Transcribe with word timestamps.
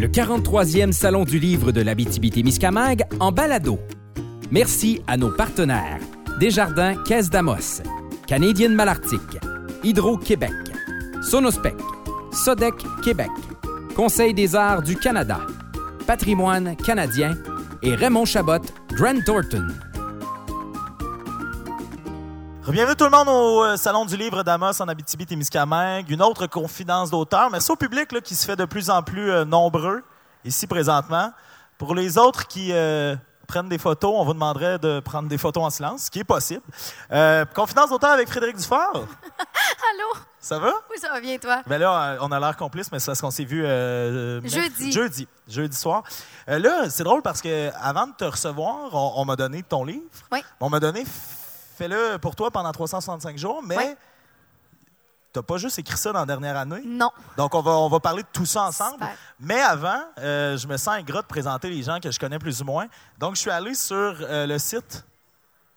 le 0.00 0.06
43e 0.06 0.92
Salon 0.92 1.24
du 1.24 1.40
livre 1.40 1.72
de 1.72 1.80
l'Abitibi-Témiscamingue 1.80 3.02
en 3.18 3.32
balado. 3.32 3.80
Merci 4.52 5.02
à 5.08 5.16
nos 5.16 5.30
partenaires 5.30 5.98
Desjardins 6.38 6.94
Caisse 7.02 7.30
d'Amos, 7.30 7.82
Canadienne 8.26 8.74
Malartic, 8.74 9.20
Hydro-Québec, 9.82 10.52
Sonospec, 11.20 11.74
Sodec 12.30 12.74
Québec, 13.02 13.30
Conseil 13.96 14.34
des 14.34 14.54
arts 14.54 14.82
du 14.82 14.94
Canada, 14.94 15.40
Patrimoine 16.06 16.76
canadien 16.76 17.36
et 17.82 17.94
Raymond 17.96 18.24
Chabot, 18.24 18.62
Grant 18.92 19.20
Thornton. 19.26 19.66
Bienvenue 22.70 22.96
tout 22.96 23.04
le 23.04 23.10
monde 23.10 23.28
au 23.28 23.64
euh, 23.64 23.76
Salon 23.78 24.04
du 24.04 24.14
livre 24.14 24.42
d'Amos 24.42 24.82
en 24.82 24.88
Abitibi-Témiscamingue. 24.88 26.10
Une 26.10 26.20
autre 26.20 26.46
confidence 26.46 27.10
d'auteur, 27.10 27.48
mais 27.50 27.60
c'est 27.60 27.72
au 27.72 27.76
public 27.76 28.12
là, 28.12 28.20
qui 28.20 28.34
se 28.34 28.44
fait 28.44 28.56
de 28.56 28.66
plus 28.66 28.90
en 28.90 29.02
plus 29.02 29.30
euh, 29.30 29.46
nombreux 29.46 30.02
ici 30.44 30.66
présentement. 30.66 31.32
Pour 31.78 31.94
les 31.94 32.18
autres 32.18 32.46
qui 32.46 32.72
euh, 32.72 33.16
prennent 33.46 33.70
des 33.70 33.78
photos, 33.78 34.12
on 34.14 34.22
vous 34.22 34.34
demanderait 34.34 34.78
de 34.78 35.00
prendre 35.00 35.30
des 35.30 35.38
photos 35.38 35.64
en 35.64 35.70
silence, 35.70 36.04
ce 36.04 36.10
qui 36.10 36.18
est 36.18 36.24
possible. 36.24 36.60
Euh, 37.10 37.46
confidence 37.46 37.88
d'auteur 37.88 38.10
avec 38.10 38.28
Frédéric 38.28 38.56
Dufort. 38.56 38.92
Allô? 39.90 40.20
Ça 40.38 40.58
va? 40.58 40.74
Oui, 40.90 40.98
ça 41.00 41.08
va 41.08 41.20
bien, 41.22 41.38
toi? 41.38 41.62
Ben 41.66 41.78
là, 41.78 42.18
on 42.20 42.30
a 42.30 42.38
l'air 42.38 42.54
complice, 42.54 42.92
mais 42.92 42.98
c'est 42.98 43.06
parce 43.06 43.22
qu'on 43.22 43.30
s'est 43.30 43.44
vu 43.44 43.64
euh, 43.64 44.42
Jeudi. 44.46 44.92
Jeudi. 44.92 45.26
Jeudi 45.48 45.76
soir. 45.76 46.02
Là, 46.46 46.90
c'est 46.90 47.02
drôle 47.02 47.22
parce 47.22 47.40
que 47.40 47.70
avant 47.80 48.08
de 48.08 48.12
te 48.12 48.24
recevoir, 48.24 48.90
on, 48.92 49.14
on 49.16 49.24
m'a 49.24 49.36
donné 49.36 49.62
ton 49.62 49.84
livre. 49.84 50.04
Oui. 50.30 50.40
On 50.60 50.68
m'a 50.68 50.80
donné 50.80 51.04
fais-le 51.78 52.18
pour 52.18 52.34
toi 52.36 52.50
pendant 52.50 52.70
365 52.72 53.38
jours, 53.38 53.62
mais 53.62 53.76
Oui. 53.76 53.94
t'as 55.32 55.42
pas 55.42 55.56
juste 55.58 55.78
écrit 55.78 55.96
ça 55.96 56.12
dans 56.12 56.20
la 56.20 56.26
dernière 56.26 56.56
année. 56.56 56.82
Non. 56.84 57.10
Donc, 57.36 57.54
on 57.54 57.62
va, 57.62 57.70
on 57.72 57.88
va 57.88 58.00
parler 58.00 58.22
de 58.22 58.28
tout 58.32 58.46
ça 58.46 58.64
ensemble. 58.64 58.94
Super. 58.94 59.16
Mais 59.40 59.60
avant, 59.60 60.02
euh, 60.18 60.56
je 60.56 60.66
me 60.66 60.76
sens 60.76 60.94
ingrat 60.96 61.22
de 61.22 61.26
présenter 61.26 61.70
les 61.70 61.82
gens 61.82 62.00
que 62.00 62.10
je 62.10 62.18
connais 62.18 62.38
plus 62.38 62.60
ou 62.60 62.64
moins. 62.64 62.86
Donc, 63.18 63.36
je 63.36 63.40
suis 63.40 63.50
allé 63.50 63.74
sur 63.74 63.94
euh, 63.96 64.46
le 64.46 64.58
site 64.58 65.04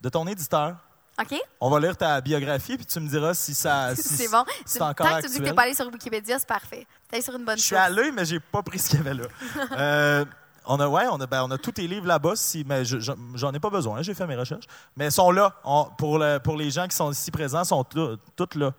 de 0.02 0.10
ton 0.10 0.26
éditeur. 0.28 0.76
OK? 1.20 1.38
On 1.60 1.70
va 1.70 1.80
lire 1.80 1.96
ta 1.96 2.20
biographie, 2.22 2.78
puis 2.78 2.86
tu 2.86 3.00
me 3.00 3.08
diras 3.08 3.34
si 3.36 3.54
ça. 3.54 3.94
si 3.96 4.02
c'est 4.16 4.30
bon. 4.32 4.44
c'est 4.66 4.80
Tu- 4.80 4.84
encore 4.84 5.08
Tant 5.08 5.18
que 5.18 5.22
tu 5.24 5.28
dis 5.28 5.34
que 5.34 5.38
actuel. 5.40 5.50
t'es 5.50 5.56
pas 5.56 5.62
allé 5.64 5.74
sur 5.76 5.86
Wikipédia, 5.88 6.40
c'est 6.40 6.48
parfait. 6.48 6.88
T'es 7.10 7.18
allé 7.18 7.22
sur 7.24 7.36
une 7.36 7.46
bonne 7.46 7.58
Je 7.58 7.64
suis 7.64 7.76
allé, 7.76 8.12
mais 8.12 8.26
j'ai 8.26 8.40
pas 8.40 8.64
pris 8.64 8.80
ce 8.80 8.90
qu'il 8.90 8.98
y 9.00 9.02
avait 9.02 9.14
là. 9.14 9.26
Euh, 9.74 10.26
on 10.66 10.80
a, 10.80 10.88
ouais, 10.88 11.06
on 11.12 11.20
a, 11.22 11.26
ben, 11.28 11.44
on 11.44 11.52
a 11.52 11.58
tous 11.58 11.72
tes 11.74 11.88
livres 11.88 12.08
là-bas, 12.08 12.34
si, 12.36 12.64
mais 12.68 12.86
je- 12.86 13.00
je- 13.00 13.12
j'en 13.36 13.52
ai 13.54 13.60
pas 13.60 13.70
besoin, 13.70 13.98
hein, 13.98 14.02
j'ai 14.02 14.14
fait 14.14 14.28
mes 14.28 14.36
recherches. 14.36 14.66
Mais 14.96 15.06
ils 15.08 15.12
sont 15.12 15.32
là. 15.32 15.54
On- 15.64 15.86
pour, 15.86 16.18
le- 16.20 16.40
pour 16.40 16.56
les 16.58 16.70
gens 16.72 16.88
qui 16.88 16.96
sont 16.96 17.12
ici 17.12 17.32
présents, 17.32 17.64
ils 17.64 17.68
sont 17.68 17.84
tous 17.84 18.56
là. 18.56 18.72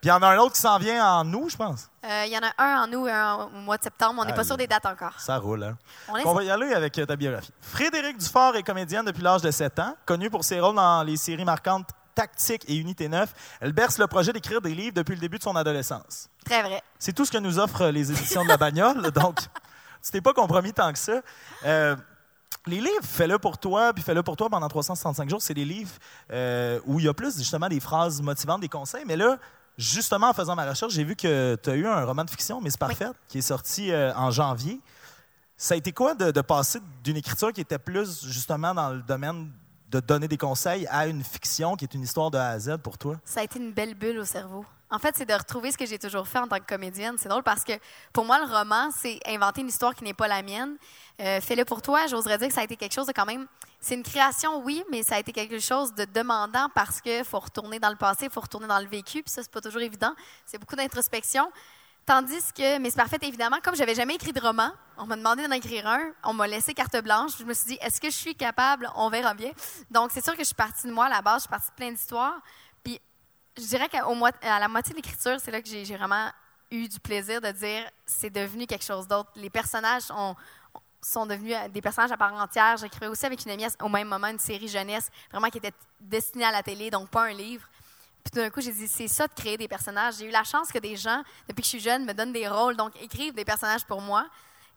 Puis 0.00 0.08
il 0.08 0.12
y 0.12 0.12
en 0.12 0.22
a 0.22 0.28
un 0.28 0.38
autre 0.38 0.52
qui 0.54 0.60
s'en 0.60 0.78
vient 0.78 1.04
en 1.04 1.32
août, 1.34 1.48
je 1.50 1.56
pense. 1.56 1.88
Euh, 2.04 2.22
Il 2.26 2.32
y 2.32 2.38
en 2.38 2.40
a 2.42 2.52
un 2.64 2.82
en 2.84 2.92
août 2.92 3.08
et 3.08 3.12
un 3.12 3.34
au 3.46 3.48
mois 3.62 3.76
de 3.78 3.82
septembre. 3.82 4.20
On 4.22 4.24
n'est 4.24 4.32
pas 4.32 4.44
sûr 4.44 4.56
des 4.56 4.68
dates 4.68 4.86
encore. 4.86 5.12
Ça 5.18 5.38
roule, 5.38 5.64
hein? 5.64 5.76
On 6.08 6.14
On 6.24 6.34
va 6.34 6.44
y 6.44 6.50
aller 6.50 6.72
avec 6.72 6.92
ta 6.92 7.16
biographie. 7.16 7.50
Frédéric 7.60 8.16
Dufort 8.18 8.54
est 8.54 8.62
comédienne 8.62 9.04
depuis 9.04 9.22
l'âge 9.22 9.42
de 9.42 9.50
7 9.50 9.76
ans, 9.80 9.96
connue 10.06 10.30
pour 10.30 10.44
ses 10.44 10.60
rôles 10.60 10.76
dans 10.76 11.02
les 11.02 11.16
séries 11.16 11.44
marquantes 11.44 11.88
Tactique 12.14 12.64
et 12.68 12.76
Unité 12.76 13.08
9. 13.08 13.32
Elle 13.60 13.72
berce 13.72 13.98
le 13.98 14.06
projet 14.06 14.32
d'écrire 14.32 14.60
des 14.60 14.74
livres 14.74 14.94
depuis 14.94 15.14
le 15.14 15.20
début 15.20 15.38
de 15.38 15.42
son 15.42 15.54
adolescence. 15.56 16.28
très 16.44 16.62
vrai. 16.62 16.80
C'est 16.98 17.12
tout 17.12 17.24
ce 17.24 17.30
que 17.32 17.38
nous 17.38 17.58
offrent 17.58 17.86
les 17.88 18.10
éditions 18.10 18.42
de 18.44 18.48
la 18.48 18.56
bagnole, 18.56 19.02
donc 19.12 19.38
tu 20.08 20.12
t'es 20.12 20.20
pas 20.22 20.32
compromis 20.32 20.72
tant 20.72 20.90
que 20.92 20.98
ça. 20.98 21.20
Euh, 21.64 21.94
les 22.66 22.80
livres, 22.80 23.02
fais-le 23.02 23.38
pour 23.38 23.58
toi, 23.58 23.92
puis 23.92 24.02
fais-le 24.02 24.22
pour 24.22 24.36
toi 24.36 24.48
pendant 24.48 24.68
365 24.68 25.28
jours, 25.28 25.42
c'est 25.42 25.54
des 25.54 25.64
livres 25.64 25.92
euh, 26.32 26.80
où 26.86 26.98
il 26.98 27.06
y 27.06 27.08
a 27.08 27.14
plus 27.14 27.36
justement 27.36 27.68
des 27.68 27.80
phrases 27.80 28.20
motivantes, 28.22 28.60
des 28.60 28.68
conseils. 28.68 29.04
Mais 29.06 29.16
là, 29.16 29.38
justement, 29.76 30.30
en 30.30 30.32
faisant 30.32 30.54
ma 30.54 30.68
recherche, 30.68 30.92
j'ai 30.92 31.04
vu 31.04 31.14
que 31.14 31.56
tu 31.62 31.70
as 31.70 31.74
eu 31.74 31.86
un 31.86 32.04
roman 32.04 32.24
de 32.24 32.30
fiction, 32.30 32.60
Miss 32.60 32.76
Parfaite, 32.76 33.14
qui 33.28 33.38
est 33.38 33.42
sorti 33.42 33.92
euh, 33.92 34.12
en 34.14 34.30
janvier. 34.30 34.80
Ça 35.56 35.74
a 35.74 35.76
été 35.76 35.92
quoi 35.92 36.14
de, 36.14 36.30
de 36.30 36.40
passer 36.40 36.80
d'une 37.04 37.16
écriture 37.16 37.52
qui 37.52 37.60
était 37.60 37.78
plus 37.78 38.24
justement 38.24 38.74
dans 38.74 38.90
le 38.90 39.02
domaine 39.02 39.50
de 39.90 40.00
donner 40.00 40.28
des 40.28 40.36
conseils 40.36 40.86
à 40.88 41.06
une 41.06 41.24
fiction 41.24 41.76
qui 41.76 41.84
est 41.84 41.94
une 41.94 42.02
histoire 42.02 42.30
de 42.30 42.38
A 42.38 42.48
à 42.48 42.58
Z 42.58 42.78
pour 42.82 42.96
toi? 42.96 43.16
Ça 43.24 43.40
a 43.40 43.42
été 43.42 43.58
une 43.58 43.72
belle 43.72 43.94
bulle 43.94 44.18
au 44.18 44.24
cerveau. 44.24 44.64
En 44.90 44.98
fait, 44.98 45.14
c'est 45.16 45.26
de 45.26 45.34
retrouver 45.34 45.70
ce 45.70 45.76
que 45.76 45.84
j'ai 45.84 45.98
toujours 45.98 46.26
fait 46.26 46.38
en 46.38 46.48
tant 46.48 46.58
que 46.58 46.64
comédienne. 46.64 47.16
C'est 47.18 47.28
drôle 47.28 47.42
parce 47.42 47.62
que 47.62 47.72
pour 48.12 48.24
moi, 48.24 48.38
le 48.38 48.50
roman, 48.50 48.90
c'est 48.90 49.20
inventer 49.26 49.60
une 49.60 49.68
histoire 49.68 49.94
qui 49.94 50.02
n'est 50.02 50.14
pas 50.14 50.28
la 50.28 50.42
mienne. 50.42 50.76
Euh, 51.20 51.40
Fais-le 51.40 51.64
pour 51.64 51.82
toi, 51.82 52.06
j'oserais 52.06 52.38
dire 52.38 52.48
que 52.48 52.54
ça 52.54 52.62
a 52.62 52.64
été 52.64 52.76
quelque 52.76 52.94
chose 52.94 53.06
de 53.06 53.12
quand 53.12 53.26
même. 53.26 53.46
C'est 53.80 53.94
une 53.94 54.02
création, 54.02 54.62
oui, 54.64 54.82
mais 54.90 55.02
ça 55.02 55.16
a 55.16 55.18
été 55.18 55.32
quelque 55.32 55.58
chose 55.58 55.94
de 55.94 56.04
demandant 56.06 56.68
parce 56.74 57.00
qu'il 57.00 57.24
faut 57.24 57.38
retourner 57.38 57.78
dans 57.78 57.90
le 57.90 57.96
passé, 57.96 58.28
faut 58.30 58.40
retourner 58.40 58.66
dans 58.66 58.80
le 58.80 58.86
vécu, 58.86 59.22
puis 59.22 59.30
ça, 59.30 59.42
c'est 59.42 59.52
pas 59.52 59.60
toujours 59.60 59.82
évident. 59.82 60.14
C'est 60.46 60.58
beaucoup 60.58 60.74
d'introspection. 60.74 61.50
Tandis 62.06 62.54
que 62.54 62.78
Miss 62.78 62.94
Parfaite, 62.94 63.22
évidemment, 63.22 63.58
comme 63.62 63.76
j'avais 63.76 63.94
jamais 63.94 64.14
écrit 64.14 64.32
de 64.32 64.40
roman, 64.40 64.70
on 64.96 65.04
m'a 65.04 65.16
demandé 65.16 65.46
d'en 65.46 65.52
écrire 65.52 65.86
un, 65.86 66.12
on 66.24 66.32
m'a 66.32 66.46
laissé 66.46 66.72
carte 66.72 66.96
blanche. 67.02 67.32
Je 67.38 67.44
me 67.44 67.52
suis 67.52 67.66
dit, 67.66 67.78
est-ce 67.82 68.00
que 68.00 68.08
je 68.08 68.16
suis 68.16 68.34
capable? 68.34 68.90
On 68.96 69.10
verra 69.10 69.34
bien. 69.34 69.50
Donc, 69.90 70.10
c'est 70.14 70.24
sûr 70.24 70.32
que 70.32 70.38
je 70.38 70.46
suis 70.46 70.54
partie 70.54 70.86
de 70.86 70.92
moi 70.92 71.04
à 71.04 71.10
la 71.10 71.20
base, 71.20 71.34
je 71.34 71.40
suis 71.40 71.50
partie 71.50 71.68
de 71.68 71.74
plein 71.74 71.92
d'histoires. 71.92 72.40
Je 73.58 73.64
dirais 73.66 73.88
qu'à 73.88 74.58
la 74.58 74.68
moitié 74.68 74.92
de 74.92 74.96
l'écriture, 74.96 75.36
c'est 75.42 75.50
là 75.50 75.60
que 75.60 75.68
j'ai 75.68 75.84
vraiment 75.96 76.30
eu 76.70 76.86
du 76.88 77.00
plaisir 77.00 77.40
de 77.40 77.50
dire, 77.50 77.82
c'est 78.06 78.30
devenu 78.30 78.66
quelque 78.66 78.84
chose 78.84 79.08
d'autre. 79.08 79.30
Les 79.36 79.50
personnages 79.50 80.10
ont- 80.10 80.36
sont 81.02 81.26
devenus 81.26 81.54
euh, 81.56 81.68
des 81.68 81.80
personnages 81.82 82.12
à 82.12 82.16
part 82.16 82.32
entière. 82.34 82.76
J'écrivais 82.76 83.06
aussi 83.08 83.24
avec 83.26 83.44
une 83.44 83.50
amie 83.52 83.66
au 83.80 83.88
même 83.88 84.08
moment 84.08 84.28
une 84.28 84.38
série 84.38 84.68
jeunesse, 84.68 85.10
vraiment 85.30 85.48
qui 85.48 85.58
était 85.58 85.72
destinée 86.00 86.44
à 86.44 86.52
la 86.52 86.62
télé, 86.62 86.90
donc 86.90 87.08
pas 87.08 87.24
un 87.24 87.32
livre. 87.32 87.66
Puis 88.24 88.30
d'un 88.32 88.50
coup, 88.50 88.60
j'ai 88.60 88.72
dit, 88.72 88.86
c'est 88.86 89.08
ça 89.08 89.26
de 89.26 89.32
créer 89.34 89.56
des 89.56 89.68
personnages. 89.68 90.16
J'ai 90.18 90.26
eu 90.26 90.30
la 90.30 90.44
chance 90.44 90.70
que 90.70 90.78
des 90.78 90.96
gens, 90.96 91.22
depuis 91.48 91.62
que 91.62 91.66
je 91.66 91.70
suis 91.70 91.80
jeune, 91.80 92.04
me 92.04 92.12
donnent 92.12 92.32
des 92.32 92.46
rôles, 92.46 92.76
donc 92.76 92.92
écrivent 93.02 93.32
des 93.34 93.44
personnages 93.44 93.84
pour 93.84 94.00
moi. 94.02 94.26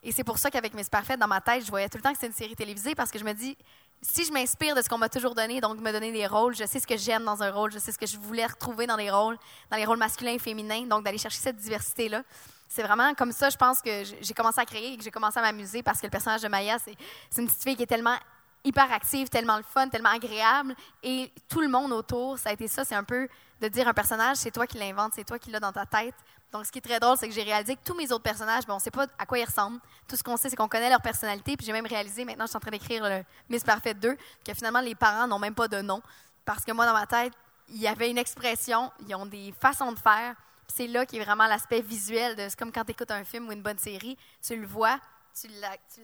Et 0.02 0.10
c'est 0.10 0.24
pour 0.24 0.38
ça 0.38 0.50
qu'avec 0.50 0.74
Miss 0.74 0.88
Parfaite, 0.88 1.20
dans 1.20 1.28
ma 1.28 1.40
tête, 1.40 1.64
je 1.64 1.70
voyais 1.70 1.88
tout 1.88 1.98
le 1.98 2.02
temps 2.02 2.10
que 2.10 2.16
c'était 2.16 2.26
une 2.28 2.32
série 2.32 2.56
télévisée 2.56 2.94
parce 2.94 3.10
que 3.10 3.18
je 3.18 3.24
me 3.24 3.32
dis, 3.34 3.56
si 4.02 4.24
je 4.24 4.32
m'inspire 4.32 4.74
de 4.74 4.82
ce 4.82 4.88
qu'on 4.88 4.98
m'a 4.98 5.08
toujours 5.08 5.34
donné, 5.34 5.60
donc 5.60 5.78
me 5.78 5.92
donner 5.92 6.10
des 6.10 6.26
rôles, 6.26 6.56
je 6.56 6.66
sais 6.66 6.80
ce 6.80 6.86
que 6.86 6.96
j'aime 6.96 7.24
dans 7.24 7.42
un 7.42 7.52
rôle, 7.52 7.70
je 7.70 7.78
sais 7.78 7.92
ce 7.92 7.98
que 7.98 8.06
je 8.06 8.18
voulais 8.18 8.44
retrouver 8.44 8.86
dans 8.86 8.96
les 8.96 9.10
rôles, 9.10 9.38
dans 9.70 9.76
les 9.76 9.84
rôles 9.84 9.98
masculins 9.98 10.32
et 10.32 10.38
féminins, 10.40 10.82
donc 10.86 11.04
d'aller 11.04 11.18
chercher 11.18 11.38
cette 11.38 11.56
diversité-là. 11.56 12.22
C'est 12.68 12.82
vraiment 12.82 13.14
comme 13.14 13.32
ça, 13.32 13.48
je 13.48 13.56
pense 13.56 13.80
que 13.80 14.02
j'ai 14.20 14.34
commencé 14.34 14.60
à 14.60 14.64
créer 14.64 14.94
et 14.94 14.96
que 14.96 15.04
j'ai 15.04 15.10
commencé 15.10 15.38
à 15.38 15.42
m'amuser 15.42 15.82
parce 15.82 16.00
que 16.00 16.06
le 16.06 16.10
personnage 16.10 16.42
de 16.42 16.48
Maya, 16.48 16.78
c'est 16.78 16.96
une 17.40 17.46
petite 17.46 17.62
fille 17.62 17.76
qui 17.76 17.84
est 17.84 17.86
tellement 17.86 18.16
hyper 18.64 18.90
active, 18.92 19.28
tellement 19.28 19.56
le 19.56 19.62
fun, 19.62 19.88
tellement 19.88 20.10
agréable. 20.10 20.74
Et 21.02 21.30
tout 21.48 21.60
le 21.60 21.68
monde 21.68 21.92
autour, 21.92 22.38
ça 22.38 22.50
a 22.50 22.52
été 22.52 22.66
ça, 22.68 22.84
c'est 22.84 22.94
un 22.94 23.04
peu 23.04 23.28
de 23.60 23.68
dire 23.68 23.86
un 23.86 23.94
personnage, 23.94 24.38
c'est 24.38 24.50
toi 24.50 24.66
qui 24.66 24.78
l'inventes, 24.78 25.12
c'est 25.14 25.24
toi 25.24 25.38
qui 25.38 25.50
l'as 25.50 25.60
dans 25.60 25.72
ta 25.72 25.86
tête. 25.86 26.14
Donc, 26.52 26.66
ce 26.66 26.72
qui 26.72 26.78
est 26.78 26.82
très 26.82 27.00
drôle, 27.00 27.16
c'est 27.16 27.28
que 27.28 27.34
j'ai 27.34 27.42
réalisé 27.42 27.76
que 27.76 27.80
tous 27.82 27.94
mes 27.94 28.12
autres 28.12 28.22
personnages, 28.22 28.66
ben, 28.66 28.74
on 28.74 28.76
ne 28.76 28.82
sait 28.82 28.90
pas 28.90 29.06
à 29.18 29.24
quoi 29.24 29.38
ils 29.38 29.44
ressemblent. 29.44 29.80
Tout 30.06 30.16
ce 30.16 30.22
qu'on 30.22 30.36
sait, 30.36 30.50
c'est 30.50 30.56
qu'on 30.56 30.68
connaît 30.68 30.90
leur 30.90 31.00
personnalité. 31.00 31.56
Puis 31.56 31.64
j'ai 31.64 31.72
même 31.72 31.86
réalisé, 31.86 32.26
maintenant, 32.26 32.44
je 32.44 32.50
suis 32.50 32.56
en 32.56 32.60
train 32.60 32.70
d'écrire 32.70 33.02
le 33.08 33.24
Miss 33.48 33.64
Parfait 33.64 33.94
2, 33.94 34.16
que 34.44 34.54
finalement, 34.54 34.80
les 34.80 34.94
parents 34.94 35.26
n'ont 35.26 35.38
même 35.38 35.54
pas 35.54 35.66
de 35.66 35.80
nom. 35.80 36.02
Parce 36.44 36.64
que 36.64 36.72
moi, 36.72 36.84
dans 36.84 36.92
ma 36.92 37.06
tête, 37.06 37.32
il 37.68 37.80
y 37.80 37.86
avait 37.86 38.10
une 38.10 38.18
expression, 38.18 38.90
ils 39.06 39.14
ont 39.14 39.24
des 39.24 39.54
façons 39.58 39.92
de 39.92 39.98
faire. 39.98 40.34
C'est 40.68 40.86
là 40.86 41.06
qui 41.06 41.18
est 41.18 41.24
vraiment 41.24 41.46
l'aspect 41.46 41.80
visuel 41.80 42.34
c'est 42.36 42.58
comme 42.58 42.72
quand 42.72 42.84
tu 42.84 42.92
écoutes 42.92 43.10
un 43.10 43.24
film 43.24 43.48
ou 43.48 43.52
une 43.52 43.62
bonne 43.62 43.78
série, 43.78 44.16
tu 44.42 44.58
le 44.58 44.66
vois, 44.66 44.98
tu 45.38 45.48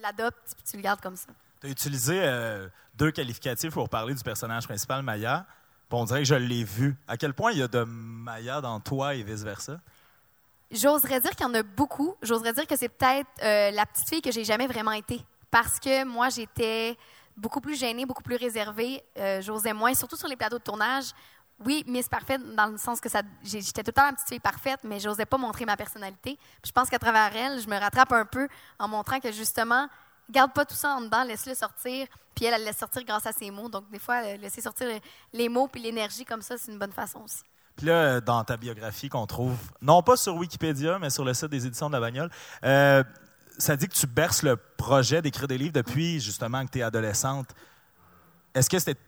l'adoptes, 0.01 0.55
puis 0.55 0.63
tu 0.63 0.77
le 0.77 0.83
gardes 0.83 1.01
comme 1.01 1.15
ça. 1.15 1.29
Tu 1.61 1.67
as 1.67 1.69
utilisé 1.69 2.21
euh, 2.23 2.67
deux 2.95 3.11
qualificatifs 3.11 3.73
pour 3.73 3.89
parler 3.89 4.13
du 4.13 4.23
personnage 4.23 4.65
principal, 4.65 5.03
Maya. 5.03 5.45
Puis 5.89 5.97
on 5.97 6.05
dirait 6.05 6.19
que 6.19 6.27
je 6.27 6.35
l'ai 6.35 6.63
vu. 6.63 6.95
À 7.07 7.17
quel 7.17 7.33
point 7.33 7.51
il 7.51 7.59
y 7.59 7.63
a 7.63 7.67
de 7.67 7.83
Maya 7.83 8.61
dans 8.61 8.79
toi 8.79 9.15
et 9.15 9.23
vice-versa? 9.23 9.79
J'oserais 10.71 11.19
dire 11.19 11.31
qu'il 11.31 11.45
y 11.45 11.49
en 11.49 11.53
a 11.55 11.63
beaucoup. 11.63 12.15
J'oserais 12.21 12.53
dire 12.53 12.67
que 12.67 12.75
c'est 12.75 12.89
peut-être 12.89 13.27
euh, 13.43 13.71
la 13.71 13.85
petite 13.85 14.07
fille 14.07 14.21
que 14.21 14.31
j'ai 14.31 14.43
jamais 14.43 14.67
vraiment 14.67 14.91
été. 14.91 15.21
Parce 15.49 15.79
que 15.79 16.03
moi, 16.03 16.29
j'étais 16.29 16.95
beaucoup 17.35 17.59
plus 17.61 17.75
gênée, 17.75 18.05
beaucoup 18.05 18.21
plus 18.21 18.35
réservée. 18.35 19.03
Euh, 19.17 19.41
J'osais 19.41 19.73
moins, 19.73 19.93
surtout 19.93 20.15
sur 20.15 20.27
les 20.27 20.35
plateaux 20.35 20.59
de 20.59 20.63
tournage. 20.63 21.11
Oui, 21.65 21.83
Miss 21.87 22.07
Parfaite, 22.07 22.41
dans 22.55 22.67
le 22.67 22.77
sens 22.77 23.01
que 23.01 23.09
j'étais 23.43 23.83
tout 23.83 23.89
le 23.89 23.93
temps 23.93 24.05
la 24.05 24.13
petite 24.13 24.29
fille 24.29 24.39
parfaite, 24.39 24.79
mais 24.83 24.99
j'osais 24.99 25.25
pas 25.25 25.37
montrer 25.37 25.65
ma 25.65 25.75
personnalité. 25.75 26.37
Je 26.65 26.71
pense 26.71 26.89
qu'à 26.89 26.99
travers 26.99 27.35
elle, 27.35 27.59
je 27.59 27.67
me 27.67 27.77
rattrape 27.77 28.13
un 28.13 28.23
peu 28.25 28.47
en 28.77 28.87
montrant 28.87 29.19
que 29.19 29.29
justement, 29.33 29.89
garde 30.29 30.53
pas 30.53 30.63
tout 30.63 30.75
ça 30.75 30.95
en 30.95 31.01
dedans, 31.01 31.23
laisse-le 31.23 31.55
sortir. 31.55 32.07
Puis 32.33 32.45
elle, 32.45 32.53
elle 32.53 32.61
le 32.61 32.67
laisse 32.67 32.77
sortir 32.77 33.03
grâce 33.03 33.25
à 33.25 33.33
ses 33.33 33.51
mots. 33.51 33.67
Donc 33.67 33.89
des 33.89 33.99
fois, 33.99 34.23
euh, 34.23 34.37
laisser 34.37 34.61
sortir 34.61 34.87
les 35.33 35.49
mots 35.49 35.67
puis 35.67 35.81
l'énergie 35.81 36.23
comme 36.23 36.41
ça, 36.41 36.57
c'est 36.57 36.71
une 36.71 36.79
bonne 36.79 36.93
façon 36.93 37.23
aussi. 37.23 37.43
Là, 37.81 37.91
euh, 37.91 38.21
dans 38.21 38.43
ta 38.43 38.57
biographie 38.57 39.09
qu'on 39.09 39.25
trouve, 39.25 39.57
non 39.81 40.01
pas 40.01 40.17
sur 40.17 40.35
Wikipédia, 40.35 40.99
mais 40.99 41.09
sur 41.09 41.23
le 41.23 41.33
site 41.33 41.47
des 41.47 41.65
éditions 41.65 41.87
de 41.87 41.93
la 41.93 41.99
Bagnole, 41.99 42.29
euh, 42.63 43.03
ça 43.57 43.75
dit 43.75 43.87
que 43.87 43.93
tu 43.93 44.07
berces 44.07 44.43
le 44.43 44.55
projet 44.55 45.21
d'écrire 45.21 45.47
des 45.47 45.57
livres 45.57 45.73
depuis 45.73 46.19
justement 46.19 46.65
que 46.65 46.71
tu 46.71 46.79
es 46.79 46.81
adolescente. 46.83 47.47
Est-ce 48.53 48.69
que 48.69 48.79
c'était 48.79 48.99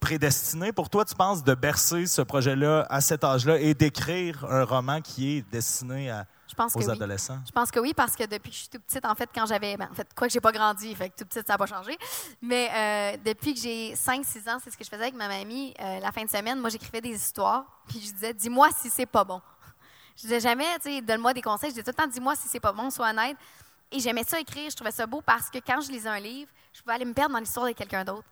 prédestiné 0.00 0.72
pour 0.72 0.88
toi, 0.88 1.04
tu 1.04 1.14
penses, 1.14 1.44
de 1.44 1.54
bercer 1.54 2.06
ce 2.06 2.22
projet-là 2.22 2.86
à 2.88 3.00
cet 3.00 3.22
âge-là 3.22 3.58
et 3.58 3.74
d'écrire 3.74 4.44
un 4.48 4.64
roman 4.64 5.00
qui 5.00 5.36
est 5.36 5.50
destiné 5.50 6.10
à, 6.10 6.26
Je 6.50 6.54
pense 6.56 6.72
que 6.74 6.78
aux 6.78 6.82
oui. 6.82 6.90
adolescents? 6.90 7.38
Je 7.46 7.52
pense 7.52 7.70
que 7.70 7.78
oui, 7.78 7.94
parce 7.94 8.16
que 8.16 8.24
depuis 8.24 8.50
que 8.50 8.56
je 8.56 8.60
suis 8.62 8.68
toute 8.68 8.82
petite, 8.82 9.04
en 9.04 9.14
fait, 9.14 9.30
quand 9.32 9.46
j'avais. 9.46 9.76
ben, 9.76 9.88
en 9.90 9.94
fait, 9.94 10.08
quoi 10.16 10.26
que 10.26 10.32
j'ai 10.32 10.40
pas 10.40 10.50
grandi, 10.50 10.92
fait 10.96 11.10
que 11.10 11.18
toute 11.18 11.28
petite, 11.28 11.46
ça 11.46 11.54
n'a 11.54 11.58
pas 11.58 11.66
changé. 11.66 11.96
Mais 12.42 12.68
euh, 12.74 13.16
depuis 13.24 13.54
que 13.54 13.60
j'ai 13.60 13.94
5-6 13.94 14.50
ans, 14.50 14.58
c'est 14.62 14.70
ce 14.70 14.76
que 14.76 14.82
je 14.84 14.90
faisais 14.90 15.02
avec 15.02 15.14
ma 15.14 15.28
mamie. 15.28 15.72
euh, 15.80 16.00
la 16.00 16.10
fin 16.10 16.24
de 16.24 16.30
semaine, 16.30 16.58
moi, 16.58 16.70
j'écrivais 16.70 17.00
des 17.00 17.14
histoires, 17.14 17.64
puis 17.86 18.00
je 18.00 18.12
disais, 18.12 18.34
dis-moi 18.34 18.68
si 18.76 18.90
c'est 18.90 19.06
pas 19.06 19.24
bon. 19.24 19.40
Je 20.16 20.22
disais 20.22 20.40
jamais, 20.40 20.66
tu 20.82 20.90
sais, 20.90 21.00
donne-moi 21.00 21.32
des 21.32 21.40
conseils. 21.40 21.70
Je 21.70 21.76
disais 21.76 21.82
tout 21.84 21.96
le 21.96 22.02
temps, 22.02 22.10
dis-moi 22.10 22.34
si 22.36 22.46
c'est 22.48 22.60
pas 22.60 22.72
bon, 22.72 22.90
sois 22.90 23.08
honnête. 23.08 23.38
Et 23.92 24.00
j'aimais 24.00 24.24
ça 24.24 24.38
écrire, 24.38 24.70
je 24.70 24.76
trouvais 24.76 24.90
ça 24.90 25.06
beau 25.06 25.22
parce 25.22 25.48
que 25.48 25.58
quand 25.58 25.80
je 25.80 25.90
lisais 25.90 26.08
un 26.08 26.20
livre, 26.20 26.50
je 26.72 26.82
pouvais 26.82 26.94
aller 26.94 27.04
me 27.04 27.14
perdre 27.14 27.32
dans 27.32 27.40
l'histoire 27.40 27.66
de 27.66 27.72
quelqu'un 27.72 28.04
d'autre. 28.04 28.26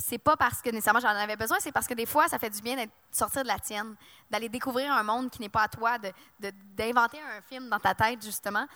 C'est 0.00 0.18
pas 0.18 0.36
parce 0.36 0.62
que 0.62 0.70
nécessairement 0.70 1.00
j'en 1.00 1.08
avais 1.08 1.36
besoin, 1.36 1.58
c'est 1.60 1.72
parce 1.72 1.86
que 1.86 1.94
des 1.94 2.06
fois, 2.06 2.28
ça 2.28 2.38
fait 2.38 2.50
du 2.50 2.62
bien 2.62 2.76
de 2.76 2.88
sortir 3.10 3.42
de 3.42 3.48
la 3.48 3.58
tienne, 3.58 3.96
d'aller 4.30 4.48
découvrir 4.48 4.92
un 4.92 5.02
monde 5.02 5.28
qui 5.30 5.40
n'est 5.40 5.48
pas 5.48 5.62
à 5.62 5.68
toi, 5.68 5.98
d'inventer 6.38 7.18
un 7.20 7.42
film 7.42 7.68
dans 7.68 7.80
ta 7.80 7.94
tête, 7.94 8.22
justement. 8.22 8.66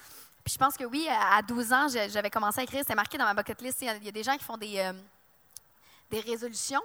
Puis 0.45 0.55
je 0.55 0.59
pense 0.59 0.77
que 0.77 0.85
oui, 0.85 1.07
à 1.09 1.41
12 1.43 1.73
ans, 1.73 1.87
j'avais 2.09 2.31
commencé 2.31 2.61
à 2.61 2.65
écrire, 2.65 2.81
c'était 2.81 2.97
marqué 2.97 3.17
dans 3.17 3.25
ma 3.25 3.35
bucket 3.35 3.61
list. 3.63 3.83
Il 3.83 4.05
y 4.05 4.09
a 4.09 4.13
des 4.13 4.23
gens 4.25 4.37
qui 4.37 4.45
font 4.45 4.57
des, 4.57 4.79
euh, 4.79 4.93
des 6.11 6.21
résolutions 6.21 6.83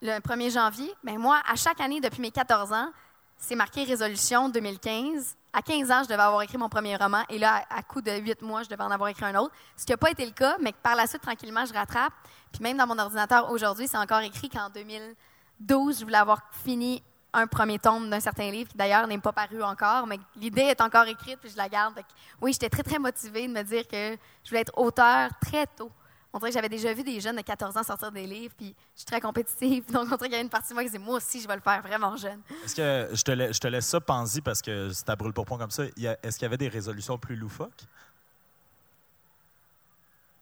le 0.00 0.18
1er 0.20 0.52
janvier. 0.52 0.94
Mais 1.02 1.16
moi, 1.16 1.40
à 1.46 1.56
chaque 1.56 1.80
année, 1.80 2.00
depuis 2.00 2.20
mes 2.20 2.30
14 2.30 2.72
ans, 2.72 2.92
c'est 3.38 3.54
marqué 3.54 3.84
résolution 3.84 4.48
2015. 4.48 5.36
À 5.52 5.62
15 5.62 5.90
ans, 5.90 6.02
je 6.02 6.08
devais 6.08 6.22
avoir 6.22 6.42
écrit 6.42 6.58
mon 6.58 6.68
premier 6.68 6.96
roman. 6.96 7.22
Et 7.30 7.38
là, 7.38 7.64
à, 7.70 7.82
coup 7.82 8.02
de 8.02 8.10
8 8.10 8.42
mois, 8.42 8.62
je 8.64 8.68
devais 8.68 8.82
en 8.82 8.90
avoir 8.90 9.08
écrit 9.08 9.24
un 9.24 9.34
autre. 9.36 9.54
Ce 9.76 9.86
qui 9.86 9.92
n'a 9.92 9.96
pas 9.96 10.10
été 10.10 10.26
le 10.26 10.32
cas, 10.32 10.56
mais 10.60 10.72
que 10.72 10.78
par 10.82 10.96
la 10.96 11.06
suite, 11.06 11.22
tranquillement, 11.22 11.64
je 11.64 11.72
rattrape. 11.72 12.12
Puis 12.52 12.62
même 12.62 12.76
dans 12.76 12.86
mon 12.86 12.98
ordinateur 12.98 13.50
aujourd'hui, 13.50 13.88
c'est 13.88 13.96
encore 13.96 14.20
écrit 14.20 14.48
qu'en 14.48 14.68
2012, 14.70 16.00
je 16.00 16.04
voulais 16.04 16.18
avoir 16.18 16.42
fini 16.64 17.02
un 17.32 17.46
premier 17.46 17.78
tome 17.78 18.10
d'un 18.10 18.20
certain 18.20 18.50
livre, 18.50 18.70
qui 18.70 18.76
d'ailleurs 18.76 19.06
n'est 19.06 19.18
pas 19.18 19.32
paru 19.32 19.62
encore, 19.62 20.06
mais 20.06 20.18
l'idée 20.36 20.62
est 20.62 20.80
encore 20.80 21.06
écrite, 21.06 21.38
puis 21.40 21.50
je 21.50 21.56
la 21.56 21.68
garde. 21.68 21.94
oui, 22.40 22.52
j'étais 22.52 22.70
très, 22.70 22.82
très 22.82 22.98
motivée 22.98 23.46
de 23.46 23.52
me 23.52 23.62
dire 23.62 23.86
que 23.86 24.16
je 24.44 24.48
voulais 24.48 24.62
être 24.62 24.76
auteur 24.76 25.30
très 25.40 25.66
tôt. 25.66 25.90
On 26.32 26.38
dirait 26.38 26.50
que 26.50 26.54
j'avais 26.54 26.68
déjà 26.68 26.92
vu 26.92 27.02
des 27.02 27.20
jeunes 27.20 27.36
de 27.36 27.42
14 27.42 27.76
ans 27.76 27.82
sortir 27.82 28.12
des 28.12 28.26
livres, 28.26 28.54
puis 28.56 28.74
je 28.94 29.00
suis 29.00 29.06
très 29.06 29.20
compétitive. 29.20 29.84
Donc, 29.92 30.04
on 30.12 30.16
dirait 30.16 30.28
qu'il 30.28 30.32
y 30.32 30.36
a 30.36 30.40
une 30.40 30.50
partie 30.50 30.70
de 30.70 30.74
moi 30.74 30.84
qui 30.84 30.90
dit, 30.90 30.98
moi 30.98 31.16
aussi, 31.16 31.40
je 31.40 31.48
vais 31.48 31.56
le 31.56 31.62
faire 31.62 31.80
vraiment 31.82 32.16
jeune. 32.16 32.40
Est-ce 32.64 32.74
que 32.74 33.16
je 33.16 33.22
te, 33.22 33.30
laisse, 33.30 33.56
je 33.56 33.60
te 33.60 33.68
laisse 33.68 33.86
ça, 33.86 34.00
Pansy, 34.00 34.42
parce 34.42 34.60
que 34.60 34.90
c'est 34.90 35.08
à 35.08 35.16
brûle 35.16 35.32
pour 35.32 35.46
point 35.46 35.58
comme 35.58 35.70
ça. 35.70 35.84
Est-ce 35.84 36.36
qu'il 36.36 36.42
y 36.42 36.46
avait 36.46 36.58
des 36.58 36.68
résolutions 36.68 37.16
plus 37.16 37.36
loufoques? 37.36 37.84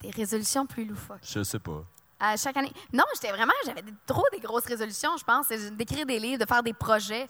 Des 0.01 0.11
résolutions 0.11 0.67
plus 0.67 0.85
loufoques? 0.85 1.23
Je 1.23 1.43
sais 1.43 1.61
pas. 1.61 1.85
À 2.19 2.37
chaque 2.37 2.57
année. 2.57 2.73
Non, 2.93 3.05
j'étais 3.15 3.31
vraiment, 3.31 3.53
j'avais 3.67 3.83
trop 4.07 4.25
des 4.33 4.41
grosses 4.41 4.65
résolutions, 4.65 5.17
je 5.19 5.25
pense. 5.25 5.49
D'écrire 5.49 6.07
des 6.07 6.19
livres, 6.19 6.39
de 6.39 6.49
faire 6.49 6.63
des 6.63 6.73
projets, 6.73 7.27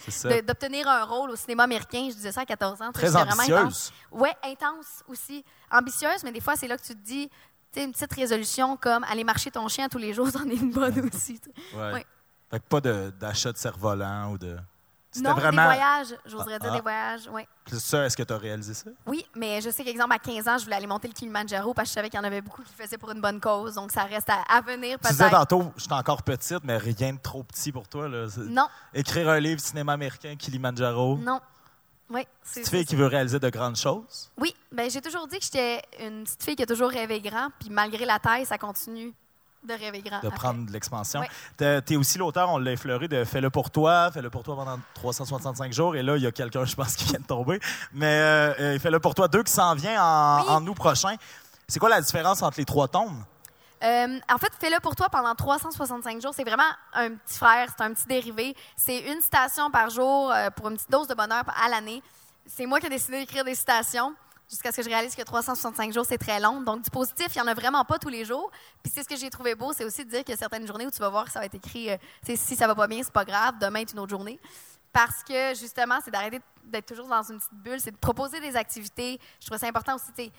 d'obtenir 0.47 0.89
un 0.89 1.05
rôle 1.05 1.31
au 1.31 1.37
cinéma 1.37 1.65
américain. 1.65 2.07
Je 2.09 2.15
disais 2.15 2.31
ça 2.33 2.43
à 2.43 2.47
14 2.47 2.81
ans. 2.83 2.93
Très 2.93 3.15
ambitieuse. 3.17 3.93
Oui, 4.13 4.29
intense 4.45 5.03
aussi. 5.09 5.45
Ambitieuse, 5.73 6.23
mais 6.23 6.31
des 6.31 6.41
fois, 6.41 6.55
c'est 6.55 6.69
là 6.69 6.77
que 6.77 6.85
tu 6.85 6.95
te 6.95 7.05
dis, 7.05 7.29
une 7.77 7.93
petite 7.93 8.13
résolution 8.13 8.77
comme 8.77 9.05
aller 9.05 9.25
marcher 9.25 9.51
ton 9.51 9.69
chien 9.69 9.89
tous 9.89 9.99
les 9.99 10.13
jours, 10.15 10.29
c'en 10.33 10.45
est 10.49 10.57
une 10.57 10.73
bonne 10.73 11.11
aussi. 11.13 11.41
Ouais. 11.75 12.05
Fait 12.51 12.61
que 12.61 12.65
pas 12.69 12.81
d'achat 12.81 13.53
de, 13.53 13.59
cerf-volant 13.59 14.33
ou 14.33 14.39
de. 14.39 14.57
Non, 15.23 15.33
vraiment... 15.33 15.63
des 15.63 15.77
voyages, 15.77 16.15
j'oserais 16.27 16.59
dire 16.59 16.71
ah. 16.73 16.77
des 16.77 16.83
voyages, 16.83 17.31
oui. 17.33 17.43
Ça, 17.73 18.05
est-ce 18.05 18.17
que 18.17 18.23
tu 18.23 18.33
as 18.33 18.37
réalisé 18.37 18.75
ça? 18.75 18.91
Oui, 19.07 19.25
mais 19.35 19.63
je 19.63 19.71
sais 19.71 19.83
qu'exemple, 19.83 20.13
à 20.13 20.19
15 20.19 20.47
ans, 20.47 20.59
je 20.59 20.65
voulais 20.65 20.77
aller 20.77 20.87
monter 20.87 21.09
le 21.09 21.15
Kilimanjaro 21.15 21.73
parce 21.73 21.89
que 21.89 21.91
je 21.91 21.95
savais 21.95 22.11
qu'il 22.11 22.19
y 22.19 22.23
en 22.23 22.27
avait 22.27 22.43
beaucoup 22.43 22.63
qui 22.63 22.71
le 22.77 22.85
faisaient 22.85 22.99
pour 22.99 23.11
une 23.11 23.21
bonne 23.23 23.41
cause. 23.41 23.75
Donc, 23.75 23.93
ça 23.93 24.05
reste 24.05 24.29
à, 24.29 24.61
venir 24.61 24.99
peut-être. 24.99 25.09
Tu 25.09 25.23
disais 25.23 25.31
tantôt, 25.31 25.73
je 25.77 25.85
suis 25.85 25.93
encore 25.93 26.23
petite, 26.23 26.65
mais 26.65 26.77
rien 26.77 27.15
de 27.15 27.19
trop 27.19 27.43
petit 27.43 27.73
pour 27.73 27.89
toi. 27.89 28.09
Là. 28.09 28.27
Non. 28.37 28.69
Écrire 28.93 29.31
un 29.31 29.41
livre 29.41 29.61
cinéma 29.61 29.95
américain, 29.95 30.37
Kilimanjaro. 30.37 31.17
Non. 31.17 31.41
Oui, 32.09 32.27
c'est 32.43 32.61
Petite 32.61 32.75
fille 32.75 32.85
qui 32.85 32.97
veut 32.97 33.07
réaliser 33.07 33.39
de 33.41 33.49
grandes 33.51 33.77
choses? 33.77 34.31
Oui, 34.39 34.55
ben 34.71 34.89
j'ai 34.89 35.01
toujours 35.01 35.27
dit 35.27 35.39
que 35.39 35.45
j'étais 35.45 35.83
une 36.01 36.25
petite 36.25 36.43
fille 36.43 36.57
qui 36.57 36.63
a 36.63 36.67
toujours 36.67 36.91
rêvé 36.91 37.21
grand, 37.21 37.49
puis 37.59 37.69
malgré 37.71 38.05
la 38.05 38.19
taille, 38.19 38.47
ça 38.47 38.59
continue 38.59 39.13
de 39.67 39.75
rêver 39.75 40.01
grand. 40.01 40.21
De 40.21 40.29
prendre 40.29 40.67
de 40.67 40.73
l'expansion. 40.73 41.21
Tu 41.59 41.65
es 41.65 41.97
aussi 41.97 42.19
l'auteur, 42.19 42.49
on 42.51 42.59
l'a 42.59 42.73
effleuré, 42.73 43.09
de 43.09 43.25
Fais-le 43.25 43.51
pour 43.51 43.71
toi, 43.71 44.11
Fais-le 44.13 44.31
pour 44.31 44.45
toi 44.45 44.55
pendant 44.55 44.79
365 44.95 45.73
jours. 45.73 45.97
Et 45.97 46.03
là, 46.03 46.17
il 46.17 46.23
y 46.23 46.27
a 46.27 46.33
quelqu'un, 46.33 46.65
je 46.65 46.77
pense, 46.77 46.95
qui 46.97 47.07
vient 47.07 47.19
de 47.19 47.27
tomber. 47.27 47.59
Mais 47.93 48.07
euh, 48.07 48.55
euh, 48.61 48.79
Fais-le 48.79 49.01
pour 49.01 49.15
toi 49.15 49.27
2 49.27 49.43
qui 49.43 49.53
s'en 49.53 49.75
vient 49.75 50.01
en, 50.01 50.49
en 50.49 50.67
août 50.67 50.75
prochain. 50.75 51.17
C'est 51.67 51.81
quoi 51.81 51.89
la 51.89 52.01
différence 52.01 52.43
entre 52.43 52.59
les 52.59 52.65
trois 52.65 52.87
tomes? 52.87 53.25
Euh, 53.83 54.19
en 54.33 54.39
fait, 54.39 54.53
fais-le 54.59 54.81
pour 54.81 54.97
toi 54.97 55.09
pendant 55.09 55.35
365 55.35 56.23
jours. 56.23 56.33
C'est 56.35 56.45
vraiment 56.45 56.71
un 56.95 57.11
petit 57.11 57.39
frère, 57.39 57.69
c'est 57.77 57.85
un 57.85 57.93
petit 57.93 58.07
dérivé. 58.07 58.57
C'est 58.77 58.99
une 59.13 59.21
citation 59.21 59.71
par 59.71 59.91
jour 59.91 60.33
euh, 60.33 60.51
pour 60.51 60.69
une 60.69 60.77
petite 60.77 60.91
dose 60.91 61.09
de 61.09 61.15
bonheur 61.15 61.45
à 61.63 61.69
l'année. 61.69 62.03
C'est 62.47 62.67
moi 62.67 62.81
qui 62.81 62.87
ai 62.87 62.91
décidé 62.91 63.19
d'écrire 63.19 63.45
des 63.45 63.55
citations 63.55 64.15
jusqu'à 64.49 64.71
ce 64.71 64.77
que 64.77 64.83
je 64.83 64.89
réalise 64.89 65.15
que 65.15 65.23
365 65.23 65.93
jours, 65.93 66.05
c'est 66.07 66.19
très 66.19 66.41
long. 66.41 66.61
Donc, 66.61 66.83
du 66.83 66.91
positif, 66.91 67.27
il 67.35 67.43
n'y 67.43 67.49
en 67.49 67.51
a 67.51 67.55
vraiment 67.55 67.85
pas 67.85 67.99
tous 67.99 68.09
les 68.09 68.25
jours. 68.25 68.51
Puis, 68.83 68.93
c'est 68.95 69.03
ce 69.03 69.09
que 69.09 69.17
j'ai 69.17 69.29
trouvé 69.31 69.55
beau, 69.55 69.73
c'est 69.73 69.85
aussi 69.85 70.05
de 70.05 70.11
dire 70.11 70.21
qu'il 70.21 70.31
y 70.31 70.35
a 70.35 70.39
certaines 70.39 70.67
journées 70.67 70.87
où 70.87 70.91
tu 70.91 70.99
vas 70.99 71.09
voir 71.09 71.25
que 71.25 71.33
ça 71.33 71.41
va 71.41 71.47
être 71.47 71.55
écrit 71.55 71.91
euh, 71.91 71.97
si 72.25 72.57
ça 72.57 72.67
va 72.67 72.75
pas 72.75 72.87
bien, 72.87 73.03
c'est 73.03 73.13
pas 73.13 73.25
grave, 73.25 73.55
demain 73.61 73.81
est 73.81 73.93
une 73.93 73.99
autre 73.99 74.11
journée. 74.11 74.39
Parce 74.93 75.23
que, 75.23 75.55
justement, 75.55 75.99
c'est 76.05 76.11
d'arrêter 76.11 76.41
d'être 76.65 76.87
toujours 76.87 77.07
dans 77.07 77.23
une 77.23 77.39
petite 77.39 77.55
bulle, 77.55 77.81
c'est 77.81 77.91
de 77.91 77.97
proposer 77.97 78.41
des 78.41 78.57
activités. 78.57 79.21
Je 79.41 79.47
trouve 79.47 79.59
ça 79.59 79.69
important 79.69 79.95
aussi 79.95 80.33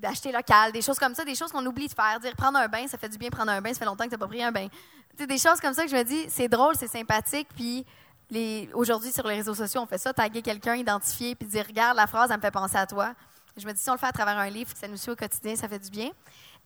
d'acheter 0.00 0.32
local, 0.32 0.72
des 0.72 0.82
choses 0.82 0.98
comme 0.98 1.14
ça, 1.14 1.24
des 1.24 1.34
choses 1.34 1.52
qu'on 1.52 1.64
oublie 1.66 1.88
de 1.88 1.92
faire. 1.92 2.18
Dire 2.20 2.34
prendre 2.36 2.58
un 2.58 2.68
bain, 2.68 2.86
ça 2.86 2.96
fait 2.96 3.08
du 3.08 3.18
bien 3.18 3.28
prendre 3.28 3.50
un 3.50 3.60
bain, 3.60 3.72
ça 3.72 3.80
fait 3.80 3.84
longtemps 3.84 4.04
que 4.04 4.10
tu 4.10 4.14
n'as 4.14 4.18
pas 4.18 4.28
pris 4.28 4.42
un 4.42 4.52
bain. 4.52 4.68
des 5.18 5.38
choses 5.38 5.60
comme 5.60 5.74
ça 5.74 5.84
que 5.84 5.90
je 5.90 5.96
me 5.96 6.02
dis, 6.04 6.26
c'est 6.28 6.48
drôle, 6.48 6.74
c'est 6.76 6.88
sympathique, 6.88 7.48
puis 7.54 7.84
aujourd'hui 8.72 9.12
sur 9.12 9.26
les 9.26 9.36
réseaux 9.36 9.54
sociaux, 9.54 9.80
on 9.82 9.86
fait 9.86 9.98
ça, 9.98 10.12
taguer 10.12 10.42
quelqu'un, 10.42 10.74
identifier, 10.74 11.34
puis 11.34 11.46
dire 11.46 11.66
regarde 11.66 11.96
la 11.96 12.06
phrase, 12.06 12.30
elle 12.30 12.38
me 12.38 12.42
fait 12.42 12.50
penser 12.50 12.76
à 12.76 12.86
toi. 12.86 13.14
Je 13.56 13.66
me 13.66 13.72
dis 13.72 13.80
si 13.80 13.88
on 13.90 13.92
le 13.92 13.98
fait 13.98 14.06
à 14.06 14.12
travers 14.12 14.38
un 14.38 14.48
livre, 14.48 14.70
ça 14.74 14.88
nous 14.88 14.96
suit 14.96 15.10
au 15.10 15.16
quotidien, 15.16 15.54
ça 15.54 15.68
fait 15.68 15.78
du 15.78 15.90
bien. 15.90 16.10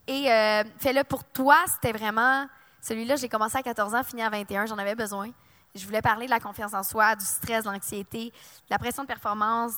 Et 0.06 0.31
euh, 0.32 0.64
fais-le 0.79 1.05
pour 1.05 1.25
toi, 1.25 1.56
c'était 1.67 1.93
vraiment 1.93 2.46
celui-là, 2.81 3.17
j'ai 3.17 3.29
commencé 3.29 3.58
à 3.58 3.62
14 3.62 3.94
ans, 3.94 4.02
fini 4.02 4.23
à 4.23 4.31
21, 4.31 4.67
j'en 4.67 4.79
avais 4.79 4.94
besoin. 4.94 5.31
Je 5.75 5.85
voulais 5.87 6.03
parler 6.03 6.26
de 6.26 6.31
la 6.31 6.41
confiance 6.41 6.75
en 6.75 6.82
soi, 6.82 7.15
du 7.15 7.25
stress, 7.25 7.65
de 7.65 7.70
l'anxiété, 7.70 8.26
de 8.26 8.70
la 8.70 8.79
pression 8.79 9.03
de 9.03 9.09
performance, 9.09 9.75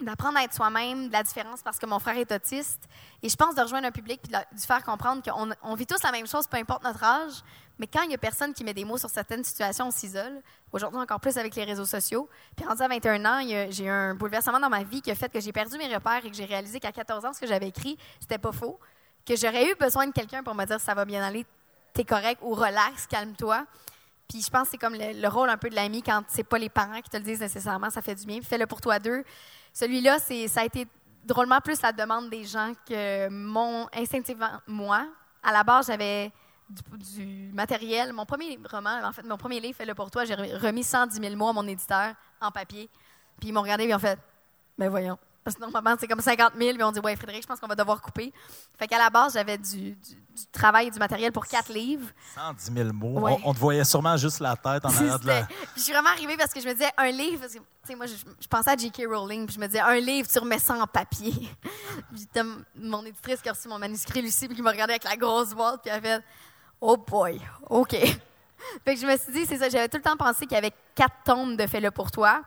d'apprendre 0.00 0.38
à 0.38 0.44
être 0.44 0.54
soi-même, 0.54 1.08
de 1.08 1.12
la 1.12 1.22
différence 1.22 1.60
parce 1.62 1.78
que 1.78 1.86
mon 1.86 1.98
frère 1.98 2.16
est 2.16 2.30
autiste. 2.30 2.84
Et 3.22 3.28
je 3.28 3.36
pense 3.36 3.54
de 3.54 3.60
rejoindre 3.60 3.88
un 3.88 3.90
public 3.90 4.20
et 4.24 4.28
de 4.28 4.38
lui 4.52 4.60
faire 4.60 4.84
comprendre 4.84 5.22
qu'on 5.22 5.50
on 5.62 5.74
vit 5.74 5.86
tous 5.86 6.02
la 6.02 6.12
même 6.12 6.26
chose, 6.26 6.46
peu 6.46 6.56
importe 6.56 6.84
notre 6.84 7.02
âge. 7.02 7.42
Mais 7.80 7.86
quand 7.86 8.02
il 8.02 8.08
n'y 8.08 8.14
a 8.14 8.18
personne 8.18 8.54
qui 8.54 8.64
met 8.64 8.74
des 8.74 8.84
mots 8.84 8.98
sur 8.98 9.10
certaines 9.10 9.44
situations, 9.44 9.88
on 9.88 9.90
s'isole. 9.90 10.42
Aujourd'hui, 10.72 11.00
encore 11.00 11.20
plus 11.20 11.36
avec 11.38 11.54
les 11.54 11.64
réseaux 11.64 11.86
sociaux. 11.86 12.28
Puis 12.56 12.66
rendu 12.66 12.82
à 12.82 12.88
21 12.88 13.24
ans, 13.24 13.40
j'ai 13.70 13.84
eu 13.84 13.88
un 13.88 14.14
bouleversement 14.14 14.60
dans 14.60 14.68
ma 14.68 14.82
vie 14.82 15.02
qui 15.02 15.10
a 15.10 15.14
fait 15.14 15.28
que 15.32 15.40
j'ai 15.40 15.52
perdu 15.52 15.76
mes 15.78 15.92
repères 15.92 16.24
et 16.24 16.30
que 16.30 16.36
j'ai 16.36 16.44
réalisé 16.44 16.80
qu'à 16.80 16.92
14 16.92 17.24
ans, 17.24 17.32
ce 17.32 17.40
que 17.40 17.46
j'avais 17.46 17.68
écrit, 17.68 17.98
c'était 18.20 18.38
pas 18.38 18.52
faux. 18.52 18.78
Que 19.26 19.36
j'aurais 19.36 19.70
eu 19.70 19.74
besoin 19.74 20.06
de 20.06 20.12
quelqu'un 20.12 20.42
pour 20.42 20.54
me 20.54 20.64
dire 20.64 20.80
ça 20.80 20.94
va 20.94 21.04
bien 21.04 21.22
aller, 21.22 21.44
t'es 21.92 22.04
correct 22.04 22.40
ou 22.42 22.54
relax, 22.54 23.06
calme-toi. 23.06 23.64
Puis 24.28 24.42
je 24.42 24.50
pense 24.50 24.64
que 24.64 24.72
c'est 24.72 24.78
comme 24.78 24.94
le, 24.94 25.28
rôle 25.28 25.48
un 25.48 25.56
peu 25.56 25.70
de 25.70 25.74
l'ami 25.74 26.02
quand 26.02 26.22
c'est 26.28 26.44
pas 26.44 26.58
les 26.58 26.68
parents 26.68 27.00
qui 27.00 27.08
te 27.08 27.16
le 27.16 27.22
disent 27.22 27.40
nécessairement, 27.40 27.88
ça 27.88 28.02
fait 28.02 28.14
du 28.14 28.26
bien. 28.26 28.40
Fais-le 28.42 28.66
pour 28.66 28.80
toi 28.80 28.98
deux. 28.98 29.24
Celui-là, 29.72 30.18
ça 30.18 30.60
a 30.60 30.64
été 30.64 30.86
drôlement 31.24 31.60
plus 31.60 31.80
la 31.80 31.92
demande 31.92 32.28
des 32.28 32.44
gens 32.44 32.72
que 32.86 33.28
mon 33.28 33.86
instinctivement 33.94 34.50
moi. 34.66 35.06
À 35.42 35.52
la 35.52 35.64
base, 35.64 35.86
j'avais 35.86 36.30
du, 36.68 37.50
matériel. 37.54 38.12
Mon 38.12 38.26
premier 38.26 38.58
roman, 38.70 39.00
en 39.02 39.12
fait, 39.12 39.22
mon 39.24 39.38
premier 39.38 39.60
livre, 39.60 39.76
Fais-le 39.76 39.94
pour 39.94 40.10
toi, 40.10 40.24
j'ai 40.24 40.34
remis 40.34 40.84
110 40.84 41.20
000 41.20 41.36
mots 41.36 41.48
à 41.48 41.52
mon 41.52 41.66
éditeur 41.66 42.12
en 42.40 42.50
papier. 42.50 42.90
Puis 43.40 43.48
ils 43.48 43.52
m'ont 43.52 43.62
regardé 43.62 43.84
et 43.84 43.88
ils 43.88 43.94
ont 43.94 43.98
fait, 43.98 44.18
ben 44.76 44.90
voyons. 44.90 45.18
Parce 45.48 45.56
que 45.56 45.62
normalement, 45.62 45.96
c'est 45.98 46.06
comme 46.06 46.20
50 46.20 46.52
000, 46.58 46.74
puis 46.74 46.82
on 46.82 46.92
dit, 46.92 47.00
ouais, 47.00 47.16
Frédéric, 47.16 47.40
je 47.40 47.46
pense 47.46 47.58
qu'on 47.58 47.66
va 47.66 47.74
devoir 47.74 48.02
couper. 48.02 48.34
Fait 48.78 48.86
qu'à 48.86 48.98
la 48.98 49.08
base, 49.08 49.32
j'avais 49.32 49.56
du, 49.56 49.96
travail 50.52 50.88
et 50.88 50.90
du 50.90 50.98
matériel 50.98 51.32
pour 51.32 51.46
quatre 51.46 51.72
livres. 51.72 52.06
110 52.34 52.70
000 52.70 52.92
mots. 52.92 53.26
On, 53.42 53.54
te 53.54 53.58
voyait 53.58 53.84
sûrement 53.84 54.18
juste 54.18 54.40
la 54.40 54.56
tête 54.56 54.84
en 54.84 54.90
arrière 54.90 55.18
de 55.18 55.26
la. 55.26 55.48
je 55.76 55.80
suis 55.80 55.90
vraiment 55.90 56.10
arrivée 56.10 56.36
parce 56.36 56.52
que 56.52 56.60
je 56.60 56.68
me 56.68 56.74
disais, 56.74 56.90
un 56.98 57.10
livre, 57.10 57.40
parce 57.40 57.54
que, 57.54 57.96
moi, 57.96 58.04
je, 58.04 58.46
pensais 58.46 58.72
à 58.72 58.76
J.K. 58.76 59.04
Rowling, 59.08 59.46
puis 59.46 59.54
je 59.54 59.60
me 59.60 59.66
disais, 59.68 59.80
un 59.80 59.98
livre, 59.98 60.28
tu 60.28 60.38
remets 60.38 60.58
ça 60.58 60.74
en 60.74 60.86
papier. 60.86 61.32
puis 62.12 62.42
mon 62.74 63.06
éditrice 63.06 63.40
qui 63.40 63.48
a 63.48 63.52
reçu 63.52 63.68
mon 63.68 63.78
manuscrit, 63.78 64.20
Lucie, 64.20 64.48
puis 64.48 64.54
qui 64.56 64.60
m'a 64.60 64.72
regardé 64.72 64.92
avec 64.92 65.04
la 65.04 65.16
grosse 65.16 65.54
boîte, 65.54 65.80
puis 65.80 65.90
elle 65.90 65.96
a 65.96 66.18
fait, 66.18 66.24
oh 66.78 66.98
boy, 66.98 67.40
OK. 67.70 67.92
fait 68.84 68.94
que 68.94 69.00
je 69.00 69.06
me 69.06 69.16
suis 69.16 69.32
dit, 69.32 69.46
c'est 69.46 69.56
ça, 69.56 69.70
j'avais 69.70 69.88
tout 69.88 69.96
le 69.96 70.02
temps 70.02 70.18
pensé 70.18 70.40
qu'il 70.40 70.56
y 70.56 70.58
avait 70.58 70.74
quatre 70.94 71.16
tomes 71.24 71.56
de 71.56 71.66
Fais-le 71.66 71.90
pour 71.90 72.10
toi. 72.10 72.42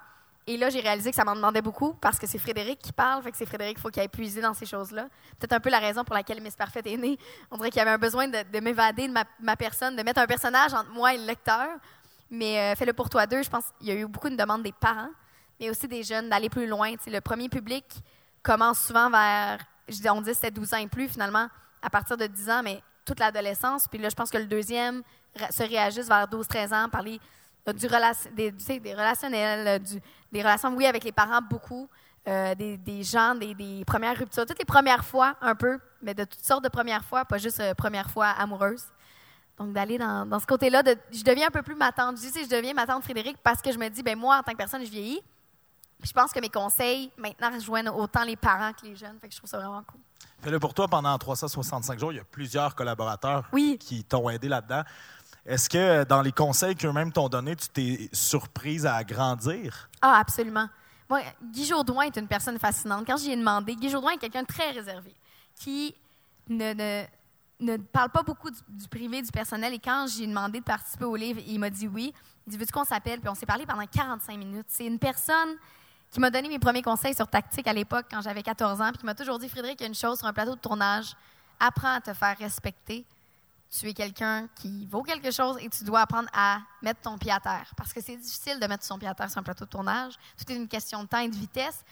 Et 0.51 0.57
là, 0.57 0.69
j'ai 0.69 0.81
réalisé 0.81 1.11
que 1.11 1.15
ça 1.15 1.23
m'en 1.23 1.33
demandait 1.33 1.61
beaucoup 1.61 1.93
parce 1.93 2.19
que 2.19 2.27
c'est 2.27 2.37
Frédéric 2.37 2.77
qui 2.79 2.91
parle, 2.91 3.23
fait 3.23 3.31
que 3.31 3.37
c'est 3.37 3.45
Frédéric 3.45 3.75
qu'il 3.75 3.81
faut 3.81 3.89
qu'il 3.89 4.01
aille 4.01 4.09
puiser 4.09 4.41
dans 4.41 4.53
ces 4.53 4.65
choses-là. 4.65 5.07
Peut-être 5.39 5.53
un 5.53 5.61
peu 5.61 5.69
la 5.69 5.79
raison 5.79 6.03
pour 6.03 6.13
laquelle 6.13 6.41
Miss 6.41 6.57
Parfaite 6.57 6.85
est 6.87 6.97
née. 6.97 7.17
On 7.51 7.55
dirait 7.55 7.69
qu'il 7.69 7.79
y 7.79 7.81
avait 7.81 7.91
un 7.91 7.97
besoin 7.97 8.27
de, 8.27 8.59
m'évader 8.59 9.07
de 9.07 9.13
ma, 9.13 9.55
personne, 9.55 9.95
de 9.95 10.03
mettre 10.03 10.19
un 10.19 10.27
personnage 10.27 10.73
entre 10.73 10.89
moi 10.89 11.13
et 11.13 11.17
le 11.17 11.23
lecteur. 11.25 11.69
Mais 12.29 12.59
euh, 12.59 12.75
Fais-le 12.75 12.91
pour 12.91 13.09
toi 13.09 13.25
deux, 13.27 13.43
je 13.43 13.49
pense 13.49 13.63
qu'il 13.79 13.87
y 13.87 13.91
a 13.91 13.95
eu 13.95 14.05
beaucoup 14.05 14.27
de 14.27 14.35
demandes 14.35 14.61
des 14.61 14.73
parents, 14.73 15.11
mais 15.57 15.69
aussi 15.69 15.87
des 15.87 16.03
jeunes 16.03 16.27
d'aller 16.27 16.49
plus 16.49 16.67
loin. 16.67 16.95
le 17.07 17.19
premier 17.21 17.47
public 17.47 17.85
commence 18.43 18.81
souvent 18.81 19.09
vers, 19.09 19.57
on 20.09 20.19
dit 20.19 20.33
c'était 20.33 20.51
12 20.51 20.73
ans 20.73 20.77
et 20.79 20.87
plus 20.87 21.07
finalement, 21.07 21.47
à 21.81 21.89
partir 21.89 22.17
de 22.17 22.27
10 22.27 22.49
ans, 22.49 22.61
mais 22.61 22.83
toute 23.05 23.21
l'adolescence. 23.21 23.87
Puis 23.87 23.99
là, 23.99 24.09
je 24.09 24.15
pense 24.15 24.29
que 24.29 24.37
le 24.37 24.47
deuxième 24.47 25.01
se 25.49 25.63
réagisse 25.63 26.09
vers 26.09 26.27
12-13 26.27 26.73
ans, 26.75 26.89
parler 26.89 27.21
du 27.67 27.87
des, 28.35 28.51
des 28.51 28.93
relationnels, 28.93 29.67
euh, 29.67 29.79
du, 29.79 30.01
des 30.31 30.41
relations, 30.41 30.73
oui, 30.75 30.85
avec 30.85 31.03
les 31.03 31.11
parents, 31.11 31.41
beaucoup. 31.41 31.87
Euh, 32.27 32.53
des, 32.53 32.77
des, 32.77 33.01
gens, 33.01 33.33
des, 33.33 33.55
des, 33.55 33.83
premières 33.83 34.15
ruptures, 34.15 34.45
toutes 34.45 34.59
les 34.59 34.65
premières 34.65 35.03
fois, 35.03 35.35
un 35.41 35.55
peu, 35.55 35.79
mais 36.03 36.13
de 36.13 36.23
toutes 36.23 36.43
sortes 36.45 36.63
de 36.63 36.69
premières 36.69 37.03
fois, 37.03 37.25
pas 37.25 37.39
juste 37.39 37.59
euh, 37.59 37.73
première 37.73 38.11
fois 38.11 38.27
amoureuse. 38.27 38.83
Donc, 39.57 39.73
d'aller 39.73 39.97
dans, 39.97 40.27
dans, 40.27 40.39
ce 40.39 40.45
côté-là, 40.45 40.83
je 41.11 41.23
deviens 41.23 41.47
un 41.47 41.51
peu 41.51 41.63
plus 41.63 41.73
ma 41.73 41.91
tante. 41.91 42.17
Je 42.17 42.29
dis, 42.29 42.43
je 42.43 42.49
deviens 42.49 42.75
ma 42.75 42.85
tante 42.85 43.03
Frédéric 43.03 43.37
parce 43.43 43.59
que 43.59 43.71
je 43.71 43.77
me 43.79 43.89
dis, 43.89 44.03
ben 44.03 44.15
moi, 44.17 44.37
en 44.37 44.43
tant 44.43 44.51
que 44.51 44.57
personne, 44.57 44.85
je 44.85 44.91
vieillis. 44.91 45.21
je 46.03 46.11
pense 46.11 46.31
que 46.31 46.39
mes 46.39 46.49
conseils, 46.49 47.11
maintenant, 47.17 47.51
rejoignent 47.51 47.89
autant 47.89 48.23
les 48.23 48.35
parents 48.35 48.71
que 48.73 48.85
les 48.85 48.95
jeunes. 48.95 49.17
Fait 49.19 49.27
que 49.27 49.33
je 49.33 49.39
trouve 49.39 49.49
ça 49.49 49.57
vraiment 49.57 49.81
cool. 49.83 49.99
Fais-le 50.41 50.59
pour 50.59 50.73
toi 50.73 50.87
pendant 50.87 51.15
365 51.17 51.99
jours. 51.99 52.11
Il 52.13 52.17
y 52.17 52.19
a 52.19 52.23
plusieurs 52.23 52.75
collaborateurs 52.75 53.47
Oui. 53.51 53.77
qui 53.79 54.03
t'ont 54.03 54.29
aidé 54.29 54.47
là-dedans. 54.47 54.83
Est-ce 55.45 55.69
que 55.69 55.77
euh, 55.77 56.05
dans 56.05 56.21
les 56.21 56.31
conseils 56.31 56.75
qu'eux-mêmes 56.75 57.11
t'ont 57.11 57.29
donnés, 57.29 57.55
tu 57.55 57.67
t'es 57.69 58.09
surprise 58.13 58.85
à 58.85 59.03
grandir? 59.03 59.89
Ah, 60.01 60.19
absolument. 60.19 60.67
Moi, 61.09 61.21
Guy 61.51 61.65
Jourdouin 61.65 62.03
est 62.03 62.17
une 62.17 62.27
personne 62.27 62.57
fascinante. 62.59 63.05
Quand 63.05 63.17
j'y 63.17 63.31
ai 63.31 63.35
demandé, 63.35 63.75
Guy 63.75 63.89
Jourdouin 63.89 64.11
est 64.11 64.17
quelqu'un 64.17 64.43
de 64.43 64.47
très 64.47 64.71
réservé, 64.71 65.13
qui 65.55 65.95
ne, 66.47 66.73
ne, 66.73 67.03
ne 67.59 67.77
parle 67.77 68.09
pas 68.09 68.23
beaucoup 68.23 68.49
du, 68.49 68.59
du 68.69 68.87
privé, 68.87 69.21
du 69.21 69.31
personnel. 69.31 69.73
Et 69.73 69.79
quand 69.79 70.05
j'ai 70.07 70.27
demandé 70.27 70.59
de 70.59 70.65
participer 70.65 71.05
au 71.05 71.15
livre, 71.15 71.41
il 71.45 71.59
m'a 71.59 71.69
dit 71.69 71.87
oui. 71.87 72.13
Il 72.47 72.51
dit 72.51 72.57
Veux-tu 72.57 72.71
qu'on 72.71 72.85
s'appelle? 72.85 73.19
Puis 73.19 73.29
on 73.29 73.35
s'est 73.35 73.45
parlé 73.45 73.65
pendant 73.65 73.85
45 73.85 74.37
minutes. 74.37 74.67
C'est 74.67 74.85
une 74.85 74.99
personne 74.99 75.55
qui 76.11 76.19
m'a 76.19 76.29
donné 76.29 76.49
mes 76.49 76.59
premiers 76.59 76.81
conseils 76.81 77.15
sur 77.15 77.27
tactique 77.27 77.67
à 77.67 77.73
l'époque, 77.73 78.05
quand 78.11 78.21
j'avais 78.21 78.43
14 78.43 78.81
ans, 78.81 78.89
puis 78.89 78.99
qui 78.99 79.05
m'a 79.05 79.15
toujours 79.15 79.39
dit 79.39 79.47
Frédéric, 79.47 79.79
il 79.79 79.83
y 79.83 79.85
a 79.85 79.87
une 79.87 79.95
chose 79.95 80.19
sur 80.19 80.27
un 80.27 80.33
plateau 80.33 80.55
de 80.55 80.59
tournage, 80.59 81.15
apprends 81.59 81.95
à 81.95 82.01
te 82.01 82.13
faire 82.13 82.37
respecter. 82.37 83.05
Tu 83.71 83.87
es 83.87 83.93
quelqu'un 83.93 84.47
qui 84.55 84.85
vaut 84.85 85.01
quelque 85.01 85.31
chose 85.31 85.57
et 85.61 85.69
tu 85.69 85.83
dois 85.85 86.01
apprendre 86.01 86.29
à 86.33 86.59
mettre 86.81 87.01
ton 87.01 87.17
pied 87.17 87.31
à 87.31 87.39
terre. 87.39 87.71
Parce 87.77 87.93
que 87.93 88.01
c'est 88.01 88.17
difficile 88.17 88.59
de 88.59 88.67
mettre 88.67 88.83
son 88.83 88.99
pied 88.99 89.07
à 89.07 89.15
terre 89.15 89.29
sur 89.29 89.39
un 89.39 89.43
plateau 89.43 89.65
de 89.65 89.69
tournage. 89.69 90.13
Tout 90.37 90.51
est 90.51 90.55
une 90.55 90.67
question 90.67 91.03
de 91.03 91.07
temps 91.07 91.19
et 91.19 91.29
de 91.29 91.35
vitesse. 91.35 91.83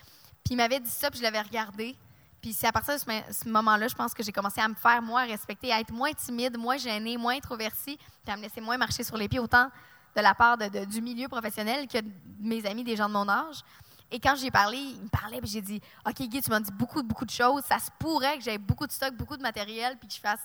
Puis 0.43 0.55
il 0.55 0.57
m'avait 0.57 0.79
dit 0.79 0.89
ça, 0.89 1.09
puis 1.09 1.19
je 1.19 1.24
l'avais 1.24 1.41
regardé. 1.41 1.95
Puis 2.41 2.53
c'est 2.53 2.67
à 2.67 2.71
partir 2.71 2.95
de 2.95 3.00
ce, 3.00 3.50
moment-là, 3.50 3.88
je 3.88 3.95
pense 3.95 4.13
que 4.13 4.24
j'ai 4.24 4.31
commencé 4.31 4.62
à 4.62 4.67
me 4.67 4.75
faire, 4.75 5.01
moi, 5.01 5.21
respecter, 5.21 5.71
à 5.71 5.79
être 5.79 5.91
moins 5.91 6.12
timide, 6.13 6.57
moins 6.57 6.77
gênée, 6.77 7.17
moins 7.17 7.36
introvertie, 7.36 7.98
puis 7.98 8.33
à 8.33 8.38
me 8.38 8.41
laisser 8.41 8.62
moins 8.62 8.77
marcher 8.77 9.03
sur 9.03 9.17
les 9.17 9.27
pieds, 9.27 9.39
autant 9.39 9.69
de 10.15 10.21
la 10.21 10.33
part 10.33 10.57
du 10.57 11.01
milieu 11.01 11.27
professionnel 11.27 11.88
que 11.88 12.00
de 12.00 12.12
mes 12.39 12.65
amis, 12.65 12.83
des 12.83 12.95
gens 12.95 13.07
de 13.07 13.13
mon 13.13 13.27
âge. 13.27 13.62
Et 14.12 14.19
quand 14.19 14.36
j'ai 14.36 14.50
parlé, 14.50 14.77
il 14.77 15.03
me 15.03 15.09
parlait, 15.09 15.39
puis 15.39 15.50
j'ai 15.50 15.62
dit 15.62 15.81
OK, 16.05 16.21
Guy, 16.21 16.41
tu 16.41 16.50
m'as 16.50 16.59
dit 16.59 16.71
beaucoup, 16.71 17.03
beaucoup 17.03 17.25
de 17.25 17.31
choses. 17.31 17.62
Ça 17.67 17.77
se 17.77 17.91
pourrait 18.00 18.38
que 18.38 18.43
j'aie 18.43 18.57
beaucoup 18.57 18.88
de 18.88 18.91
stock, 18.91 19.13
beaucoup 19.15 19.38
de 19.38 19.43
matériel, 19.43 19.98
puis 19.98 20.07
que 20.07 20.13
je 20.13 20.19
fasse 20.19 20.39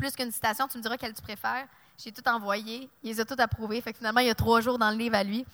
plus 0.00 0.16
qu'une 0.16 0.32
citation. 0.32 0.66
Tu 0.66 0.78
me 0.78 0.82
diras 0.82 0.96
quelle 0.96 1.12
tu 1.12 1.22
préfères. 1.22 1.66
J'ai 2.02 2.10
tout 2.10 2.26
envoyé. 2.26 2.88
Il 3.02 3.10
les 3.10 3.20
a 3.20 3.24
tout 3.24 3.36
approuvés. 3.38 3.80
Fait 3.80 3.92
que 3.92 3.98
finalement, 3.98 4.20
il 4.20 4.26
y 4.26 4.30
a 4.30 4.34
trois 4.34 4.60
jours 4.60 4.78
dans 4.78 4.90
le 4.90 4.96
livre 4.96 5.14
à 5.14 5.22
lui. 5.22 5.44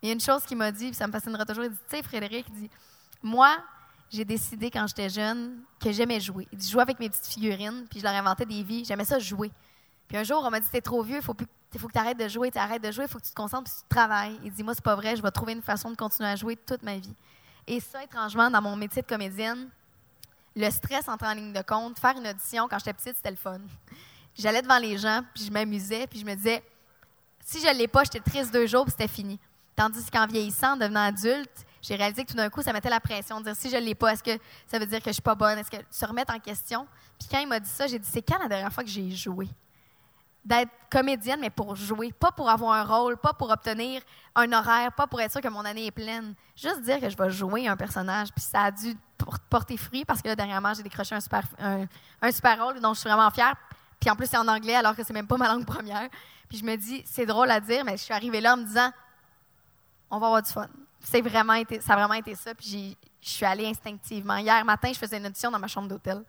Mais 0.00 0.02
il 0.02 0.06
y 0.08 0.10
a 0.10 0.14
une 0.14 0.20
chose 0.20 0.44
qu'il 0.44 0.56
m'a 0.56 0.70
dit, 0.70 0.86
puis 0.86 0.94
ça 0.94 1.06
me 1.06 1.12
fascinera 1.12 1.44
toujours. 1.44 1.64
Il 1.64 1.70
dit 1.70 1.78
Tu 1.90 1.96
sais, 1.96 2.02
Frédéric, 2.02 2.46
il 2.50 2.54
dit 2.54 2.70
Moi, 3.22 3.56
j'ai 4.10 4.24
décidé 4.24 4.70
quand 4.70 4.86
j'étais 4.86 5.08
jeune 5.08 5.60
que 5.80 5.90
j'aimais 5.90 6.20
jouer. 6.20 6.46
Il 6.52 6.58
dit 6.58 6.66
Je 6.66 6.72
jouais 6.72 6.82
avec 6.82 7.00
mes 7.00 7.10
petites 7.10 7.26
figurines, 7.26 7.86
puis 7.90 7.98
je 7.98 8.04
leur 8.04 8.14
inventais 8.14 8.46
des 8.46 8.62
vies. 8.62 8.84
J'aimais 8.84 9.04
ça 9.04 9.18
jouer. 9.18 9.50
Puis 10.06 10.16
un 10.16 10.22
jour, 10.22 10.40
on 10.44 10.50
m'a 10.50 10.60
dit 10.60 10.68
T'es 10.70 10.80
trop 10.80 11.02
vieux, 11.02 11.16
il 11.16 11.22
faut, 11.22 11.34
faut 11.78 11.88
que 11.88 11.92
tu 11.92 11.98
arrêtes 11.98 12.18
de 12.18 12.28
jouer, 12.28 12.52
tu 12.52 12.58
arrêtes 12.58 12.82
de 12.82 12.92
jouer, 12.92 13.06
il 13.06 13.10
faut 13.10 13.18
que 13.18 13.24
tu 13.24 13.30
te 13.30 13.36
concentres, 13.36 13.64
puis 13.64 13.82
tu 13.82 13.88
travailles. 13.88 14.38
Il 14.44 14.52
dit 14.52 14.62
Moi, 14.62 14.74
c'est 14.74 14.84
pas 14.84 14.94
vrai, 14.94 15.16
je 15.16 15.22
vais 15.22 15.30
trouver 15.32 15.54
une 15.54 15.62
façon 15.62 15.90
de 15.90 15.96
continuer 15.96 16.28
à 16.28 16.36
jouer 16.36 16.54
toute 16.54 16.84
ma 16.84 16.96
vie. 16.96 17.14
Et 17.66 17.80
ça, 17.80 18.04
étrangement, 18.04 18.48
dans 18.50 18.62
mon 18.62 18.76
métier 18.76 19.02
de 19.02 19.06
comédienne, 19.08 19.68
le 20.56 20.70
stress 20.70 21.06
entre 21.08 21.26
en 21.26 21.34
ligne 21.34 21.52
de 21.52 21.62
compte, 21.62 21.98
faire 21.98 22.16
une 22.16 22.26
audition 22.26 22.66
quand 22.68 22.78
j'étais 22.78 22.94
petite, 22.94 23.16
c'était 23.16 23.30
le 23.30 23.36
fun. 23.36 23.60
J'allais 24.34 24.62
devant 24.62 24.78
les 24.78 24.98
gens, 24.98 25.22
puis 25.34 25.44
je 25.44 25.52
m'amusais, 25.52 26.06
puis 26.06 26.18
je 26.18 26.24
me 26.24 26.34
disais 26.34 26.62
si 27.44 27.60
je 27.60 27.68
ne 27.68 27.74
l'ai 27.74 27.86
pas, 27.86 28.02
j'étais 28.02 28.20
triste 28.20 28.52
deux 28.52 28.66
jours, 28.66 28.84
puis 28.84 28.90
c'était 28.90 29.08
fini. 29.08 29.38
Tandis 29.76 30.10
qu'en 30.10 30.26
vieillissant, 30.26 30.72
en 30.72 30.76
devenant 30.76 31.04
adulte, 31.04 31.66
j'ai 31.82 31.94
réalisé 31.94 32.24
que 32.24 32.30
tout 32.30 32.36
d'un 32.36 32.50
coup, 32.50 32.62
ça 32.62 32.72
mettait 32.72 32.90
la 32.90 32.98
pression 32.98 33.38
de 33.38 33.44
dire 33.44 33.54
si 33.54 33.70
je 33.70 33.76
ne 33.76 33.82
l'ai 33.82 33.94
pas, 33.94 34.12
est-ce 34.12 34.22
que 34.22 34.36
ça 34.66 34.78
veut 34.78 34.86
dire 34.86 35.00
que 35.00 35.10
je 35.10 35.12
suis 35.12 35.22
pas 35.22 35.34
bonne? 35.34 35.58
Est-ce 35.58 35.70
que 35.70 35.76
se 35.90 36.04
remettre 36.04 36.34
en 36.34 36.40
question? 36.40 36.86
Puis 37.18 37.28
quand 37.30 37.38
il 37.38 37.46
m'a 37.46 37.60
dit 37.60 37.68
ça, 37.68 37.86
j'ai 37.86 37.98
dit 37.98 38.08
c'est 38.10 38.22
quand 38.22 38.38
la 38.38 38.48
dernière 38.48 38.72
fois 38.72 38.82
que 38.82 38.90
j'ai 38.90 39.10
joué? 39.10 39.48
D'être 40.44 40.70
comédienne, 40.90 41.40
mais 41.40 41.50
pour 41.50 41.76
jouer, 41.76 42.12
pas 42.12 42.32
pour 42.32 42.48
avoir 42.48 42.72
un 42.72 42.84
rôle, 42.84 43.16
pas 43.16 43.32
pour 43.32 43.50
obtenir 43.50 44.00
un 44.34 44.52
horaire, 44.52 44.92
pas 44.92 45.06
pour 45.06 45.20
être 45.20 45.32
sûr 45.32 45.40
que 45.40 45.48
mon 45.48 45.64
année 45.64 45.86
est 45.86 45.92
pleine. 45.92 46.34
Juste 46.56 46.82
dire 46.82 47.00
que 47.00 47.10
je 47.10 47.16
vais 47.16 47.30
jouer 47.30 47.68
un 47.68 47.76
personnage. 47.76 48.28
Puis 48.32 48.44
ça 48.44 48.62
a 48.62 48.70
dû 48.70 48.96
porter 49.50 49.76
fruit 49.76 50.04
parce 50.04 50.22
que 50.22 50.28
là, 50.28 50.36
dernièrement, 50.36 50.74
j'ai 50.74 50.82
décroché 50.82 51.14
un 51.14 51.20
super, 51.20 51.42
un, 51.58 52.32
super 52.32 52.62
rôle 52.62 52.80
dont 52.80 52.94
je 52.94 53.00
suis 53.00 53.08
vraiment 53.08 53.30
fière. 53.30 53.54
Puis 54.00 54.10
en 54.10 54.16
plus, 54.16 54.26
c'est 54.26 54.36
en 54.36 54.48
anglais 54.48 54.74
alors 54.74 54.94
que 54.94 55.02
c'est 55.02 55.12
même 55.12 55.26
pas 55.26 55.36
ma 55.36 55.48
langue 55.48 55.64
première. 55.64 56.08
Puis 56.48 56.58
je 56.58 56.64
me 56.64 56.76
dis, 56.76 57.02
c'est 57.06 57.26
drôle 57.26 57.50
à 57.50 57.60
dire, 57.60 57.84
mais 57.84 57.96
je 57.96 58.02
suis 58.02 58.14
arrivée 58.14 58.40
là 58.40 58.54
en 58.54 58.56
me 58.58 58.64
disant, 58.64 58.90
on 60.10 60.18
va 60.18 60.26
avoir 60.26 60.42
du 60.42 60.50
fun. 60.50 60.68
C'est 61.00 61.20
vraiment 61.20 61.54
ça 61.80 61.94
a 61.94 61.96
vraiment 61.96 62.14
été 62.14 62.34
ça. 62.34 62.54
Puis 62.54 62.96
je 63.20 63.28
suis 63.28 63.44
allée 63.44 63.66
instinctivement. 63.66 64.36
Hier 64.36 64.64
matin, 64.64 64.90
je 64.92 64.98
faisais 64.98 65.18
une 65.18 65.26
audition 65.26 65.50
dans 65.50 65.58
ma 65.58 65.68
chambre 65.68 65.88
d'hôtel. 65.88 66.22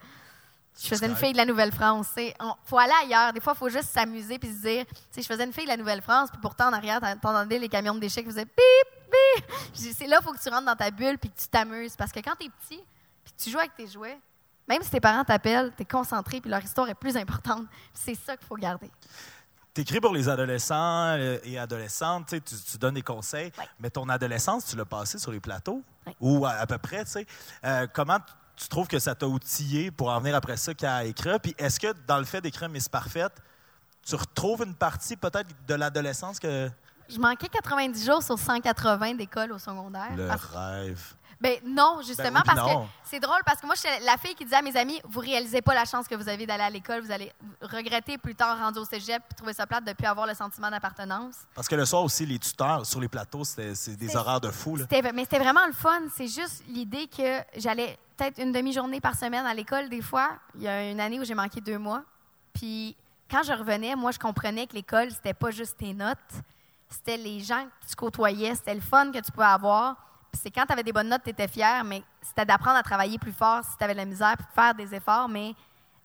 Je 0.79 0.87
faisais 0.87 1.07
une 1.07 1.15
fille 1.15 1.31
de 1.31 1.37
la 1.37 1.45
Nouvelle-France. 1.45 2.07
Il 2.17 2.33
faut 2.65 2.77
aller 2.77 2.93
ailleurs. 3.03 3.33
Des 3.33 3.39
fois, 3.39 3.53
il 3.55 3.59
faut 3.59 3.69
juste 3.69 3.89
s'amuser 3.89 4.37
puis 4.37 4.49
se 4.49 4.61
dire. 4.61 4.85
tu 4.85 4.93
sais, 5.11 5.21
Je 5.21 5.27
faisais 5.27 5.43
une 5.43 5.53
fille 5.53 5.63
de 5.65 5.69
la 5.69 5.77
Nouvelle-France, 5.77 6.29
puis 6.31 6.39
pourtant, 6.41 6.67
en 6.69 6.73
arrière, 6.73 6.99
t'en- 7.01 7.15
t'entendais 7.17 7.57
les 7.59 7.69
camions 7.69 7.95
de 7.95 7.99
déchets 7.99 8.21
qui 8.23 8.29
faisaient 8.29 8.45
bip, 8.45 9.11
bip. 9.11 9.45
Je 9.73 9.79
dis, 9.79 9.93
C'est 9.93 10.07
là, 10.07 10.19
il 10.21 10.23
faut 10.23 10.31
que 10.33 10.41
tu 10.41 10.49
rentres 10.49 10.65
dans 10.65 10.75
ta 10.75 10.91
bulle 10.91 11.17
puis 11.17 11.29
que 11.31 11.39
tu 11.39 11.47
t'amuses. 11.47 11.95
Parce 11.95 12.11
que 12.11 12.19
quand 12.19 12.35
tu 12.39 12.45
es 12.45 12.49
petit 12.49 12.83
puis 13.23 13.33
que 13.33 13.41
tu 13.43 13.49
joues 13.49 13.57
avec 13.59 13.75
tes 13.75 13.87
jouets, 13.87 14.19
même 14.67 14.81
si 14.83 14.89
tes 14.91 14.99
parents 14.99 15.23
t'appellent, 15.23 15.73
tu 15.75 15.81
es 15.81 15.85
concentré 15.85 16.41
puis 16.41 16.49
leur 16.51 16.63
histoire 16.63 16.87
est 16.89 16.95
plus 16.95 17.17
importante. 17.17 17.65
C'est 17.93 18.15
ça 18.15 18.37
qu'il 18.37 18.45
faut 18.45 18.55
garder. 18.55 18.91
Tu 19.73 19.81
écris 19.81 19.99
pour 20.01 20.13
les 20.13 20.27
adolescents 20.29 21.15
euh, 21.17 21.37
et 21.43 21.57
adolescentes, 21.59 22.33
tu, 22.43 22.77
donnes 22.79 22.95
des 22.95 23.01
conseils, 23.03 23.51
Ouais. 23.57 23.67
mais 23.79 23.89
ton 23.91 24.09
adolescence, 24.09 24.65
tu 24.65 24.75
l'as 24.75 24.85
passée 24.85 25.19
sur 25.19 25.31
les 25.31 25.39
plateaux, 25.39 25.83
Ouais. 26.05 26.15
ou 26.19 26.45
à, 26.45 26.51
à 26.53 26.65
peu 26.67 26.77
près, 26.79 27.05
tu 27.05 27.11
sais. 27.11 27.27
Euh, 27.63 27.85
comment 27.93 28.17
tu 28.57 28.67
trouves 28.67 28.87
que 28.87 28.99
ça 28.99 29.15
t'a 29.15 29.27
outillé 29.27 29.91
pour 29.91 30.09
en 30.09 30.19
venir 30.19 30.35
après 30.35 30.57
ça 30.57 30.73
qu'à 30.73 31.05
écrire? 31.05 31.39
Puis 31.39 31.55
est-ce 31.57 31.79
que 31.79 31.93
dans 32.07 32.17
le 32.17 32.25
fait 32.25 32.41
d'écrire 32.41 32.67
Miss 32.69 32.89
Parfaite, 32.89 33.33
tu 34.05 34.15
retrouves 34.15 34.63
une 34.65 34.73
partie 34.75 35.15
peut-être 35.15 35.47
de 35.67 35.73
l'adolescence 35.75 36.39
que... 36.39 36.69
Je 37.09 37.19
manquais 37.19 37.47
90 37.47 38.05
jours 38.05 38.21
sur 38.23 38.37
180 38.37 39.13
d'école 39.15 39.51
au 39.53 39.57
secondaire. 39.59 40.09
Le 40.15 40.27
Parce- 40.27 40.45
rêve. 40.45 41.13
Ben 41.39 41.59
non, 41.63 41.99
justement, 42.01 42.31
Ben 42.31 42.35
oui, 42.39 42.41
puis 42.47 42.55
parce 42.55 42.73
non. 42.73 42.83
que 42.85 42.89
c'est 43.03 43.19
drôle, 43.19 43.41
parce 43.45 43.61
que 43.61 43.67
moi, 43.67 43.75
j'étais 43.75 43.99
la 44.03 44.17
fille 44.17 44.33
qui 44.33 44.43
disait 44.43 44.55
à 44.55 44.63
mes 44.63 44.75
amis, 44.75 44.99
vous 45.07 45.19
réalisez 45.19 45.61
pas 45.61 45.75
la 45.75 45.85
chance 45.85 46.07
que 46.07 46.15
vous 46.15 46.27
avez 46.27 46.47
d'aller 46.47 46.63
à 46.63 46.69
l'école, 46.71 47.01
vous 47.01 47.11
allez 47.11 47.31
regretter 47.61 48.17
plus 48.17 48.33
tard 48.33 48.57
rendu 48.57 48.79
au 48.79 48.85
cégep, 48.85 49.21
puis 49.29 49.35
trouver 49.35 49.53
ça 49.53 49.67
plate 49.67 49.83
de 49.85 49.93
plus 49.93 50.07
avoir 50.07 50.25
le 50.25 50.33
sentiment 50.33 50.71
d'appartenance. 50.71 51.35
Parce 51.53 51.67
que 51.67 51.75
le 51.75 51.85
soir 51.85 52.01
aussi, 52.01 52.25
les 52.25 52.39
tuteurs 52.39 52.87
sur 52.87 52.99
les 52.99 53.07
plateaux, 53.07 53.43
c'était 53.43 53.75
c'est 53.75 53.95
des 53.95 54.15
horaires 54.15 54.41
de 54.41 54.49
fou. 54.49 54.77
Là. 54.77 54.85
Mais 55.13 55.23
c'était 55.25 55.37
vraiment 55.37 55.65
le 55.67 55.73
fun. 55.73 56.01
C'est 56.15 56.27
juste 56.27 56.63
l'idée 56.69 57.07
que 57.07 57.41
j'allais 57.55 57.99
peut-être 58.17 58.39
une 58.39 58.51
demi-journée 58.51 58.99
par 58.99 59.15
semaine 59.15 59.45
à 59.45 59.53
l'école 59.53 59.89
des 59.89 60.01
fois. 60.01 60.31
Il 60.55 60.63
y 60.63 60.67
a 60.67 60.89
une 60.89 60.99
année 60.99 61.19
où 61.19 61.23
j'ai 61.23 61.35
manqué 61.35 61.61
deux 61.61 61.77
mois. 61.77 62.03
Puis 62.53 62.95
quand 63.29 63.43
je 63.43 63.53
revenais, 63.53 63.95
moi, 63.95 64.11
je 64.11 64.19
comprenais 64.19 64.67
que 64.67 64.73
l'école, 64.73 65.11
c'était 65.11 65.33
pas 65.33 65.51
juste 65.51 65.77
tes 65.77 65.93
notes. 65.93 66.17
C'était 66.89 67.17
les 67.17 67.39
gens 67.41 67.65
que 67.65 67.87
tu 67.87 67.95
côtoyais. 67.95 68.55
C'était 68.55 68.75
le 68.75 68.81
fun 68.81 69.11
que 69.11 69.19
tu 69.19 69.31
pouvais 69.31 69.45
avoir. 69.45 69.95
Puis 70.31 70.41
c'est 70.43 70.51
quand 70.51 70.65
tu 70.65 70.73
avais 70.73 70.83
des 70.83 70.93
bonnes 70.93 71.09
notes, 71.09 71.23
tu 71.23 71.29
étais 71.29 71.47
fier, 71.47 71.83
mais 71.83 72.03
c'était 72.21 72.45
d'apprendre 72.45 72.77
à 72.77 72.83
travailler 72.83 73.17
plus 73.17 73.31
fort 73.31 73.63
si 73.63 73.77
tu 73.77 73.83
avais 73.83 73.93
de 73.93 73.99
la 73.99 74.05
misère, 74.05 74.35
puis 74.37 74.45
de 74.47 74.53
faire 74.53 74.73
des 74.73 74.95
efforts, 74.95 75.29
mais 75.29 75.53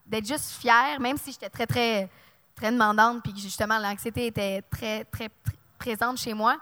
d'être 0.06 0.26
juste 0.26 0.50
fier, 0.60 1.00
même 1.00 1.16
si 1.16 1.32
j'étais 1.32 1.48
très, 1.48 1.66
très, 1.66 2.10
très 2.54 2.70
demandante, 2.70 3.22
puis 3.22 3.32
justement, 3.36 3.78
l'anxiété 3.78 4.26
était 4.26 4.62
très, 4.62 5.04
très, 5.04 5.28
très 5.28 5.56
présente 5.78 6.18
chez 6.18 6.34
moi. 6.34 6.56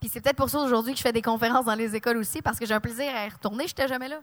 Puis 0.00 0.08
c'est 0.08 0.20
peut-être 0.20 0.36
pour 0.36 0.48
ça 0.48 0.58
aujourd'hui 0.58 0.92
que 0.92 0.98
je 0.98 1.02
fais 1.02 1.12
des 1.12 1.22
conférences 1.22 1.64
dans 1.64 1.74
les 1.74 1.94
écoles 1.94 2.18
aussi, 2.18 2.40
parce 2.40 2.58
que 2.58 2.66
j'ai 2.66 2.74
un 2.74 2.80
plaisir 2.80 3.14
à 3.14 3.26
y 3.26 3.28
retourner. 3.28 3.66
Je 3.66 3.72
n'étais 3.72 3.88
jamais 3.88 4.08
là. 4.08 4.20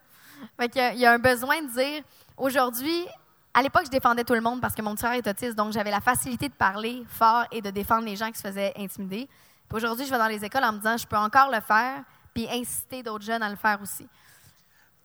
Fait 0.59 0.93
il 0.93 0.99
y 0.99 1.05
a 1.05 1.11
un 1.13 1.19
besoin 1.19 1.61
de 1.61 1.71
dire, 1.71 2.03
aujourd'hui, 2.37 3.05
à 3.53 3.61
l'époque, 3.61 3.83
je 3.85 3.91
défendais 3.91 4.23
tout 4.23 4.33
le 4.33 4.41
monde 4.41 4.61
parce 4.61 4.73
que 4.73 4.81
mon 4.81 4.95
frère 4.95 5.13
est 5.13 5.27
autiste, 5.27 5.55
donc 5.55 5.73
j'avais 5.73 5.91
la 5.91 5.99
facilité 5.99 6.47
de 6.47 6.53
parler 6.53 7.03
fort 7.07 7.45
et 7.51 7.61
de 7.61 7.69
défendre 7.69 8.05
les 8.05 8.15
gens 8.15 8.31
qui 8.31 8.37
se 8.37 8.47
faisaient 8.47 8.73
intimider. 8.77 9.27
Aujourd'hui, 9.73 10.05
je 10.05 10.11
vais 10.11 10.17
dans 10.17 10.27
les 10.27 10.43
écoles 10.43 10.63
en 10.63 10.73
me 10.73 10.77
disant, 10.77 10.97
je 10.97 11.07
peux 11.07 11.17
encore 11.17 11.49
le 11.49 11.61
faire, 11.61 12.03
puis 12.33 12.47
inciter 12.49 13.03
d'autres 13.03 13.25
jeunes 13.25 13.43
à 13.43 13.49
le 13.49 13.55
faire 13.55 13.81
aussi. 13.81 14.07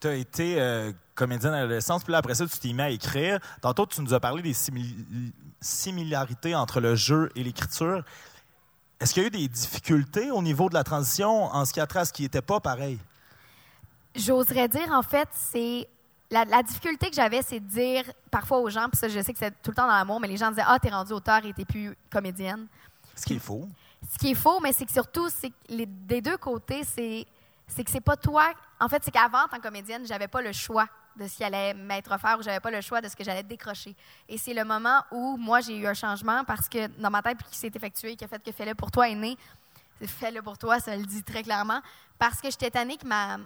Tu 0.01 0.09
as 0.09 0.15
été 0.15 0.61
euh, 0.61 0.93
comédienne 1.15 1.55
à 1.55 1.63
l'adolescence, 1.63 2.05
puis 2.05 2.13
là, 2.13 2.19
après 2.19 2.35
ça, 2.35 2.47
tu 2.47 2.59
t'es 2.59 2.73
mis 2.73 2.83
à 2.83 2.91
écrire. 2.91 3.41
Tantôt, 3.63 3.87
tu 3.87 4.01
nous 4.03 4.13
as 4.13 4.21
parlé 4.21 4.43
des 4.43 4.53
simili- 4.53 5.33
similarités 5.61 6.55
entre 6.55 6.81
le 6.81 6.95
jeu 6.95 7.31
et 7.35 7.43
l'écriture. 7.43 8.05
Est-ce 9.01 9.15
qu'il 9.15 9.23
y 9.23 9.27
a 9.27 9.29
eu 9.29 9.31
des 9.31 9.49
difficultés 9.49 10.31
au 10.31 10.43
niveau 10.43 10.69
de 10.69 10.75
la 10.75 10.85
transition 10.85 11.45
en 11.45 11.65
ce 11.65 11.73
qui 11.73 11.81
a 11.81 11.87
trait 11.87 12.01
à 12.01 12.05
ce 12.05 12.13
qui 12.13 12.23
n'était 12.23 12.43
pas 12.43 12.61
pareil? 12.61 12.99
J'oserais 14.17 14.69
dire, 14.69 14.91
en 14.93 15.03
fait, 15.03 15.29
c'est. 15.33 15.89
La, 16.29 16.45
la 16.45 16.61
difficulté 16.65 17.09
que 17.09 17.15
j'avais, 17.15 17.41
c'est 17.41 17.61
de 17.61 17.69
dire 17.69 18.05
parfois 18.33 18.59
aux 18.59 18.69
gens, 18.69 18.89
puis 18.89 18.99
ça, 18.99 19.07
je 19.07 19.21
sais 19.21 19.33
que 19.33 19.39
c'est 19.39 19.63
tout 19.63 19.71
le 19.71 19.77
temps 19.77 19.87
dans 19.87 19.95
l'amour, 19.95 20.19
mais 20.19 20.27
les 20.27 20.37
gens 20.37 20.51
disaient 20.51 20.65
Ah, 20.67 20.77
t'es 20.81 20.89
rendue 20.91 21.13
auteur 21.13 21.45
et 21.45 21.53
t'es 21.53 21.65
plus 21.65 21.97
comédienne. 22.11 22.67
Ce 23.15 23.25
qui 23.25 23.35
est 23.35 23.39
faux. 23.39 23.69
Ce 24.13 24.19
qui 24.19 24.33
est 24.33 24.35
faux, 24.35 24.59
mais 24.61 24.73
c'est 24.73 24.87
que 24.87 24.93
surtout, 24.93 25.29
c'est 25.29 25.53
les, 25.69 25.87
des 25.87 26.21
deux 26.21 26.37
côtés, 26.37 26.83
c'est, 26.83 27.25
c'est 27.69 27.85
que 27.85 27.91
c'est 27.91 28.01
pas 28.01 28.17
toi. 28.17 28.53
En 28.81 28.89
fait, 28.89 29.03
c'est 29.05 29.13
qu'avant, 29.13 29.45
en 29.45 29.49
tant 29.49 29.57
que 29.59 29.63
comédienne, 29.63 30.05
j'avais 30.05 30.29
pas 30.29 30.43
le 30.43 30.53
choix 30.53 30.87
de 31.17 31.27
ce 31.27 31.37
qui 31.37 31.45
allait 31.45 31.75
m'être 31.75 32.13
offert 32.13 32.37
ou 32.39 32.43
j'avais 32.43 32.61
pas 32.61 32.71
le 32.71 32.81
choix 32.81 33.01
de 33.01 33.09
ce 33.09 33.17
que 33.17 33.25
j'allais 33.25 33.43
décrocher. 33.43 33.95
Et 34.29 34.37
c'est 34.37 34.53
le 34.53 34.65
moment 34.65 35.03
où 35.11 35.37
moi, 35.37 35.61
j'ai 35.61 35.77
eu 35.77 35.87
un 35.87 35.95
changement 35.95 36.45
parce 36.45 36.69
que 36.69 36.87
dans 37.01 37.11
ma 37.11 37.23
tête, 37.23 37.39
puis 37.39 37.47
qui 37.51 37.59
s'est 37.59 37.73
effectué, 37.75 38.17
qui 38.17 38.25
a 38.25 38.29
fait 38.29 38.43
que 38.43 38.53
Fais-le 38.53 38.75
pour 38.75 38.91
toi 38.91 39.09
est 39.09 39.15
né. 39.15 39.37
Fais-le 40.05 40.43
pour 40.43 40.59
toi, 40.59 40.79
ça 40.79 40.95
le 40.97 41.05
dit 41.05 41.23
très 41.23 41.43
clairement. 41.43 41.81
Parce 42.19 42.41
que 42.41 42.51
j'étais 42.51 42.71
tannée 42.71 42.97
que 42.97 43.07
ma, 43.07 43.39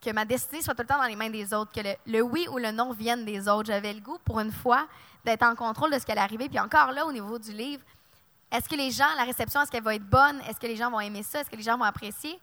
que 0.00 0.10
ma 0.12 0.24
destinée 0.24 0.62
soit 0.62 0.74
tout 0.74 0.82
le 0.82 0.88
temps 0.88 0.98
dans 0.98 1.08
les 1.08 1.16
mains 1.16 1.30
des 1.30 1.52
autres, 1.52 1.72
que 1.72 1.80
le, 2.06 2.20
oui 2.22 2.46
ou 2.50 2.58
le 2.58 2.70
non 2.70 2.92
viennent 2.92 3.24
des 3.24 3.48
autres. 3.48 3.66
J'avais 3.66 3.92
le 3.92 4.00
goût, 4.00 4.18
pour 4.24 4.40
une 4.40 4.52
fois, 4.52 4.86
d'être 5.24 5.42
en 5.42 5.54
contrôle 5.54 5.92
de 5.92 5.98
ce 5.98 6.06
qui 6.06 6.12
allait 6.12 6.20
arriver. 6.20 6.48
Puis 6.48 6.58
encore 6.58 6.92
là, 6.92 7.06
au 7.06 7.12
niveau 7.12 7.38
du 7.38 7.52
livre, 7.52 7.82
est-ce 8.50 8.68
que 8.68 8.76
les 8.76 8.90
gens, 8.90 9.08
la 9.16 9.24
réception, 9.24 9.60
est-ce 9.60 9.70
qu'elle 9.70 9.82
va 9.82 9.94
être 9.94 10.08
bonne? 10.08 10.40
Est-ce 10.48 10.58
que 10.58 10.66
les 10.66 10.76
gens 10.76 10.90
vont 10.90 11.00
aimer 11.00 11.22
ça? 11.22 11.40
Est-ce 11.40 11.50
que 11.50 11.56
les 11.56 11.62
gens 11.62 11.76
vont 11.76 11.84
apprécier? 11.84 12.40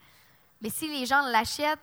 Mais 0.62 0.70
si 0.70 0.88
les 0.88 1.06
gens 1.06 1.22
l'achètent 1.24 1.80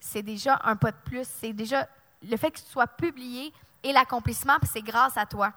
c'est 0.00 0.22
déjà 0.22 0.60
un 0.64 0.76
pas 0.76 0.92
de 0.92 0.96
plus. 1.04 1.26
C'est 1.40 1.52
déjà 1.52 1.88
le 2.22 2.36
fait 2.36 2.50
que 2.50 2.58
tu 2.58 2.66
sois 2.66 2.86
publié 2.86 3.52
et 3.82 3.92
l'accomplissement, 3.92 4.58
puis 4.58 4.70
c'est 4.72 4.82
grâce 4.82 5.16
à 5.16 5.26
toi. 5.26 5.52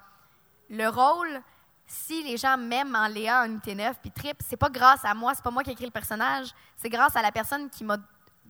Le 0.70 0.88
rôle, 0.88 1.42
si 1.86 2.24
les 2.24 2.38
gens 2.38 2.58
m'aiment 2.58 2.96
en 2.96 3.08
Léa, 3.08 3.44
en 3.44 3.48
UT9, 3.48 3.96
puis 4.02 4.12
trip, 4.12 4.38
c'est 4.40 4.58
pas 4.58 4.70
grâce 4.70 5.04
à 5.04 5.14
moi, 5.14 5.34
c'est 5.36 5.44
pas 5.44 5.52
moi 5.52 5.64
qui 5.64 5.70
ai 5.70 5.74
écrit 5.74 5.86
le 5.86 5.92
personnage, 5.92 6.50
c'est 6.78 6.90
grâce 6.90 7.16
à 7.16 7.22
la 7.22 7.32
personne 7.32 7.70
qui 7.70 7.84
m'a 7.84 7.98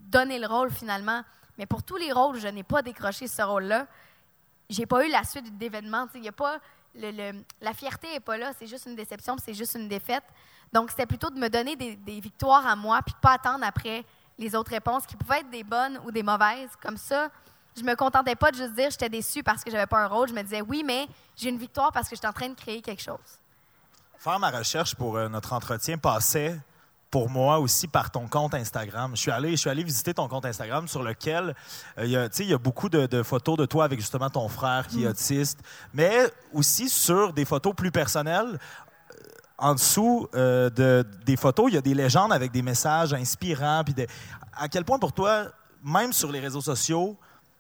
donné 0.04 0.40
le 0.40 0.48
rôle 0.48 0.72
finalement. 0.72 1.24
Mais 1.58 1.66
pour 1.66 1.84
tous 1.84 1.98
les 1.98 2.12
rôles, 2.12 2.40
je 2.40 2.48
n'ai 2.48 2.64
pas 2.64 2.82
décroché 2.82 3.28
ce 3.28 3.42
rôle-là. 3.42 3.88
J'ai 4.70 4.86
pas 4.86 5.06
eu 5.06 5.12
la 5.12 5.24
suite 5.24 5.58
d'événements. 5.58 6.08
Il 6.16 6.24
y 6.24 6.30
a 6.30 6.32
pas 6.32 6.60
la 6.96 7.74
fierté 7.74 8.08
n'est 8.12 8.20
pas 8.20 8.38
là, 8.38 8.52
c'est 8.58 8.68
juste 8.68 8.86
une 8.86 8.96
déception, 8.96 9.36
c'est 9.44 9.54
juste 9.54 9.76
une 9.76 9.88
défaite. 9.88 10.24
Donc, 10.72 10.90
c'était 10.90 11.06
plutôt 11.06 11.30
de 11.30 11.40
me 11.40 11.50
donner 11.50 11.76
des, 11.76 12.20
victoires 12.20 12.66
à 12.66 12.76
moi, 12.76 13.02
puis 13.06 13.16
pas 13.22 13.34
attendre 13.34 13.64
après 13.64 14.04
les 14.38 14.56
autres 14.56 14.72
réponses 14.72 15.06
qui 15.06 15.16
pouvaient 15.16 15.40
être 15.40 15.50
des 15.50 15.64
bonnes 15.64 16.00
ou 16.06 16.12
des 16.12 16.24
mauvaises. 16.24 16.72
Comme 16.82 16.98
ça, 16.98 17.30
je 17.78 17.84
me 17.84 17.96
contentais 17.96 18.36
pas 18.36 18.52
de 18.52 18.58
juste 18.58 18.74
dire 18.74 18.90
j'étais 18.90 19.10
déçue 19.10 19.44
parce 19.44 19.64
que 19.64 19.72
j'avais 19.72 19.86
pas 19.86 20.00
un 20.00 20.08
rôle. 20.08 20.30
Je 20.30 20.34
me 20.34 20.42
disais 20.42 20.62
oui, 20.62 20.84
mais 20.84 21.08
j'ai 21.36 21.50
une 21.50 21.58
victoire 21.58 21.92
parce 21.92 22.10
que 22.10 22.16
j'étais 22.16 22.28
en 22.28 22.34
train 22.34 22.50
de 22.50 22.56
créer 22.56 22.82
quelque 22.82 23.02
chose. 23.02 23.40
Faire 24.18 24.40
ma 24.40 24.50
recherche 24.50 24.96
pour 24.96 25.18
euh, 25.18 25.30
notre 25.30 25.54
entretien 25.54 25.98
passait 25.98 26.60
pour 27.14 27.30
moi 27.30 27.60
aussi 27.60 27.88
par 27.88 28.10
ton 28.10 28.28
compte 28.28 28.56
Instagram. 28.56 29.12
Je 29.14 29.22
suis 29.22 29.30
allé, 29.30 29.52
je 29.52 29.58
suis 29.58 29.70
allé 29.70 29.84
visiter 29.84 30.16
ton 30.16 30.28
compte 30.28 30.48
Instagram 30.48 30.88
sur 30.88 31.04
lequel 31.04 31.54
euh, 32.00 32.06
il 32.40 32.50
y 32.50 32.54
a, 32.54 32.58
beaucoup 32.58 32.90
de, 32.90 33.22
photos 33.22 33.56
de 33.56 33.68
toi 33.68 33.86
avec 33.86 34.00
justement 34.00 34.32
ton 34.32 34.50
frère 34.50 34.88
qui 34.88 35.04
est 35.04 35.06
mm. 35.06 35.12
autiste, 35.12 35.60
mais 35.94 36.34
aussi 36.52 36.90
sur 36.90 37.32
des 37.32 37.46
photos 37.46 37.76
plus 37.76 37.92
personnelles. 37.92 38.58
Euh, 38.58 39.16
en 39.60 39.76
dessous 39.76 40.28
de, 40.34 41.06
des 41.24 41.38
photos, 41.38 41.68
il 41.70 41.76
y 41.76 41.78
a 41.78 41.82
des 41.82 41.94
légendes 41.94 42.34
avec 42.34 42.52
des 42.52 42.64
messages 42.64 43.14
inspirants. 43.14 43.84
Puis 43.86 44.08
à 44.52 44.68
quel 44.68 44.84
point 44.84 44.98
pour 44.98 45.14
toi, 45.14 45.46
même 45.84 46.14
sur 46.14 46.32
les 46.32 46.40
réseaux 46.40 46.62
sociaux, 46.62 47.16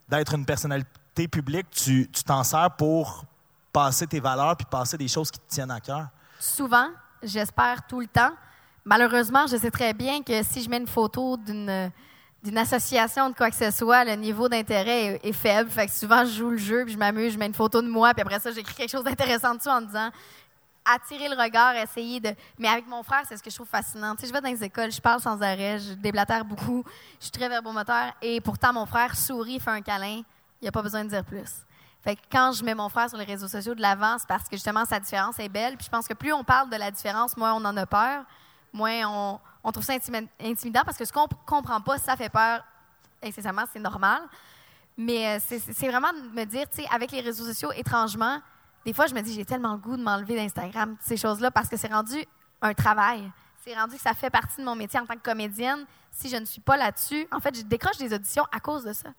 d'être 0.09 0.33
une 0.33 0.47
personnalité 0.47 1.27
publique, 1.27 1.67
tu 1.69 2.09
t'en 2.25 2.43
sers 2.43 2.71
pour 2.71 3.23
passer 3.71 4.07
tes 4.07 4.19
valeurs 4.19 4.57
puis 4.57 4.65
passer 4.65 4.97
des 4.97 5.07
choses 5.07 5.29
qui 5.29 5.37
te 5.37 5.53
tiennent 5.53 5.69
à 5.69 5.79
cœur? 5.79 6.07
Souvent, 6.39 6.87
j'espère 7.21 7.85
tout 7.85 7.99
le 7.99 8.07
temps. 8.07 8.31
Malheureusement, 8.85 9.47
je 9.47 9.55
sais 9.57 9.71
très 9.71 9.93
bien 9.93 10.21
que 10.23 10.43
si 10.43 10.61
je 10.61 10.69
mets 10.69 10.77
une 10.77 10.87
photo 10.87 11.37
d'une 11.37 12.57
association 12.57 13.29
de 13.29 13.35
quoi 13.35 13.49
que 13.49 13.55
ce 13.55 13.71
soit, 13.71 14.03
le 14.03 14.15
niveau 14.15 14.49
d'intérêt 14.49 15.19
est, 15.23 15.31
faible. 15.31 15.69
Fait 15.69 15.87
que 15.87 15.93
souvent, 15.93 16.25
je 16.25 16.31
joue 16.31 16.49
le 16.49 16.57
jeu, 16.57 16.83
puis 16.83 16.93
je 16.93 16.97
m'amuse, 16.97 17.33
je 17.33 17.37
mets 17.37 17.45
une 17.45 17.53
photo 17.53 17.81
de 17.81 17.87
moi, 17.87 18.13
puis 18.13 18.21
après 18.21 18.39
ça, 18.39 18.51
j'écris 18.51 18.75
quelque 18.75 18.91
chose 18.91 19.05
d'intéressant 19.05 19.55
dessus 19.55 19.69
en 19.69 19.81
disant 19.81 20.09
attirer 20.85 21.29
le 21.29 21.41
regard, 21.41 21.75
essayer 21.77 22.19
de. 22.19 22.35
Mais 22.59 22.67
avec 22.67 22.85
mon 22.87 23.03
frère, 23.03 23.23
c'est 23.27 23.37
ce 23.37 23.43
que 23.43 23.49
je 23.49 23.55
trouve 23.55 23.67
fascinant. 23.67 24.15
Tu 24.15 24.21
sais, 24.21 24.27
je 24.27 24.33
vais 24.33 24.41
dans 24.41 24.49
les 24.49 24.63
écoles, 24.63 24.91
je 24.91 24.99
parle 24.99 25.21
sans 25.21 25.41
arrêt, 25.41 25.79
je 25.79 25.93
déblatère 25.93 26.43
beaucoup, 26.43 26.83
je 27.19 27.25
suis 27.25 27.31
très 27.31 27.47
verbomoteur, 27.47 28.11
et 28.21 28.41
pourtant, 28.41 28.73
mon 28.73 28.85
frère 28.85 29.15
sourit, 29.15 29.61
fait 29.61 29.71
un 29.71 29.81
câlin. 29.81 30.23
Il 30.61 30.63
n'y 30.63 30.67
a 30.67 30.71
pas 30.73 30.81
besoin 30.81 31.05
de 31.05 31.09
dire 31.09 31.23
plus. 31.23 31.65
Fait 32.03 32.17
que 32.17 32.21
quand 32.29 32.51
je 32.51 32.65
mets 32.65 32.75
mon 32.75 32.89
frère 32.89 33.07
sur 33.07 33.17
les 33.17 33.23
réseaux 33.23 33.47
sociaux 33.47 33.75
de 33.75 33.81
l'avant, 33.81 34.17
c'est 34.17 34.27
parce 34.27 34.43
que 34.43 34.57
justement, 34.57 34.83
sa 34.83 34.99
différence 34.99 35.39
est 35.39 35.47
belle. 35.47 35.77
Puis 35.77 35.85
je 35.85 35.89
pense 35.89 36.05
que 36.05 36.13
plus 36.13 36.33
on 36.33 36.43
parle 36.43 36.69
de 36.69 36.75
la 36.75 36.91
différence, 36.91 37.37
moins 37.37 37.53
on 37.53 37.63
en 37.63 37.77
a 37.77 37.85
peur, 37.85 38.25
moins 38.73 39.39
on, 39.63 39.71
trouve 39.71 39.83
ça 39.83 39.93
intimidant, 39.93 40.81
parce 40.83 40.97
que 40.97 41.05
ce 41.05 41.13
qu'on 41.13 41.23
ne 41.23 41.45
comprend 41.45 41.79
pas, 41.79 41.97
ça 41.97 42.15
fait 42.15 42.29
peur. 42.29 42.63
Incessamment, 43.23 43.63
c'est 43.71 43.79
normal. 43.79 44.21
Mais 44.97 45.37
euh, 45.37 45.39
c'est 45.39 45.87
vraiment 45.87 46.11
de 46.11 46.35
me 46.35 46.43
dire, 46.45 46.69
tu 46.69 46.81
sais, 46.81 46.87
avec 46.91 47.11
les 47.11 47.21
réseaux 47.21 47.45
sociaux, 47.45 47.71
étrangement, 47.71 48.39
des 48.85 48.93
fois, 48.93 49.07
je 49.07 49.13
me 49.13 49.21
dis, 49.21 49.33
j'ai 49.33 49.45
tellement 49.45 49.73
le 49.73 49.79
goût 49.79 49.95
de 49.95 50.03
m'enlever 50.03 50.35
d'Instagram, 50.35 50.97
ces 50.99 51.15
choses-là, 51.15 51.51
parce 51.51 51.69
que 51.69 51.77
c'est 51.77 51.91
rendu 51.91 52.25
un 52.61 52.73
travail. 52.73 53.31
C'est 53.63 53.75
rendu 53.75 53.95
que 53.95 54.01
ça 54.01 54.13
fait 54.13 54.29
partie 54.29 54.57
de 54.57 54.65
mon 54.65 54.75
métier 54.75 54.99
en 54.99 55.05
tant 55.05 55.15
que 55.15 55.21
comédienne. 55.21 55.85
Si 56.11 56.29
je 56.29 56.35
ne 56.35 56.45
suis 56.45 56.59
pas 56.59 56.75
là-dessus, 56.75 57.27
en 57.31 57.39
fait, 57.39 57.55
je 57.55 57.61
décroche 57.61 57.97
des 57.97 58.13
auditions 58.13 58.43
à 58.51 58.59
cause 58.59 58.83
de 58.83 58.91
ça. 58.91 59.09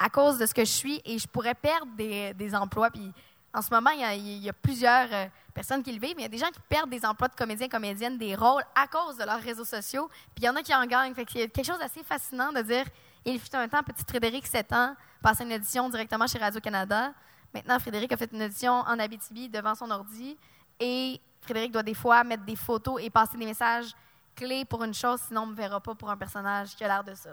À 0.00 0.10
cause 0.10 0.38
de 0.38 0.46
ce 0.46 0.54
que 0.54 0.64
je 0.64 0.70
suis 0.70 1.00
et 1.04 1.18
je 1.18 1.28
pourrais 1.28 1.54
perdre 1.54 1.86
des, 1.96 2.34
des 2.34 2.54
emplois. 2.54 2.90
Puis 2.90 3.12
en 3.54 3.62
ce 3.62 3.72
moment, 3.72 3.90
il 3.90 4.00
y 4.00 4.04
a, 4.04 4.14
il 4.14 4.44
y 4.44 4.48
a 4.48 4.52
plusieurs 4.52 5.08
euh, 5.12 5.26
personnes 5.58 5.82
qui 5.82 5.90
le 5.90 5.98
vivent, 5.98 6.14
mais 6.16 6.22
il 6.22 6.26
y 6.26 6.26
a 6.26 6.28
des 6.28 6.38
gens 6.38 6.50
qui 6.52 6.60
perdent 6.68 6.88
des 6.88 7.04
emplois 7.04 7.26
de 7.26 7.34
comédiens, 7.34 7.68
comédiennes, 7.68 8.16
des 8.16 8.36
rôles 8.36 8.62
à 8.76 8.86
cause 8.86 9.16
de 9.16 9.24
leurs 9.24 9.40
réseaux 9.40 9.64
sociaux. 9.64 10.08
Puis 10.32 10.44
il 10.44 10.44
y 10.44 10.48
en 10.48 10.54
a 10.54 10.62
qui 10.62 10.72
en 10.72 10.86
gagnent. 10.86 11.12
Fait 11.14 11.26
c'est 11.28 11.48
quelque 11.48 11.66
chose 11.66 11.80
d'assez 11.80 12.04
fascinant 12.04 12.52
de 12.52 12.62
dire 12.62 12.84
il 13.24 13.40
fut 13.40 13.54
un 13.56 13.66
temps, 13.68 13.82
petit 13.82 14.04
Frédéric, 14.06 14.46
7 14.46 14.72
ans, 14.72 14.94
passait 15.20 15.42
une 15.42 15.50
édition 15.50 15.88
directement 15.88 16.28
chez 16.28 16.38
Radio-Canada. 16.38 17.12
Maintenant, 17.52 17.76
Frédéric 17.80 18.12
a 18.12 18.16
fait 18.16 18.30
une 18.32 18.44
audition 18.44 18.72
en 18.72 18.98
Abitibi 19.00 19.48
devant 19.48 19.74
son 19.74 19.90
ordi 19.90 20.36
et 20.78 21.20
Frédéric 21.40 21.72
doit 21.72 21.82
des 21.82 21.94
fois 21.94 22.22
mettre 22.22 22.44
des 22.44 22.54
photos 22.54 23.02
et 23.02 23.10
passer 23.10 23.36
des 23.36 23.44
messages 23.44 23.90
clés 24.36 24.64
pour 24.64 24.84
une 24.84 24.94
chose, 24.94 25.20
sinon 25.26 25.42
on 25.42 25.46
ne 25.46 25.52
me 25.52 25.56
verra 25.56 25.80
pas 25.80 25.96
pour 25.96 26.08
un 26.08 26.16
personnage 26.16 26.76
qui 26.76 26.84
a 26.84 26.88
l'air 26.88 27.02
de 27.02 27.14
ça. 27.14 27.30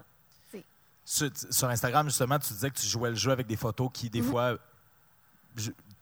Sur, 1.06 1.70
Instagram, 1.70 2.08
justement, 2.08 2.40
tu 2.40 2.52
disais 2.52 2.72
que 2.72 2.80
tu 2.80 2.88
jouais 2.88 3.10
le 3.10 3.16
jeu 3.16 3.30
avec 3.30 3.46
des 3.46 3.56
photos 3.56 3.92
qui, 3.94 4.10
des 4.10 4.24
mhm. 4.24 4.32
fois, 4.32 4.58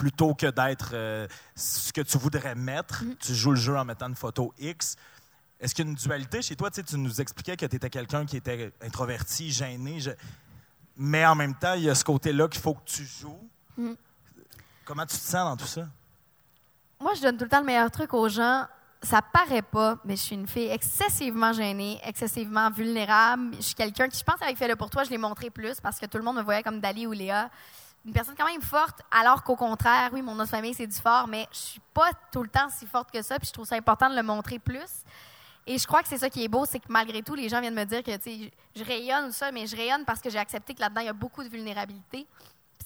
plutôt 0.03 0.33
que 0.33 0.47
d'être 0.47 0.89
euh, 0.91 1.27
ce 1.55 1.93
que 1.93 2.01
tu 2.01 2.17
voudrais 2.17 2.55
mettre, 2.55 3.05
mhm. 3.05 3.15
tu 3.15 3.33
joues 3.33 3.51
le 3.51 3.57
jeu 3.57 3.77
en 3.77 3.85
mettant 3.85 4.09
une 4.09 4.15
photo 4.15 4.53
X. 4.59 4.97
Est-ce 5.61 5.73
qu'il 5.73 5.85
y 5.85 5.87
a 5.87 5.91
une 5.91 5.95
dualité 5.95 6.41
chez 6.41 6.57
toi? 6.57 6.69
Tu, 6.69 6.83
nous 6.97 7.21
expliquais 7.21 7.55
que 7.55 7.65
tu 7.65 7.77
étais 7.77 7.89
quelqu'un 7.89 8.25
qui 8.25 8.35
était 8.35 8.73
introverti, 8.81 9.49
gêné, 9.49 9.99
mais 10.97 11.25
en 11.25 11.35
même 11.35 11.55
temps, 11.55 11.75
il 11.75 11.83
y 11.83 11.89
a 11.89 11.95
ce 11.95 12.03
côté-là 12.03 12.49
qu'il 12.49 12.59
faut 12.59 12.73
que 12.73 12.83
tu 12.83 13.05
joues. 13.05 13.49
Mm. 13.77 13.93
Comment 14.83 15.05
tu 15.05 15.15
te 15.15 15.23
sens 15.23 15.45
dans 15.49 15.55
tout 15.55 15.71
ça? 15.71 15.87
Moi, 16.99 17.13
je 17.15 17.21
donne 17.21 17.37
tout 17.37 17.45
le 17.45 17.49
temps 17.49 17.61
le 17.61 17.65
meilleur 17.65 17.89
truc 17.89 18.13
aux 18.13 18.27
gens. 18.27 18.65
Ça 19.01 19.21
paraît 19.21 19.61
pas, 19.61 19.99
mais 20.03 20.17
je 20.17 20.21
suis 20.21 20.35
une 20.35 20.47
fille 20.47 20.69
excessivement 20.69 21.53
gênée, 21.53 22.01
excessivement 22.03 22.69
vulnérable. 22.71 23.55
Je 23.55 23.61
suis 23.61 23.75
quelqu'un 23.75 24.09
qui, 24.09 24.19
je 24.19 24.23
pense, 24.25 24.41
avec 24.41 24.57
Fais-le 24.57 24.75
pour 24.75 24.89
toi, 24.89 25.05
je 25.05 25.11
l'ai 25.11 25.17
montré 25.17 25.49
plus 25.49 25.79
parce 25.79 25.97
que 25.97 26.05
tout 26.07 26.17
le 26.17 26.25
monde 26.25 26.35
me 26.35 26.43
voyait 26.43 26.61
comme 26.61 26.81
Dali 26.81 27.07
ou 27.07 27.13
Léa. 27.13 27.49
Une 28.05 28.11
personne 28.11 28.35
quand 28.37 28.47
même 28.47 28.61
forte, 28.61 29.01
alors 29.11 29.43
qu'au 29.43 29.55
contraire, 29.55 30.09
oui, 30.11 30.21
mon 30.21 30.33
autre 30.33 30.49
famille, 30.49 30.73
c'est 30.73 30.87
du 30.87 30.97
fort, 30.97 31.27
mais 31.27 31.47
je 31.51 31.57
suis 31.57 31.81
pas 31.93 32.09
tout 32.31 32.43
le 32.43 32.49
temps 32.49 32.67
si 32.69 32.85
forte 32.85 33.11
que 33.11 33.21
ça, 33.21 33.39
puis 33.39 33.47
je 33.47 33.53
trouve 33.53 33.65
ça 33.65 33.75
important 33.75 34.09
de 34.09 34.15
le 34.15 34.23
montrer 34.23 34.59
plus. 34.59 35.03
Et 35.65 35.77
je 35.77 35.87
crois 35.87 36.01
que 36.01 36.09
c'est 36.09 36.17
ça 36.17 36.29
qui 36.29 36.43
est 36.43 36.49
beau, 36.49 36.65
c'est 36.65 36.79
que 36.79 36.87
malgré 36.89 37.21
tout, 37.21 37.35
les 37.35 37.47
gens 37.47 37.61
viennent 37.61 37.73
me 37.73 37.85
dire 37.85 38.03
que 38.03 38.11
je 38.11 38.83
rayonne 38.83 39.29
ou 39.29 39.31
ça, 39.31 39.51
mais 39.53 39.65
je 39.65 39.75
rayonne 39.77 40.03
parce 40.03 40.19
que 40.19 40.29
j'ai 40.29 40.39
accepté 40.39 40.73
que 40.73 40.81
là-dedans, 40.81 41.01
il 41.01 41.05
y 41.07 41.09
a 41.09 41.13
beaucoup 41.13 41.43
de 41.43 41.49
vulnérabilité 41.49 42.27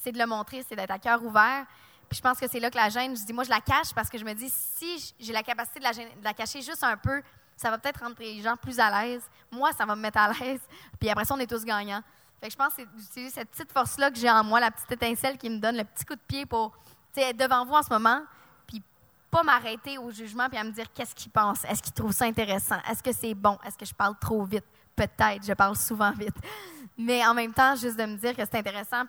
c'est 0.02 0.12
de 0.12 0.18
le 0.18 0.26
montrer, 0.26 0.64
c'est 0.68 0.76
d'être 0.76 0.92
à 0.92 1.00
cœur 1.00 1.24
ouvert. 1.24 1.66
Puis 2.10 2.18
je 2.18 2.22
pense 2.22 2.40
que 2.40 2.48
c'est 2.48 2.60
là 2.60 2.70
que 2.70 2.78
la 2.78 2.90
gêne, 2.90 3.16
je 3.16 3.24
dis, 3.24 3.34
moi, 3.34 3.44
je 3.44 3.50
la 3.50 3.60
cache 3.60 3.94
parce 3.94 4.10
que 4.10 4.18
je 4.18 4.24
me 4.24 4.34
dis, 4.34 4.50
si 4.50 5.14
j'ai 5.20 5.34
la 5.34 5.44
capacité 5.44 5.80
de 5.80 6.24
la, 6.24 6.34
cacher 6.34 6.62
juste 6.62 6.84
un 6.84 6.96
peu, 6.96 7.22
ça 7.56 7.70
va 7.70 7.78
peut-être 7.78 8.02
rendre 8.02 8.16
les 8.20 8.42
gens 8.42 8.56
plus 8.56 8.80
à 8.80 8.90
l'aise. 8.90 9.24
Moi, 9.52 9.72
ça 9.74 9.86
va 9.86 9.96
me 9.96 10.02
mettre 10.02 10.20
à 10.20 10.32
l'aise. 10.32 10.62
Puis 11.00 11.10
après 11.10 11.26
ça, 11.26 11.34
on 11.36 11.40
est 11.40 11.50
tous 11.50 11.66
gagnants. 11.66 12.02
Fait 12.40 12.48
que 12.48 12.54
je 12.54 12.58
pense 12.58 12.74
que 12.74 12.82
c'est 12.82 12.96
d'utiliser 12.96 13.32
cette 13.32 13.50
petite 13.50 13.72
force-là 13.72 14.12
que 14.12 14.18
j'ai 14.18 14.30
en 14.30 14.44
moi, 14.44 14.60
la 14.60 14.72
petite 14.72 14.92
étincelle 14.92 15.38
qui 15.38 15.50
me 15.50 15.60
donne 15.60 15.78
le 15.78 15.84
petit 15.84 16.06
coup 16.06 16.16
de 16.16 16.22
pied 16.28 16.46
pour 16.46 16.78
être 17.16 17.38
devant 17.38 17.66
vous 17.66 17.74
en 17.74 17.82
ce 17.82 17.90
moment, 17.90 18.22
puis 18.68 18.82
pas 19.32 19.42
m'arrêter 19.42 19.98
au 19.98 20.12
jugement 20.12 20.48
puis 20.50 20.58
à 20.58 20.64
me 20.64 20.72
dire 20.72 20.86
qu'est-ce 20.94 21.16
qu'ils 21.16 21.32
pensent? 21.32 21.66
Est-ce 21.66 21.82
qu'ils 21.82 21.94
trouvent 21.94 22.12
ça 22.12 22.26
intéressant? 22.26 22.78
Est-ce 22.90 23.02
que 23.02 23.12
c'est 23.12 23.34
bon? 23.34 23.58
Est-ce 23.66 23.78
que 23.78 23.86
je 23.86 23.94
parle 23.94 24.16
trop 24.20 24.44
vite? 24.46 24.66
Peut-être, 24.96 25.46
je 25.46 25.54
parle 25.54 25.76
souvent 25.76 26.12
vite. 26.12 26.36
Mais 26.98 27.26
en 27.26 27.34
même 27.34 27.54
temps, 27.54 27.76
juste 27.76 27.98
de 27.98 28.06
me 28.06 28.18
dire 28.18 28.36
que 28.36 28.44
c'est 28.46 28.58
intéressant 28.58 29.04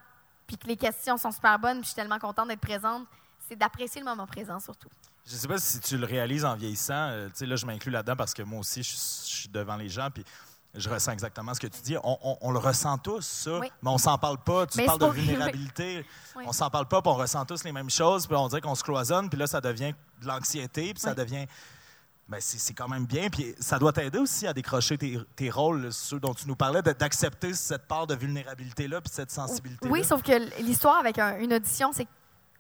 puis 0.46 0.56
que 0.56 0.66
les 0.66 0.76
questions 0.76 1.18
sont 1.18 1.30
super 1.30 1.58
bonnes, 1.58 1.78
puis 1.78 1.82
je 1.82 1.88
suis 1.88 1.94
tellement 1.94 2.18
contente 2.18 2.48
d'être 2.48 2.60
présente, 2.60 3.06
c'est 3.46 3.56
d'apprécier 3.56 4.00
le 4.00 4.06
moment 4.06 4.26
présent 4.26 4.58
surtout. 4.58 4.88
Je 5.26 5.34
ne 5.34 5.38
sais 5.38 5.48
pas 5.48 5.58
si 5.58 5.78
tu 5.80 5.98
le 5.98 6.06
réalises 6.06 6.44
en 6.46 6.56
vieillissant. 6.56 7.10
Euh, 7.10 7.28
là, 7.40 7.56
je 7.56 7.66
m'inclus 7.66 7.90
là-dedans 7.90 8.16
parce 8.16 8.32
que 8.32 8.42
moi 8.42 8.60
aussi, 8.60 8.82
je, 8.82 8.94
suis 8.96 9.48
devant 9.50 9.76
les 9.76 9.90
gens, 9.90 10.10
puis 10.10 10.24
je 10.74 10.88
ressens 10.88 11.12
exactement 11.12 11.54
ce 11.54 11.60
que 11.60 11.66
tu 11.66 11.80
dis. 11.82 11.96
On, 12.02 12.50
le 12.50 12.58
ressent 12.58 12.98
tous, 12.98 13.26
ça, 13.26 13.60
mais 13.60 13.90
on 13.90 13.98
s'en 13.98 14.18
parle 14.18 14.38
pas. 14.38 14.66
Tu 14.66 14.84
parles 14.84 14.98
de 14.98 15.06
vulnérabilité. 15.06 16.06
On 16.36 16.52
s'en 16.52 16.70
parle 16.70 16.86
pas, 16.86 17.02
puis 17.02 17.10
on 17.10 17.16
ressent 17.16 17.44
tous 17.44 17.64
les 17.64 17.72
mêmes 17.72 17.90
choses, 17.90 18.26
puis 18.26 18.36
on 18.36 18.48
dirait 18.48 18.60
qu'on 18.60 18.74
se 18.74 18.84
cloisonne, 18.84 19.28
puis 19.28 19.38
là, 19.38 19.46
ça 19.46 19.60
devient 19.60 19.94
de 20.20 20.26
l'anxiété, 20.26 20.92
puis 20.94 21.00
ça 21.00 21.14
devient 21.14 21.46
ben 22.28 22.38
c'est 22.40 22.74
quand 22.74 22.88
même 22.88 23.06
bien. 23.06 23.30
Puis 23.30 23.54
ça 23.58 23.78
doit 23.78 23.92
t'aider 23.92 24.18
aussi 24.18 24.46
à 24.46 24.52
décrocher 24.52 24.98
tes, 24.98 25.50
rôles, 25.50 25.92
ceux 25.92 26.20
dont 26.20 26.34
tu 26.34 26.46
nous 26.46 26.56
parlais, 26.56 26.82
d'accepter 26.82 27.54
cette 27.54 27.86
part 27.86 28.06
de 28.06 28.14
vulnérabilité-là 28.14 29.00
puis 29.00 29.10
cette 29.12 29.30
sensibilité-là. 29.30 29.90
Oui, 29.90 30.04
sauf 30.04 30.22
que 30.22 30.62
l'histoire 30.62 30.98
avec 30.98 31.18
une 31.18 31.54
audition, 31.54 31.90
c'est 31.92 32.04
que 32.04 32.10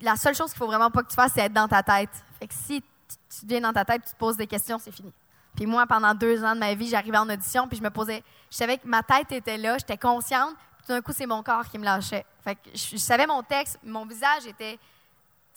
la 0.00 0.16
seule 0.16 0.34
chose 0.34 0.50
qu'il 0.50 0.58
faut 0.58 0.66
vraiment 0.66 0.90
pas 0.90 1.02
que 1.02 1.08
tu 1.08 1.14
fasses, 1.14 1.32
c'est 1.34 1.42
être 1.42 1.52
dans 1.52 1.68
ta 1.68 1.82
tête. 1.82 2.10
Fait 2.38 2.46
que 2.46 2.54
si 2.54 2.80
tu 2.80 3.46
viens 3.46 3.60
dans 3.60 3.72
ta 3.72 3.84
tête, 3.84 4.02
tu 4.04 4.12
te 4.12 4.18
poses 4.18 4.36
des 4.36 4.46
questions, 4.46 4.78
c'est 4.78 4.92
fini. 4.92 5.12
Puis 5.58 5.66
moi, 5.66 5.88
pendant 5.88 6.14
deux 6.14 6.44
ans 6.44 6.54
de 6.54 6.60
ma 6.60 6.72
vie, 6.74 6.86
j'arrivais 6.86 7.18
en 7.18 7.28
audition, 7.28 7.66
puis 7.66 7.76
je 7.76 7.82
me 7.82 7.90
posais, 7.90 8.22
je 8.48 8.56
savais 8.56 8.78
que 8.78 8.86
ma 8.86 9.02
tête 9.02 9.32
était 9.32 9.56
là, 9.56 9.76
j'étais 9.76 9.96
consciente, 9.96 10.54
puis 10.54 10.86
tout 10.86 10.92
d'un 10.92 11.02
coup, 11.02 11.10
c'est 11.12 11.26
mon 11.26 11.42
corps 11.42 11.68
qui 11.68 11.78
me 11.78 11.84
lâchait. 11.84 12.24
Fait 12.44 12.54
que 12.54 12.60
je, 12.72 12.96
savais 12.96 13.26
mon 13.26 13.42
texte, 13.42 13.76
mon 13.82 14.06
visage 14.06 14.46
était, 14.46 14.78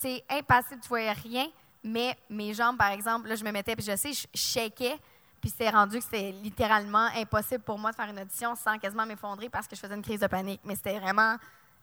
tu 0.00 0.08
sais, 0.08 0.24
impassible, 0.28 0.80
tu 0.80 0.88
voyais 0.88 1.12
rien, 1.12 1.46
mais 1.84 2.18
mes 2.28 2.52
jambes, 2.52 2.76
par 2.76 2.90
exemple, 2.90 3.28
là, 3.28 3.36
je 3.36 3.44
me 3.44 3.52
mettais, 3.52 3.76
puis 3.76 3.84
je 3.84 3.94
sais, 3.94 4.12
je 4.12 4.26
shakais, 4.34 4.98
puis 5.40 5.50
c'était 5.50 5.70
rendu 5.70 5.98
que 5.98 6.04
c'était 6.04 6.32
littéralement 6.32 7.06
impossible 7.14 7.62
pour 7.62 7.78
moi 7.78 7.92
de 7.92 7.96
faire 7.96 8.10
une 8.10 8.18
audition 8.18 8.56
sans 8.56 8.78
quasiment 8.78 9.06
m'effondrer 9.06 9.48
parce 9.50 9.68
que 9.68 9.76
je 9.76 9.80
faisais 9.80 9.94
une 9.94 10.02
crise 10.02 10.20
de 10.20 10.26
panique. 10.26 10.60
Mais 10.64 10.74
c'était 10.74 10.98
vraiment 10.98 11.36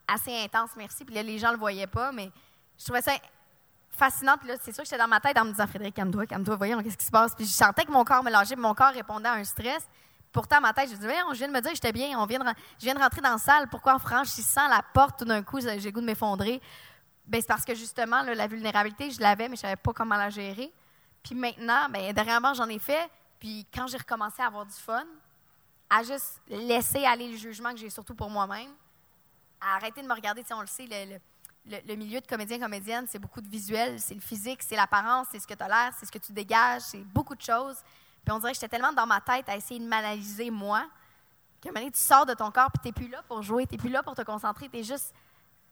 assez 0.09 0.35
intense, 0.43 0.71
merci. 0.75 1.05
Puis 1.05 1.15
là, 1.15 1.23
les 1.23 1.39
gens 1.39 1.51
le 1.51 1.57
voyaient 1.57 1.87
pas, 1.87 2.11
mais 2.11 2.31
je 2.77 2.83
trouvais 2.83 3.01
ça 3.01 3.13
fascinant. 3.99 4.37
Puis 4.37 4.47
là, 4.47 4.55
c'est 4.61 4.73
sûr 4.73 4.83
que 4.83 4.89
j'étais 4.89 5.01
dans 5.01 5.07
ma 5.07 5.19
tête 5.19 5.37
en 5.37 5.45
me 5.45 5.51
disant, 5.51 5.67
Frédéric, 5.67 5.95
calme-toi, 5.95 6.25
calme-toi, 6.25 6.55
voyons, 6.55 6.81
qu'est-ce 6.81 6.97
qui 6.97 7.05
se 7.05 7.11
passe? 7.11 7.35
Puis 7.35 7.45
je 7.45 7.51
sentais 7.51 7.85
que 7.85 7.91
mon 7.91 8.03
corps 8.03 8.23
me 8.23 8.55
mon 8.55 8.73
corps 8.73 8.93
répondait 8.93 9.27
à 9.29 9.33
un 9.33 9.43
stress. 9.43 9.87
pourtant, 10.31 10.61
ma 10.61 10.73
tête, 10.73 10.89
je 10.89 10.95
me 10.95 11.01
disais, 11.01 11.13
je 11.31 11.37
viens 11.37 11.47
de 11.47 11.53
me 11.53 11.61
dire 11.61 11.71
que 11.71 11.75
j'étais 11.75 11.91
bien, 11.91 12.17
on 12.19 12.25
vient 12.25 12.39
de, 12.39 12.45
je 12.79 12.85
viens 12.85 12.95
de 12.95 12.99
rentrer 12.99 13.21
dans 13.21 13.31
la 13.31 13.37
salle, 13.37 13.67
pourquoi 13.67 13.95
en 13.95 13.99
franchissant 13.99 14.67
la 14.67 14.81
porte, 14.93 15.19
tout 15.19 15.25
d'un 15.25 15.43
coup, 15.43 15.59
j'ai 15.59 15.91
goût 15.91 16.01
de 16.01 16.05
m'effondrer? 16.05 16.61
Ben, 17.25 17.41
c'est 17.41 17.47
parce 17.47 17.65
que 17.65 17.75
justement, 17.75 18.23
la 18.23 18.47
vulnérabilité, 18.47 19.11
je 19.11 19.19
l'avais, 19.19 19.49
mais 19.49 19.55
je 19.55 19.61
ne 19.61 19.69
savais 19.69 19.75
pas 19.75 19.93
comment 19.93 20.15
la 20.15 20.29
gérer. 20.31 20.73
Puis 21.21 21.35
maintenant, 21.35 21.87
ben, 21.89 22.11
dernièrement, 22.13 22.53
j'en 22.53 22.67
ai 22.69 22.79
fait. 22.79 23.09
Puis 23.39 23.67
quand 23.73 23.87
j'ai 23.87 23.97
recommencé 23.97 24.41
à 24.41 24.47
avoir 24.47 24.65
du 24.65 24.73
fun, 24.73 25.05
à 25.89 26.03
juste 26.03 26.41
laisser 26.47 27.05
aller 27.05 27.29
le 27.29 27.37
jugement 27.37 27.71
que 27.71 27.77
j'ai 27.77 27.89
surtout 27.89 28.15
pour 28.15 28.29
moi-même, 28.29 28.71
à 29.61 29.75
arrêter 29.75 30.01
de 30.01 30.07
me 30.07 30.13
regarder, 30.13 30.43
si 30.43 30.53
on 30.53 30.61
le 30.61 30.67
sait, 30.67 30.87
le, 30.89 31.13
le, 31.13 31.19
milieu 31.65 32.21
de 32.21 32.27
comédien-comédienne, 32.27 33.05
c'est 33.09 33.19
beaucoup 33.19 33.41
de 33.41 33.49
visuel, 33.49 33.99
c'est 33.99 34.15
le 34.15 34.21
physique, 34.21 34.61
c'est 34.63 34.75
l'apparence, 34.75 35.27
c'est 35.31 35.39
ce 35.39 35.47
que 35.47 35.53
tu 35.53 35.63
as 35.63 35.67
l'air, 35.67 35.91
c'est 35.99 36.05
ce 36.05 36.11
que 36.11 36.17
tu 36.17 36.31
dégages, 36.31 36.81
c'est 36.81 37.03
beaucoup 37.03 37.35
de 37.35 37.41
choses. 37.41 37.77
Puis 38.23 38.31
on 38.33 38.39
dirait 38.39 38.51
que 38.51 38.55
j'étais 38.55 38.69
tellement 38.69 38.93
dans 38.93 39.07
ma 39.07 39.21
tête 39.21 39.47
à 39.47 39.55
essayer 39.55 39.79
de 39.79 39.85
m'analyser 39.85 40.49
moi, 40.49 40.85
que 41.61 41.69
maintenant 41.69 41.89
tu 41.91 41.99
sors 41.99 42.25
de 42.25 42.33
ton 42.33 42.51
corps, 42.51 42.71
puis 42.71 42.81
tu 42.81 42.87
n'es 42.87 42.93
plus 42.93 43.11
là 43.11 43.21
pour 43.27 43.41
jouer, 43.41 43.65
tu 43.65 43.73
n'es 43.73 43.77
plus 43.77 43.89
là 43.89 44.03
pour 44.03 44.15
te 44.15 44.21
concentrer, 44.21 44.69
tu 44.69 44.79
es 44.79 44.83
juste 44.83 45.13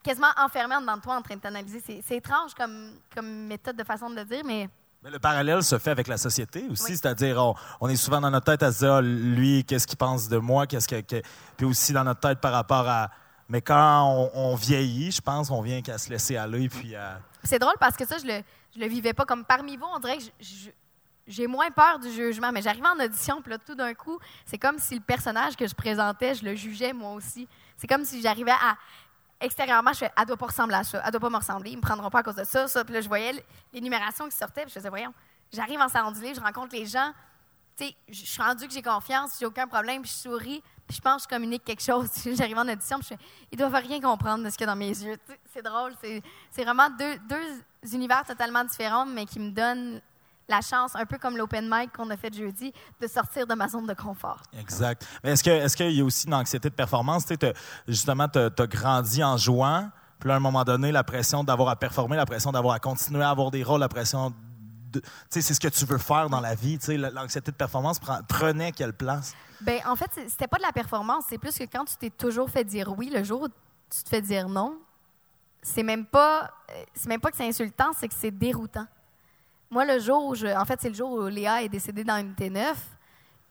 quasiment 0.03 0.31
enfermé 0.37 0.75
en 0.75 0.81
dedans 0.81 0.97
de 0.97 1.01
toi 1.01 1.15
en 1.15 1.21
train 1.21 1.35
de 1.35 1.41
t'analyser. 1.41 1.81
C'est 2.05 2.15
étrange 2.15 2.53
comme, 2.53 2.91
comme 3.13 3.47
méthode 3.47 3.75
de 3.75 3.83
façon 3.83 4.09
de 4.09 4.15
le 4.15 4.25
dire, 4.25 4.43
mais. 4.45 4.69
Mais 5.03 5.11
le 5.11 5.19
parallèle 5.19 5.61
se 5.63 5.77
fait 5.77 5.91
avec 5.91 6.07
la 6.07 6.17
société 6.17 6.65
aussi, 6.71 6.97
c'est-à-dire 6.97 7.53
on, 7.79 7.87
est 7.87 7.95
souvent 7.95 8.19
dans 8.19 8.31
notre 8.31 8.45
tête 8.47 8.63
à 8.63 8.71
se 8.71 8.79
dire 8.79 8.93
ah, 8.93 9.01
lui, 9.01 9.63
qu'est-ce 9.63 9.85
qu'il 9.85 9.97
pense 9.97 10.27
de 10.27 10.37
moi, 10.37 10.65
qu'est-ce 10.65 10.87
que, 10.87 11.21
puis 11.55 11.65
aussi 11.67 11.93
dans 11.93 12.03
notre 12.03 12.19
tête 12.19 12.39
par 12.39 12.51
rapport 12.51 12.87
à 12.89 13.11
mais 13.49 13.61
quand 13.61 14.29
on, 14.33 14.55
vieillit, 14.55 15.11
je 15.11 15.21
pense 15.21 15.49
qu'on 15.49 15.61
vient 15.61 15.81
qu'à 15.81 15.97
se 15.97 16.09
laisser 16.09 16.37
aller 16.37 16.69
puis 16.69 16.95
C'est 17.43 17.59
drôle 17.59 17.75
parce 17.79 17.95
que 17.95 18.05
ça 18.05 18.17
je 18.17 18.25
le 18.25 18.41
je 18.75 18.79
le 18.79 18.87
vivais 18.87 19.13
pas 19.13 19.25
comme 19.25 19.43
parmi 19.43 19.77
vous, 19.77 19.85
on 19.93 19.99
dirait 19.99 20.17
que 20.17 20.23
j'ai 21.27 21.47
moins 21.47 21.69
peur 21.71 21.99
du 21.99 22.11
jugement, 22.11 22.51
mais 22.51 22.61
j'arrivais 22.61 22.87
en 22.87 23.03
audition, 23.03 23.41
puis 23.41 23.51
là, 23.51 23.57
tout 23.57 23.75
d'un 23.75 23.93
coup, 23.93 24.17
c'est 24.45 24.57
comme 24.57 24.79
si 24.79 24.95
le 24.95 25.01
personnage 25.01 25.55
que 25.55 25.67
je 25.67 25.75
présentais, 25.75 26.35
je 26.35 26.45
le 26.45 26.55
jugeais 26.55 26.93
moi 26.93 27.11
aussi. 27.13 27.47
C'est 27.75 27.87
comme 27.87 28.05
si 28.05 28.21
j'arrivais 28.21 28.51
à 28.51 28.77
extérieurement, 29.39 29.93
je 29.93 29.99
fais, 29.99 30.11
elle 30.17 30.25
doit 30.25 30.37
pas 30.37 30.47
ressembler 30.47 30.75
à 30.75 30.83
ça, 30.83 31.01
elle 31.03 31.11
doit 31.11 31.19
pas 31.19 31.29
me 31.29 31.37
ressembler, 31.37 31.71
ils 31.71 31.77
me 31.77 31.81
prendront 31.81 32.09
pas 32.09 32.19
à 32.19 32.23
cause 32.23 32.35
de 32.35 32.43
ça, 32.43 32.67
ça. 32.67 32.83
Puis 32.83 32.93
là, 32.93 33.01
je 33.01 33.07
voyais 33.07 33.43
l'énumération 33.73 34.27
qui 34.29 34.35
sortait, 34.35 34.61
puis 34.61 34.69
je 34.69 34.75
faisais, 34.75 34.89
voyons, 34.89 35.13
j'arrive 35.51 35.79
en 35.79 35.89
salon 35.89 36.11
du 36.11 36.19
je 36.19 36.39
rencontre 36.39 36.75
les 36.75 36.85
gens, 36.85 37.11
tu 37.75 37.85
sais, 37.85 37.95
je 38.09 38.25
suis 38.25 38.41
rendu 38.41 38.67
que 38.67 38.73
j'ai 38.73 38.81
confiance, 38.81 39.37
j'ai 39.39 39.45
aucun 39.45 39.67
problème, 39.67 40.01
puis 40.01 40.11
je 40.11 40.29
souris, 40.29 40.63
je 40.89 40.99
pense 40.99 41.25
que 41.25 41.33
je 41.33 41.35
communique 41.35 41.63
quelque 41.63 41.83
chose. 41.83 42.09
J'arrive 42.37 42.57
en 42.57 42.67
audition, 42.67 42.99
puis 42.99 43.15
je 43.51 43.57
doivent 43.57 43.75
rien 43.75 43.99
comprendre 43.99 44.43
de 44.43 44.49
ce 44.49 44.57
qu'il 44.57 44.65
y 44.65 44.69
a 44.69 44.73
dans 44.73 44.79
mes 44.79 44.89
yeux. 44.89 45.17
C'est 45.53 45.61
drôle, 45.61 45.93
c'est 46.01 46.63
vraiment 46.63 46.89
deux, 46.89 47.93
univers 47.93 48.23
totalement 48.25 48.63
différents, 48.63 49.05
mais 49.05 49.25
qui 49.25 49.39
me 49.39 49.51
donnent 49.51 50.01
la 50.49 50.61
chance, 50.61 50.95
un 50.95 51.05
peu 51.05 51.17
comme 51.17 51.35
l'open 51.35 51.67
mic 51.69 51.91
qu'on 51.91 52.09
a 52.09 52.15
fait 52.15 52.33
jeudi, 52.33 52.71
de 53.01 53.07
sortir 53.07 53.45
de 53.45 53.53
ma 53.53 53.67
zone 53.67 53.85
de 53.85 53.93
confort. 53.93 54.41
Exact. 54.57 55.05
Est-ce 55.21 55.75
qu'il 55.75 55.91
y 55.91 55.99
a 55.99 56.05
aussi 56.05 56.27
une 56.27 56.33
anxiété 56.33 56.69
de 56.69 56.73
performance? 56.75 57.25
Justement, 57.85 58.29
tu 58.29 58.39
as, 58.39 58.67
grandi 58.67 59.21
en 59.21 59.35
jouant, 59.35 59.89
puis 60.19 60.31
à 60.31 60.35
un 60.35 60.39
moment 60.39 60.63
donné, 60.63 60.93
la 60.93 61.03
pression 61.03 61.43
d'avoir 61.43 61.69
à 61.69 61.75
performer, 61.75 62.15
la 62.15 62.25
pression 62.25 62.51
d'avoir 62.53 62.75
à 62.75 62.79
continuer 62.79 63.23
à 63.23 63.29
avoir 63.29 63.51
des 63.51 63.61
rôles, 63.61 63.81
la 63.81 63.89
pression 63.89 64.33
c'est 65.29 65.41
ce 65.41 65.59
que 65.59 65.67
tu 65.67 65.85
veux 65.85 65.97
faire 65.97 66.29
dans 66.29 66.39
la 66.39 66.55
vie. 66.55 66.77
L'anxiété 66.87 67.51
de 67.51 67.57
performance 67.57 67.99
prenait 68.27 68.71
quelle 68.71 68.93
place? 68.93 69.35
Ben, 69.61 69.79
en 69.85 69.95
fait, 69.95 70.09
c'était 70.27 70.47
pas 70.47 70.57
de 70.57 70.63
la 70.63 70.71
performance. 70.71 71.25
C'est 71.29 71.37
plus 71.37 71.57
que 71.57 71.63
quand 71.63 71.85
tu 71.85 71.95
t'es 71.97 72.09
toujours 72.09 72.49
fait 72.49 72.63
dire 72.63 72.93
oui, 72.97 73.09
le 73.13 73.23
jour 73.23 73.43
où 73.43 73.47
tu 73.47 74.03
te 74.03 74.09
fais 74.09 74.21
dire 74.21 74.49
non, 74.49 74.77
c'est 75.61 75.83
même 75.83 76.05
pas, 76.05 76.51
euh, 76.69 76.83
c'est 76.93 77.09
même 77.09 77.19
pas 77.19 77.31
que 77.31 77.37
c'est 77.37 77.47
insultant, 77.47 77.91
c'est 77.97 78.07
que 78.07 78.15
c'est 78.15 78.31
déroutant. 78.31 78.87
Moi, 79.69 79.85
le 79.85 79.99
jour 79.99 80.25
où 80.25 80.35
je. 80.35 80.47
En 80.47 80.65
fait, 80.65 80.79
c'est 80.81 80.89
le 80.89 80.95
jour 80.95 81.11
où 81.11 81.27
Léa 81.27 81.63
est 81.63 81.69
décédée 81.69 82.03
dans 82.03 82.17
une 82.17 82.33
T9. 82.33 82.73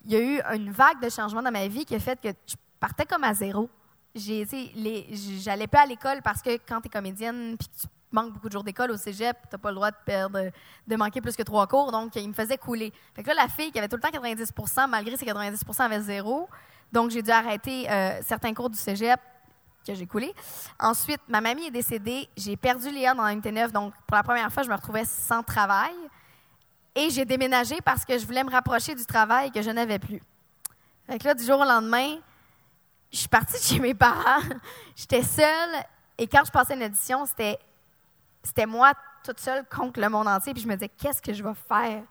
Il 0.04 0.12
y 0.12 0.16
a 0.16 0.20
eu 0.20 0.40
une 0.54 0.70
vague 0.70 1.00
de 1.02 1.10
changements 1.10 1.42
dans 1.42 1.50
ma 1.50 1.66
vie 1.68 1.84
qui 1.84 1.94
a 1.94 1.98
fait 1.98 2.20
que 2.20 2.28
je 2.46 2.54
partais 2.80 3.04
comme 3.04 3.24
à 3.24 3.34
zéro. 3.34 3.68
J'allais 4.14 5.66
pas 5.66 5.82
à 5.82 5.86
l'école 5.86 6.22
parce 6.22 6.40
que 6.40 6.56
quand 6.66 6.80
tu 6.80 6.86
es 6.86 6.90
comédienne 6.90 7.56
puis 7.58 7.68
tu 7.80 7.86
manques 8.16 8.32
beaucoup 8.32 8.48
de 8.48 8.52
jours 8.52 8.64
d'école 8.64 8.90
au 8.90 8.96
cégep, 8.96 9.36
tu 9.42 9.48
n'as 9.52 9.58
pas 9.58 9.68
le 9.70 9.76
droit 9.76 9.90
de 9.90 9.96
perdre, 10.04 10.50
de 10.86 10.96
manquer 10.96 11.20
plus 11.20 11.36
que 11.36 11.42
trois 11.42 11.66
cours. 11.66 11.92
Donc, 11.92 12.16
il 12.16 12.28
me 12.28 12.34
faisait 12.34 12.58
couler. 12.58 12.92
Fait 13.14 13.22
que 13.22 13.28
là, 13.28 13.34
la 13.34 13.48
fille 13.48 13.70
qui 13.70 13.78
avait 13.78 13.88
tout 13.88 13.96
le 13.96 14.02
temps 14.02 14.10
90 14.10 14.52
malgré 14.88 15.16
ses 15.16 15.26
90 15.26 15.60
avait 15.78 16.00
zéro. 16.00 16.48
Donc, 16.92 17.10
j'ai 17.10 17.22
dû 17.22 17.30
arrêter 17.30 17.90
euh, 17.90 18.20
certains 18.22 18.54
cours 18.54 18.70
du 18.70 18.78
cégep 18.78 19.20
que 19.86 19.94
j'ai 19.94 20.06
coulé. 20.06 20.34
Ensuite, 20.80 21.20
ma 21.28 21.40
mamie 21.40 21.66
est 21.66 21.70
décédée. 21.70 22.28
J'ai 22.36 22.56
perdu 22.56 22.90
Léa 22.90 23.14
dans 23.14 23.26
une 23.26 23.40
T9. 23.40 23.70
Donc, 23.70 23.92
pour 24.06 24.16
la 24.16 24.22
première 24.22 24.50
fois, 24.52 24.62
je 24.62 24.68
me 24.68 24.74
retrouvais 24.74 25.04
sans 25.04 25.42
travail. 25.42 25.94
Et 26.94 27.10
j'ai 27.10 27.24
déménagé 27.24 27.76
parce 27.84 28.04
que 28.04 28.18
je 28.18 28.24
voulais 28.24 28.42
me 28.42 28.50
rapprocher 28.50 28.94
du 28.94 29.04
travail 29.04 29.52
que 29.52 29.60
je 29.60 29.70
n'avais 29.70 29.98
plus. 29.98 30.22
Fait 31.06 31.18
que 31.18 31.24
là, 31.24 31.34
du 31.34 31.44
jour 31.44 31.60
au 31.60 31.64
lendemain, 31.64 32.16
je 33.12 33.18
suis 33.18 33.28
partie 33.28 33.58
de 33.58 33.62
chez 33.62 33.78
mes 33.78 33.94
parents. 33.94 34.42
J'étais 34.96 35.22
seule. 35.22 35.84
Et 36.18 36.26
quand 36.26 36.42
je 36.44 36.50
passais 36.50 36.74
une 36.74 36.82
édition, 36.82 37.26
c'était, 37.26 37.58
c'était 38.46 38.66
moi 38.66 38.92
toute 39.24 39.40
seule 39.40 39.64
contre 39.68 40.00
le 40.00 40.08
monde 40.08 40.28
entier. 40.28 40.54
Puis 40.54 40.62
je 40.62 40.68
me 40.68 40.74
disais, 40.74 40.88
qu'est-ce 40.88 41.20
que 41.20 41.32
je 41.32 41.42
vais 41.42 41.54
faire? 41.68 42.02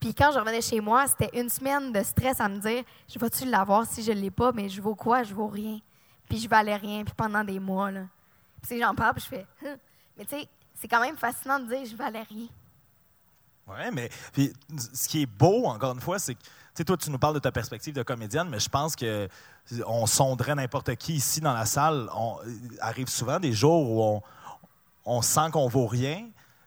Puis 0.00 0.14
quand 0.14 0.30
je 0.32 0.38
revenais 0.38 0.60
chez 0.60 0.80
moi, 0.80 1.06
c'était 1.06 1.30
une 1.38 1.48
semaine 1.48 1.92
de 1.92 2.02
stress 2.02 2.40
à 2.40 2.48
me 2.48 2.58
dire, 2.58 2.84
je 3.08 3.18
vais-tu 3.18 3.46
l'avoir 3.46 3.86
si 3.86 4.02
je 4.02 4.12
ne 4.12 4.20
l'ai 4.20 4.30
pas, 4.30 4.52
mais 4.52 4.68
je 4.68 4.80
vaux 4.80 4.94
quoi? 4.94 5.22
Je 5.22 5.34
vaux 5.34 5.48
rien 5.48 5.78
puis 6.28 6.38
je 6.38 6.48
valais 6.48 6.76
rien, 6.76 7.04
puis 7.04 7.14
pendant 7.16 7.44
des 7.44 7.58
mois, 7.58 7.90
là. 7.90 8.02
Puis 8.62 8.80
j'en 8.80 8.94
parle, 8.94 9.14
puis 9.14 9.24
je 9.24 9.28
fais, 9.28 9.46
hein? 9.64 9.76
mais 10.16 10.24
tu 10.24 10.36
sais, 10.36 10.48
c'est 10.74 10.88
quand 10.88 11.00
même 11.00 11.16
fascinant 11.16 11.60
de 11.60 11.66
dire 11.66 11.84
je 11.88 11.96
valais 11.96 12.22
rien. 12.22 12.46
Oui, 13.68 13.90
mais 13.92 14.10
puis, 14.32 14.52
ce 14.92 15.08
qui 15.08 15.22
est 15.22 15.26
beau, 15.26 15.66
encore 15.66 15.92
une 15.92 16.00
fois, 16.00 16.18
c'est 16.18 16.34
que, 16.34 16.40
tu 16.42 16.48
sais, 16.74 16.84
toi, 16.84 16.96
tu 16.96 17.10
nous 17.10 17.18
parles 17.18 17.34
de 17.34 17.40
ta 17.40 17.50
perspective 17.50 17.94
de 17.94 18.02
comédienne, 18.02 18.48
mais 18.48 18.60
je 18.60 18.68
pense 18.68 18.94
que 18.94 19.28
on 19.86 20.06
sonderait 20.06 20.54
n'importe 20.54 20.94
qui 20.96 21.14
ici 21.14 21.40
dans 21.40 21.52
la 21.52 21.66
salle. 21.66 22.08
On, 22.14 22.38
arrive 22.80 23.08
souvent 23.08 23.40
des 23.40 23.52
jours 23.52 23.90
où 23.90 24.02
on, 24.02 24.22
on 25.06 25.22
sent 25.22 25.50
qu'on 25.52 25.68
vaut 25.68 25.86
rien, 25.86 26.26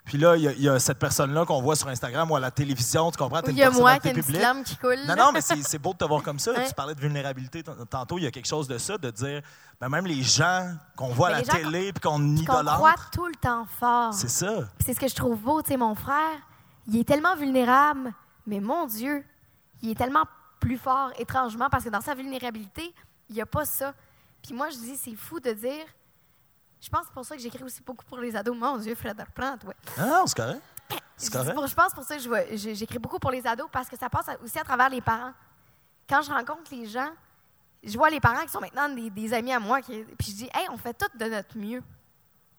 puis 0.10 0.18
là, 0.18 0.36
il 0.36 0.62
y, 0.62 0.68
a 0.68 0.80
cette 0.80 0.98
personne-là 0.98 1.46
qu'on 1.46 1.62
voit 1.62 1.76
sur 1.76 1.88
Instagram 1.88 2.32
ou 2.32 2.36
à 2.36 2.40
la 2.40 2.50
télévision, 2.50 3.12
tu 3.12 3.18
comprends? 3.18 3.42
Il 3.48 3.54
y 3.54 3.62
a 3.62 3.70
moi 3.70 4.00
qui 4.00 4.10
a 4.10 4.12
une 4.12 4.64
qui 4.64 4.76
coule. 4.76 4.98
Non, 5.08 5.16
non, 5.16 5.32
mais 5.32 5.42
c'est 5.42 5.78
beau 5.78 5.94
de 5.94 6.00
te 6.00 6.06
voir 6.06 6.24
comme 6.24 6.40
ça. 6.40 6.52
Tu 6.68 6.74
parlais 6.74 6.96
de 6.96 7.00
vulnérabilité 7.00 7.62
tantôt. 7.64 8.18
Il 8.18 8.24
y 8.24 8.28
a 8.28 8.32
quelque 8.32 8.48
chose 8.48 8.68
de 8.68 8.80
ça, 8.80 8.98
de 8.98 9.12
dire, 9.12 9.44
ben 9.80 9.88
même 9.88 10.08
les 10.08 10.24
gens 10.24 10.74
qu'on 10.96 11.10
voit 11.10 11.28
à 11.28 11.32
la 11.34 11.42
télé 11.44 11.94
puis 11.94 12.02
qu'on 12.02 12.36
idolâtre. 12.36 12.78
croit 12.78 12.96
tout 13.12 13.28
le 13.28 13.36
temps 13.36 13.68
fort. 13.80 14.12
C'est 14.14 14.30
ça. 14.30 14.68
C'est 14.84 14.96
ce 14.96 15.00
que 15.00 15.08
je 15.08 15.14
trouve 15.14 15.40
beau. 15.40 15.62
Tu 15.62 15.70
sais, 15.70 15.78
mon 15.78 15.94
frère, 15.94 16.40
il 16.88 16.98
est 16.98 17.08
tellement 17.08 17.36
vulnérable, 17.36 18.12
mais 18.48 18.60
mon 18.60 18.88
Dieu, 18.88 19.24
il 19.84 19.92
est 19.92 19.96
tellement 19.96 20.24
plus 20.60 20.78
fort, 20.78 21.12
étrangement, 21.20 21.70
parce 21.70 21.84
que 21.84 21.90
dans 21.90 22.02
sa 22.02 22.16
vulnérabilité, 22.16 22.96
il 23.30 23.36
n'y 23.36 23.42
a 23.42 23.46
pas 23.46 23.66
ça. 23.66 23.94
Puis 24.42 24.56
moi, 24.56 24.70
je 24.72 24.78
dis, 24.78 24.98
c'est 24.98 25.16
fou 25.16 25.40
de 25.40 25.52
dire, 25.52 25.86
je 26.82 26.90
pense 26.90 27.08
pour 27.14 27.26
ça 27.26 27.36
que 27.36 27.42
j'écris 27.42 27.64
aussi 27.64 27.82
beaucoup 27.82 28.06
pour 28.06 28.20
les 28.20 28.36
ados. 28.36 28.56
Mon 28.56 28.78
Dieu, 28.78 28.96
Fred 28.96 29.18
ouais. 29.18 29.76
Ah 29.98 30.06
non, 30.06 30.28
c'est 30.28 30.38
correct. 30.38 30.62
C'est 31.18 31.32
correct. 31.32 31.68
Je 31.68 31.76
pense 31.76 31.94
pour 31.94 32.04
ça 32.04 32.18
que 32.18 32.56
j'écris 32.56 33.00
beaucoup 33.00 33.20
pour 33.20 33.32
les 33.32 33.46
ados 33.46 33.68
parce 33.72 33.90
que 33.90 33.98
ça 33.98 34.10
passe 34.10 34.28
aussi 34.44 34.58
à 34.58 34.64
travers 34.64 34.90
les 34.90 35.02
parents. 35.02 35.34
Quand 36.08 36.22
je 36.22 36.32
rencontre 36.32 36.72
les 36.72 36.88
gens, 36.88 37.12
je 37.84 37.98
vois 37.98 38.10
les 38.10 38.20
parents 38.20 38.44
qui 38.44 38.50
sont 38.50 38.62
maintenant 38.62 38.90
des, 38.90 39.34
amis 39.34 39.54
à 39.54 39.60
moi, 39.60 39.82
qui, 39.82 40.04
puis 40.18 40.32
je 40.32 40.36
dis, 40.36 40.50
hey, 40.54 40.68
on 40.72 40.78
fait 40.78 40.94
tout 40.94 41.18
de 41.18 41.26
notre 41.26 41.58
mieux. 41.58 41.84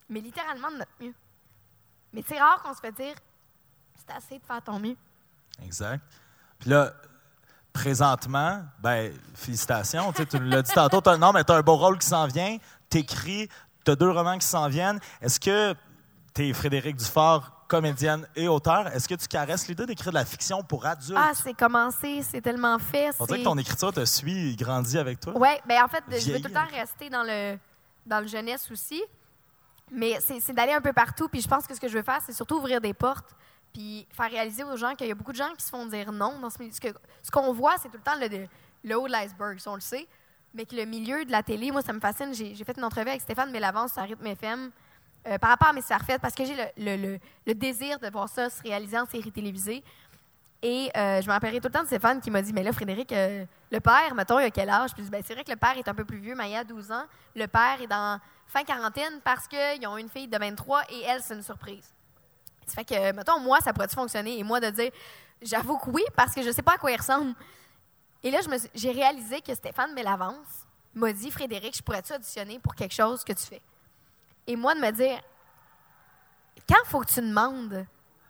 Mais 0.08 0.20
littéralement 0.20 0.70
de 0.70 0.76
notre 0.76 0.92
mieux. 1.00 1.14
Mais 2.12 2.22
c'est 2.26 2.38
rare 2.38 2.62
qu'on 2.62 2.74
se 2.74 2.80
fait 2.80 2.92
dire, 2.92 3.14
c'est 3.96 4.14
assez 4.14 4.38
de 4.38 4.44
faire 4.44 4.62
ton 4.62 4.78
mieux. 4.78 4.96
Exact. 5.62 6.02
Puis 6.58 6.70
là, 6.70 6.92
présentement, 7.72 8.62
ben 8.80 9.12
félicitations. 9.34 10.12
Tu 10.12 10.38
l'as 10.38 10.62
dit 10.62 10.72
tantôt, 10.72 11.00
non, 11.16 11.32
mais 11.32 11.44
tu 11.44 11.52
as 11.52 11.56
un 11.56 11.62
beau 11.62 11.76
rôle 11.76 11.98
qui 11.98 12.06
s'en 12.06 12.26
vient. 12.26 12.58
Tu 12.90 12.98
écris, 12.98 13.48
tu 13.90 13.92
as 13.92 13.96
deux 13.96 14.10
romans 14.10 14.38
qui 14.38 14.46
s'en 14.46 14.68
viennent. 14.68 15.00
Est-ce 15.20 15.40
que 15.40 15.74
tu 16.34 16.48
es 16.48 16.52
Frédéric 16.52 16.96
Dufort, 16.96 17.66
comédienne 17.66 18.26
et 18.36 18.46
auteur? 18.46 18.86
Est-ce 18.88 19.08
que 19.08 19.14
tu 19.14 19.26
caresses 19.26 19.66
l'idée 19.66 19.86
d'écrire 19.86 20.12
de 20.12 20.18
la 20.18 20.24
fiction 20.24 20.62
pour 20.62 20.86
adultes? 20.86 21.18
Ah, 21.20 21.32
c'est 21.34 21.54
commencé, 21.54 22.22
c'est 22.22 22.40
tellement 22.40 22.78
fait. 22.78 23.10
On 23.18 23.26
dirait 23.26 23.40
que 23.40 23.44
ton 23.44 23.58
écriture 23.58 23.92
te 23.92 24.04
suit, 24.04 24.54
grandit 24.56 24.98
avec 24.98 25.18
toi. 25.20 25.32
Oui, 25.36 25.48
bien 25.66 25.84
en 25.84 25.88
fait, 25.88 26.04
je 26.08 26.32
veux 26.32 26.40
tout 26.40 26.48
le 26.48 26.54
temps 26.54 26.66
rester 26.70 27.10
dans 27.10 27.24
le, 27.24 27.58
dans 28.06 28.20
le 28.20 28.28
jeunesse 28.28 28.70
aussi. 28.70 29.02
Mais 29.92 30.18
c'est 30.20 30.52
d'aller 30.52 30.72
un 30.72 30.80
peu 30.80 30.92
partout. 30.92 31.28
Puis 31.28 31.40
je 31.40 31.48
pense 31.48 31.66
que 31.66 31.74
ce 31.74 31.80
que 31.80 31.88
je 31.88 31.96
veux 31.96 32.04
faire, 32.04 32.20
c'est 32.24 32.32
surtout 32.32 32.58
ouvrir 32.58 32.80
des 32.80 32.94
portes. 32.94 33.34
Puis 33.72 34.06
faire 34.12 34.30
réaliser 34.30 34.62
aux 34.62 34.76
gens 34.76 34.94
qu'il 34.94 35.08
y 35.08 35.10
a 35.10 35.14
beaucoup 35.14 35.32
de 35.32 35.36
gens 35.36 35.52
qui 35.56 35.64
se 35.64 35.70
font 35.70 35.86
dire 35.86 36.12
non 36.12 36.38
dans 36.40 36.50
ce 36.50 36.58
Ce 36.60 37.30
qu'on 37.30 37.52
voit, 37.52 37.74
c'est 37.82 37.88
tout 37.88 37.96
le 37.96 38.02
temps 38.02 38.18
le, 38.20 38.46
le 38.84 38.98
haut 38.98 39.06
de 39.08 39.12
l'iceberg, 39.12 39.58
on 39.66 39.74
le 39.74 39.80
sait. 39.80 40.06
Mais 40.54 40.66
que 40.66 40.74
le 40.74 40.84
milieu 40.84 41.24
de 41.24 41.30
la 41.30 41.42
télé, 41.42 41.70
moi, 41.70 41.82
ça 41.82 41.92
me 41.92 42.00
fascine. 42.00 42.34
J'ai 42.34 42.64
fait 42.64 42.76
une 42.76 42.84
entrevue 42.84 43.08
avec 43.08 43.20
Stéphane 43.20 43.50
Mélavance 43.50 43.92
sur 43.92 44.02
Rythme 44.02 44.26
FM 44.26 44.70
euh, 45.26 45.38
par 45.38 45.50
rapport 45.50 45.68
à 45.68 45.72
mes 45.72 45.82
faites 45.82 46.20
parce 46.20 46.34
que 46.34 46.44
j'ai 46.44 46.56
le, 46.78 47.54
désir 47.54 47.98
de 47.98 48.08
voir 48.08 48.28
ça 48.28 48.48
se 48.48 48.62
réaliser 48.62 48.98
en 48.98 49.06
série 49.06 49.30
télévisée. 49.30 49.84
Et 50.62 50.90
euh, 50.96 51.22
je 51.22 51.26
me 51.26 51.32
rappellerai 51.32 51.60
tout 51.60 51.68
le 51.68 51.72
temps 51.72 51.82
de 51.82 51.86
Stéphane 51.86 52.20
qui 52.20 52.30
m'a 52.30 52.42
dit 52.42 52.52
Mais 52.52 52.62
là, 52.62 52.72
Frédéric, 52.72 53.12
euh, 53.12 53.44
le 53.70 53.80
père, 53.80 54.14
mettons, 54.14 54.38
il 54.38 54.44
a 54.44 54.50
quel 54.50 54.68
âge? 54.68 54.92
Puis 54.92 55.04
ben, 55.04 55.22
c'est 55.24 55.34
vrai 55.34 55.44
que 55.44 55.50
le 55.50 55.56
père 55.56 55.76
est 55.76 55.88
un 55.88 55.94
peu 55.94 56.04
plus 56.04 56.18
vieux, 56.18 56.34
mais 56.34 56.50
il 56.50 56.56
a 56.56 56.64
12 56.64 56.90
ans. 56.90 57.04
Le 57.36 57.46
père 57.46 57.80
est 57.80 57.86
dans 57.86 58.18
fin 58.46 58.64
quarantaine 58.64 59.20
parce 59.22 59.46
qu'ils 59.46 59.86
ont 59.86 59.96
une 59.96 60.08
fille 60.08 60.26
de 60.28 60.36
23 60.36 60.82
et 60.90 61.02
elle, 61.02 61.22
c'est 61.22 61.34
une 61.34 61.42
surprise. 61.42 61.94
Ça 62.66 62.76
fait 62.76 62.84
que, 62.84 63.12
mettons, 63.12 63.40
moi, 63.40 63.58
ça 63.60 63.72
pourrait 63.72 63.88
fonctionner? 63.88 64.38
Et 64.38 64.42
moi, 64.42 64.58
de 64.58 64.70
dire 64.70 64.90
J'avoue 65.42 65.78
que 65.78 65.90
oui, 65.90 66.02
parce 66.16 66.34
que 66.34 66.42
je 66.42 66.50
sais 66.50 66.62
pas 66.62 66.72
à 66.72 66.78
quoi 66.78 66.90
il 66.90 66.96
ressemble 66.96 67.34
Et 68.22 68.30
là, 68.30 68.40
j'ai 68.74 68.90
réalisé 68.90 69.40
que 69.40 69.54
Stéphane 69.54 69.94
Bellavance 69.94 70.66
m'a 70.94 71.12
dit 71.12 71.30
Frédéric, 71.30 71.76
je 71.76 71.82
pourrais-tu 71.82 72.12
auditionner 72.12 72.58
pour 72.58 72.74
quelque 72.74 72.94
chose 72.94 73.24
que 73.24 73.32
tu 73.32 73.44
fais? 73.44 73.62
Et 74.46 74.56
moi, 74.56 74.74
de 74.74 74.80
me 74.80 74.90
dire 74.90 75.20
quand 76.68 76.84
faut 76.84 77.00
que 77.00 77.10
tu 77.10 77.20
demandes 77.20 77.86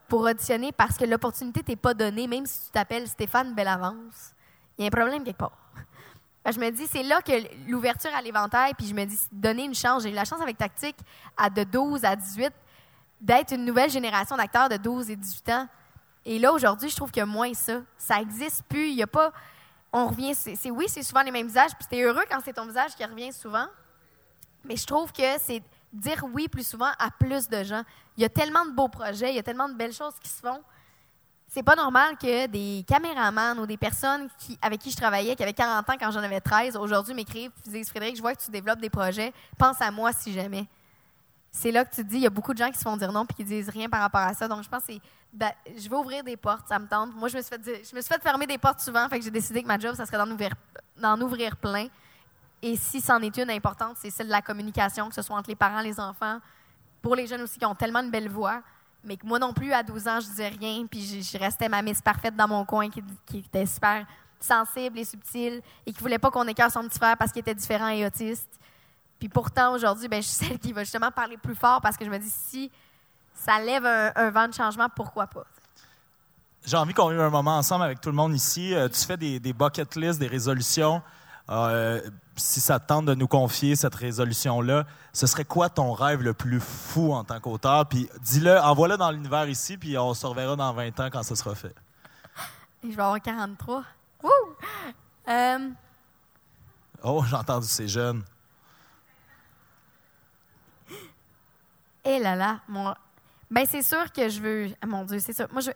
pour 0.09 0.23
auditionner 0.23 0.73
parce 0.73 0.97
que 0.97 1.05
l'opportunité 1.05 1.63
t'est 1.63 1.77
pas 1.77 1.95
donnée, 1.95 2.27
même 2.27 2.47
si 2.47 2.67
tu 2.67 2.71
t'appelles 2.71 3.09
Stéphane 3.09 3.55
Bellavance, 3.55 4.35
il 4.77 4.83
y 4.83 4.85
a 4.85 4.89
un 4.89 4.91
problème 4.91 5.25
quelque 5.25 5.39
part. 5.39 5.57
Ben, 6.43 6.53
je 6.53 6.59
me 6.59 6.71
dis, 6.71 6.87
c'est 6.87 7.03
là 7.03 7.21
que 7.21 7.33
l'ouverture 7.71 8.09
à 8.15 8.23
l'éventail, 8.23 8.73
puis 8.73 8.87
je 8.87 8.95
me 8.95 9.05
dis, 9.05 9.19
donner 9.31 9.65
une 9.65 9.75
chance. 9.75 10.05
J'ai 10.05 10.11
eu 10.11 10.15
la 10.15 10.25
chance 10.25 10.41
avec 10.41 10.57
Tactique, 10.57 10.97
à 11.37 11.51
de 11.51 11.65
12 11.65 12.03
à 12.03 12.17
18, 12.17 12.51
d'être 13.21 13.53
une 13.53 13.67
nouvelle 13.67 13.91
génération 13.91 14.39
d'acteurs 14.39 14.71
de 14.71 14.79
12 14.79 15.11
et 15.11 15.17
18 15.17 15.49
ans. 15.51 15.69
Et 16.25 16.39
là, 16.39 16.51
aujourd'hui, 16.55 16.89
je 16.89 16.97
trouve 16.97 17.11
a 17.15 17.27
moins 17.27 17.53
ça. 17.53 17.83
Ça 17.99 18.21
n'existe 18.21 18.63
plus. 18.71 18.89
Il 18.89 18.95
y 18.95 19.03
a 19.03 19.07
pas. 19.07 19.33
On 19.93 20.07
revient. 20.09 20.35
C'est, 20.35 20.57
c'est- 20.57 20.71
oui, 20.71 20.87
c'est 20.89 21.03
souvent 21.03 21.23
les 21.23 21.31
mêmes 21.31 21.47
visages, 21.47 21.73
puis 21.79 21.87
t'es 21.89 22.03
heureux 22.03 22.25
quand 22.31 22.39
c'est 22.45 22.53
ton 22.53 22.67
visage 22.67 22.95
qui 22.95 23.05
revient 23.05 23.33
souvent. 23.33 23.67
Mais 24.65 24.77
je 24.77 24.87
trouve 24.87 25.13
que 25.13 25.23
c'est 25.41 25.63
dire 25.93 26.25
oui 26.33 26.49
plus 26.49 26.67
souvent 26.67 26.91
à 26.99 27.11
plus 27.11 27.49
de 27.49 27.65
gens. 27.65 27.83
Il 28.17 28.23
y 28.23 28.27
a 28.27 28.29
tellement 28.29 28.65
de 28.67 28.71
beaux 28.73 28.89
projets, 28.89 29.31
il 29.31 29.37
y 29.37 29.39
a 29.39 29.43
tellement 29.43 29.69
de 29.69 29.75
belles 29.75 29.93
choses 29.93 30.15
qui 30.23 30.29
se 30.29 30.41
font. 30.41 30.63
C'est 31.49 31.65
pas 31.65 31.75
normal 31.75 32.17
que 32.17 32.47
des 32.47 32.85
caméramans 32.87 33.59
ou 33.59 33.67
des 33.67 33.77
personnes 33.77 34.29
qui, 34.39 34.57
avec 34.63 34.81
qui 34.81 34.91
je 34.93 34.97
travaillais, 34.97 35.35
qui 35.35 35.43
avaient 35.43 35.53
40 35.53 35.89
ans 35.91 35.95
quand 35.99 36.11
j'en 36.13 36.23
avais 36.23 36.41
13, 36.41 36.77
aujourd'hui 36.77 37.13
m'écrivent 37.13 37.51
et 37.67 37.71
disent 37.71 37.89
Frédéric, 37.89 38.15
je 38.17 38.21
vois 38.21 38.35
que 38.37 38.41
tu 38.45 38.53
développes 38.53 38.79
des 38.81 38.91
projets, 38.91 39.33
pense 39.59 39.81
à 39.81 39.91
moi 39.91 40.13
si 40.13 40.33
jamais. 40.33 40.67
C'est 41.51 41.73
là 41.73 41.85
que 41.85 41.93
tu 41.93 42.05
te 42.05 42.09
dis, 42.09 42.17
il 42.17 42.23
y 42.23 42.27
a 42.27 42.31
beaucoup 42.31 42.53
de 42.53 42.59
gens 42.59 42.71
qui 42.71 42.79
se 42.79 42.85
font 42.85 42.97
dire 42.97 43.11
non 43.11 43.27
puis 43.27 43.35
qui 43.35 43.45
disent 43.45 43.69
rien 43.71 43.89
par 43.89 44.01
rapport 44.01 44.21
à 44.21 44.33
ça. 44.35 44.47
Donc 44.47 44.63
je 44.63 44.69
pense 44.69 44.85
que 44.85 44.93
c'est, 44.93 45.01
ben, 45.33 45.53
je 45.77 45.89
vais 45.89 45.97
ouvrir 45.97 46.25
des 46.25 46.37
portes, 46.37 46.69
ça 46.69 46.79
me 46.79 46.87
tente. 46.87 47.15
Moi, 47.15 47.29
je 47.29 47.37
me 47.37 47.43
suis 47.43 48.03
fait, 48.03 48.23
fermer 48.23 48.47
des 48.47 48.59
portes 48.59 48.81
souvent, 48.81 49.09
fait 49.09 49.19
que 49.19 49.25
j'ai 49.25 49.31
décidé 49.31 49.63
que 49.63 49.69
ma 49.69 49.79
job, 49.79 49.95
ça 49.95 50.07
serait 50.07 50.19
d'en 50.19 51.21
ouvrir, 51.21 51.57
plein. 51.57 51.87
Et 52.63 52.77
si 52.77 53.01
c'en 53.01 53.21
est 53.21 53.37
une 53.39 53.51
importante, 53.51 53.97
c'est 53.99 54.11
celle 54.11 54.27
de 54.27 54.33
la 54.33 54.43
communication, 54.43 55.09
que 55.09 55.15
ce 55.15 55.23
soit 55.23 55.37
entre 55.37 55.49
les 55.49 55.57
parents, 55.57 55.81
les 55.81 55.99
enfants, 55.99 56.41
pour 57.01 57.15
les 57.15 57.27
jeunes 57.27 57.43
aussi 57.43 57.59
qui 57.59 57.65
ont 57.65 57.75
tellement 57.75 58.01
une 58.01 58.11
belle 58.11 58.29
voix, 58.29 58.63
mais 59.03 59.17
que 59.17 59.27
moi 59.27 59.39
non 59.39 59.55
plus, 59.55 59.73
à 59.73 59.83
12 59.83 60.09
ans, 60.09 60.21
je 60.21 60.27
disais 60.27 60.49
rien, 60.49 60.85
puis 60.87 61.23
je, 61.23 61.39
restais 61.39 61.69
ma 61.69 61.81
miss 61.81 62.03
parfaite 62.03 62.37
dans 62.37 62.49
mon 62.49 62.67
coin 62.67 62.91
qui, 62.91 63.03
qui 63.25 63.39
était 63.39 63.65
super 63.65 64.05
sensible 64.41 64.99
et 64.99 65.05
subtile 65.05 65.63
et 65.87 65.93
qui 65.93 66.01
voulait 66.01 66.19
pas 66.19 66.31
qu'on 66.31 66.47
écœure 66.47 66.71
son 66.71 66.83
petit 66.89 66.99
frère 66.99 67.17
parce 67.17 67.33
qu'il 67.33 67.41
était 67.41 67.55
différent 67.55 67.89
et 67.89 68.05
autiste. 68.05 68.59
Puis 69.19 69.29
pourtant, 69.29 69.75
aujourd'hui, 69.75 70.09
ben, 70.09 70.23
je 70.23 70.29
suis 70.29 70.47
celle 70.47 70.59
qui 70.59 70.73
va 70.73 70.83
justement 70.83 71.11
parler 71.11 71.37
plus 71.37 71.55
fort 71.55 71.81
parce 71.81 71.97
que 71.97 72.05
je 72.05 72.11
me 72.11 72.19
dis, 72.19 72.31
si 72.31 72.71
ça 73.35 73.59
lève 73.61 73.85
un, 73.87 74.13
un 74.15 74.31
vent 74.31 74.49
de 74.49 74.55
changement, 74.55 74.89
pourquoi 74.95 75.27
pas? 75.27 75.45
J'ai 76.67 76.77
envie 76.77 76.93
qu'on 76.93 77.09
vive 77.09 77.21
un 77.21 77.31
moment 77.31 77.57
ensemble 77.57 77.85
avec 77.85 78.01
tout 78.01 78.11
le 78.11 78.15
monde 78.17 78.35
ici. 78.35 78.75
Euh, 78.75 78.89
tu 78.89 79.01
fais 79.07 79.17
des, 79.17 79.41
des 79.41 79.53
bucket 79.53 79.97
lists, 79.97 80.21
des 80.21 80.27
résolutions. 80.27 81.03
Euh, 81.49 82.01
si 82.37 82.61
ça 82.61 82.79
te 82.79 82.87
tente 82.87 83.07
de 83.07 83.15
nous 83.15 83.27
confier 83.27 83.75
cette 83.77 83.95
résolution-là, 83.95 84.85
ce 85.13 85.27
serait 85.27 85.45
quoi 85.45 85.69
ton 85.69 85.93
rêve 85.93 86.23
le 86.23 86.35
plus 86.35 86.61
fou 86.61 87.13
en 87.13 87.25
tant 87.25 87.41
qu'auteur? 87.41 87.87
Puis 87.87 88.09
dis-le, 88.21 88.59
envoie-le 88.61 88.97
dans 88.97 89.11
l'univers 89.11 89.49
ici, 89.49 89.77
puis 89.79 89.97
on 89.99 90.15
se 90.15 90.27
reverra 90.27 90.55
dans 90.55 90.73
20 90.73 91.01
ans 91.01 91.09
quand 91.11 91.23
ce 91.23 91.35
sera 91.35 91.55
fait. 91.55 91.75
Je 92.85 92.89
vais 92.89 93.03
avoir 93.03 93.21
43. 93.21 93.85
Wouh! 94.23 94.31
Euh, 95.29 95.71
Oh, 97.03 97.25
j'ai 97.27 97.35
entendu 97.35 97.67
ces 97.67 97.89
jeunes. 97.89 98.23
Eh 102.05 102.19
là 102.19 102.37
là, 102.37 102.61
mon... 102.69 102.95
ben 103.51 103.67
c'est 103.67 103.83
sûr 103.83 104.11
que 104.13 104.29
je 104.29 104.41
veux. 104.41 104.69
ah, 104.83 104.87
mon 104.87 105.05
Dieu, 105.05 105.19
c'est 105.19 105.33
sûr. 105.33 105.47
Moi, 105.53 105.61
je... 105.61 105.71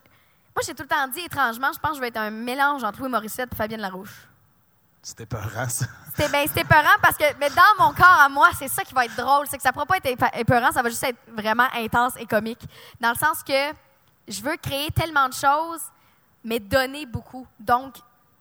Moi, 0.57 0.63
j'ai 0.65 0.75
tout 0.75 0.85
le 0.85 0.89
temps 0.89 1.09
dit, 1.09 1.19
étrangement, 1.21 1.73
je 1.73 1.81
pense 1.81 1.91
que 1.93 1.97
je 1.97 2.01
vais 2.01 2.09
être 2.09 2.17
un 2.17 2.31
mélange 2.31 2.85
entre 2.85 3.01
Louis 3.01 3.09
Morissette 3.11 3.53
et 3.53 3.57
Fabienne 3.57 3.81
Larouche. 3.81 4.29
C'était 5.03 5.27
peurant, 5.27 5.69
ça. 5.69 5.87
C'était 6.15 6.29
ben, 6.31 6.47
c'était 6.47 6.61
épeurant 6.63 6.95
parce 7.03 7.17
que 7.17 7.25
mais 7.41 7.51
dans 7.51 7.85
mon 7.85 7.93
corps 7.93 8.21
à 8.21 8.29
moi, 8.29 8.49
c'est 8.57 8.69
ça 8.69 8.85
qui 8.85 8.95
va 8.95 9.05
être 9.05 9.17
drôle. 9.17 9.47
C'est 9.49 9.57
que 9.57 9.63
ça 9.65 9.71
ne 9.71 9.73
pourra 9.75 9.85
pas 9.87 9.97
être 9.97 10.07
épe- 10.07 10.39
épeurant, 10.39 10.71
ça 10.71 10.81
va 10.81 10.89
juste 10.89 11.03
être 11.03 11.19
vraiment 11.29 11.67
intense 11.75 12.13
et 12.19 12.25
comique. 12.25 12.61
Dans 13.01 13.11
le 13.11 13.17
sens 13.17 13.43
que 13.43 13.53
je 14.29 14.41
veux 14.43 14.57
créer 14.57 14.91
tellement 14.93 15.29
de 15.29 15.35
choses, 15.35 15.83
mais 16.45 16.61
donner 16.61 17.05
beaucoup. 17.05 17.47
Donc, 17.59 17.97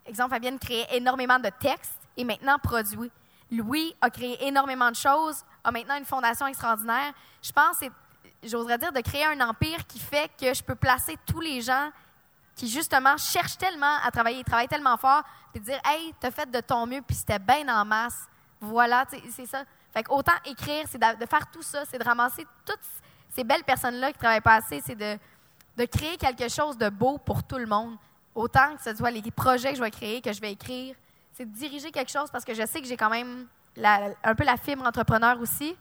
exemple, 0.06 0.30
Fabienne 0.30 0.60
créait 0.60 0.88
énormément 0.96 1.40
de 1.40 1.50
textes 1.60 2.00
et 2.16 2.24
maintenant 2.24 2.60
produit. 2.60 3.12
Louis 3.52 3.94
a 4.00 4.10
créé 4.10 4.46
énormément 4.48 4.92
de 4.92 4.96
choses, 4.96 5.44
a 5.64 5.72
maintenant 5.72 5.98
une 5.98 6.06
fondation 6.06 6.46
extraordinaire. 6.48 7.12
Je 7.42 7.52
pense, 7.52 7.78
c'est- 7.80 7.92
j'oserais 8.46 8.78
dire, 8.78 8.92
de 8.92 9.02
créer 9.02 9.26
un 9.26 9.40
empire 9.42 9.86
qui 9.88 10.00
fait 10.00 10.30
que 10.40 10.54
je 10.54 10.64
peux 10.64 10.76
placer 10.76 11.18
tous 11.26 11.40
les 11.40 11.62
gens 11.62 11.90
qui 12.56 12.68
justement 12.68 13.18
cherchent 13.18 13.58
tellement 13.58 13.98
à 14.04 14.12
travailler, 14.12 14.40
ils 14.40 14.44
travaillent 14.44 14.68
tellement 14.68 14.98
fort, 14.98 15.24
puis 15.52 15.62
dire 15.62 15.80
Hey, 15.86 16.14
t'as 16.20 16.32
fait 16.32 16.50
de 16.50 16.60
ton 16.60 16.86
mieux, 16.86 17.02
puis 17.02 17.16
c'était 17.16 17.40
bien 17.40 17.68
en 17.68 17.84
masse. 17.84 18.28
Voilà, 18.60 19.06
c'est 19.30 19.46
ça. 19.46 19.64
Fait 19.94 20.06
autant 20.10 20.34
écrire, 20.46 20.86
c'est 20.90 20.98
de, 20.98 21.26
faire 21.26 21.50
tout 21.52 21.62
ça, 21.62 21.84
c'est 21.86 21.98
de 22.00 22.04
ramasser 22.04 22.46
toutes 22.66 22.80
ces 23.30 23.44
belles 23.44 23.64
personnes-là 23.64 24.12
qui 24.12 24.18
travaillent 24.18 24.42
pas 24.42 24.56
assez, 24.56 24.82
c'est 24.82 24.96
de, 24.96 25.18
de 25.78 25.86
créer 25.86 26.18
quelque 26.18 26.50
chose 26.50 26.78
de 26.78 26.90
beau 26.90 27.18
pour 27.18 27.44
tout 27.44 27.58
le 27.58 27.66
monde. 27.66 27.98
Autant 28.34 28.76
que 28.76 28.84
ce 28.84 28.96
soit 28.96 29.12
les 29.12 29.22
projets 29.32 29.72
que 29.72 29.78
je 29.78 29.84
vais 29.84 29.92
créer, 29.92 30.22
que 30.22 30.34
je 30.34 30.42
vais 30.42 30.52
écrire, 30.52 30.96
c'est 31.34 31.46
de 31.46 31.56
diriger 31.56 31.92
quelque 31.92 32.12
chose 32.12 32.30
parce 32.32 32.46
que 32.46 32.54
je 32.54 32.66
sais 32.66 32.82
que 32.82 32.88
j'ai 32.88 32.98
quand 32.98 33.10
même 33.10 33.48
un 33.78 34.36
peu 34.36 34.44
la 34.44 34.58
fibre 34.58 34.86
entrepreneur 34.86 35.40
aussi. 35.40 35.76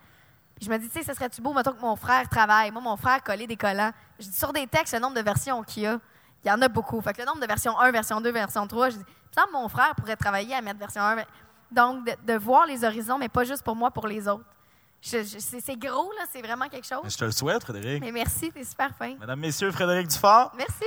Je 0.60 0.68
me 0.70 0.78
dis, 0.78 0.88
tu 0.88 0.98
sais, 0.98 1.04
ce 1.04 1.14
serait-tu 1.14 1.40
beau, 1.40 1.52
mettons, 1.52 1.72
que 1.72 1.80
mon 1.80 1.96
frère 1.96 2.28
travaille? 2.28 2.70
Moi, 2.70 2.80
mon 2.82 2.96
frère 2.96 3.22
collait 3.22 3.46
des 3.46 3.56
collants. 3.56 3.92
Je 4.18 4.26
dis, 4.26 4.36
sur 4.36 4.52
des 4.52 4.66
textes, 4.66 4.94
le 4.94 5.00
nombre 5.00 5.14
de 5.16 5.20
versions 5.22 5.62
qu'il 5.64 5.82
y 5.82 5.86
a, 5.86 5.98
il 6.44 6.48
y 6.48 6.50
en 6.52 6.60
a 6.62 6.68
beaucoup. 6.68 7.00
Fait 7.00 7.12
que 7.12 7.20
le 7.20 7.26
nombre 7.26 7.40
de 7.40 7.46
version 7.46 7.78
1, 7.78 7.90
version 7.90 8.20
2, 8.20 8.30
version 8.30 8.66
3, 8.66 8.90
je 8.90 8.96
dis, 8.98 9.04
que 9.04 9.52
mon 9.52 9.68
frère 9.68 9.94
pourrait 9.96 10.16
travailler 10.16 10.54
à 10.54 10.60
mettre 10.60 10.78
version 10.78 11.02
1. 11.02 11.14
ver- 11.16 11.26
Donc, 11.70 12.04
de, 12.06 12.12
de 12.32 12.38
voir 12.38 12.66
les 12.66 12.84
horizons, 12.84 13.18
mais 13.18 13.28
pas 13.28 13.44
juste 13.44 13.62
pour 13.64 13.74
moi, 13.74 13.90
pour 13.90 14.06
les 14.06 14.28
autres. 14.28 14.44
C'est 15.00 15.76
gros, 15.76 16.12
là, 16.12 16.24
c'est 16.30 16.42
vraiment 16.42 16.68
quelque 16.68 16.86
chose. 16.86 17.00
Je 17.12 17.16
te 17.18 17.24
le 17.24 17.32
souhaite, 17.32 17.62
Frédéric. 17.64 18.00
Mais 18.00 18.12
merci, 18.12 18.52
t'es 18.52 18.62
super 18.62 18.90
fin. 18.96 19.16
Mesdames, 19.18 19.40
Messieurs, 19.40 19.72
Frédéric 19.72 20.06
Dufort. 20.06 20.52
Merci. 20.56 20.84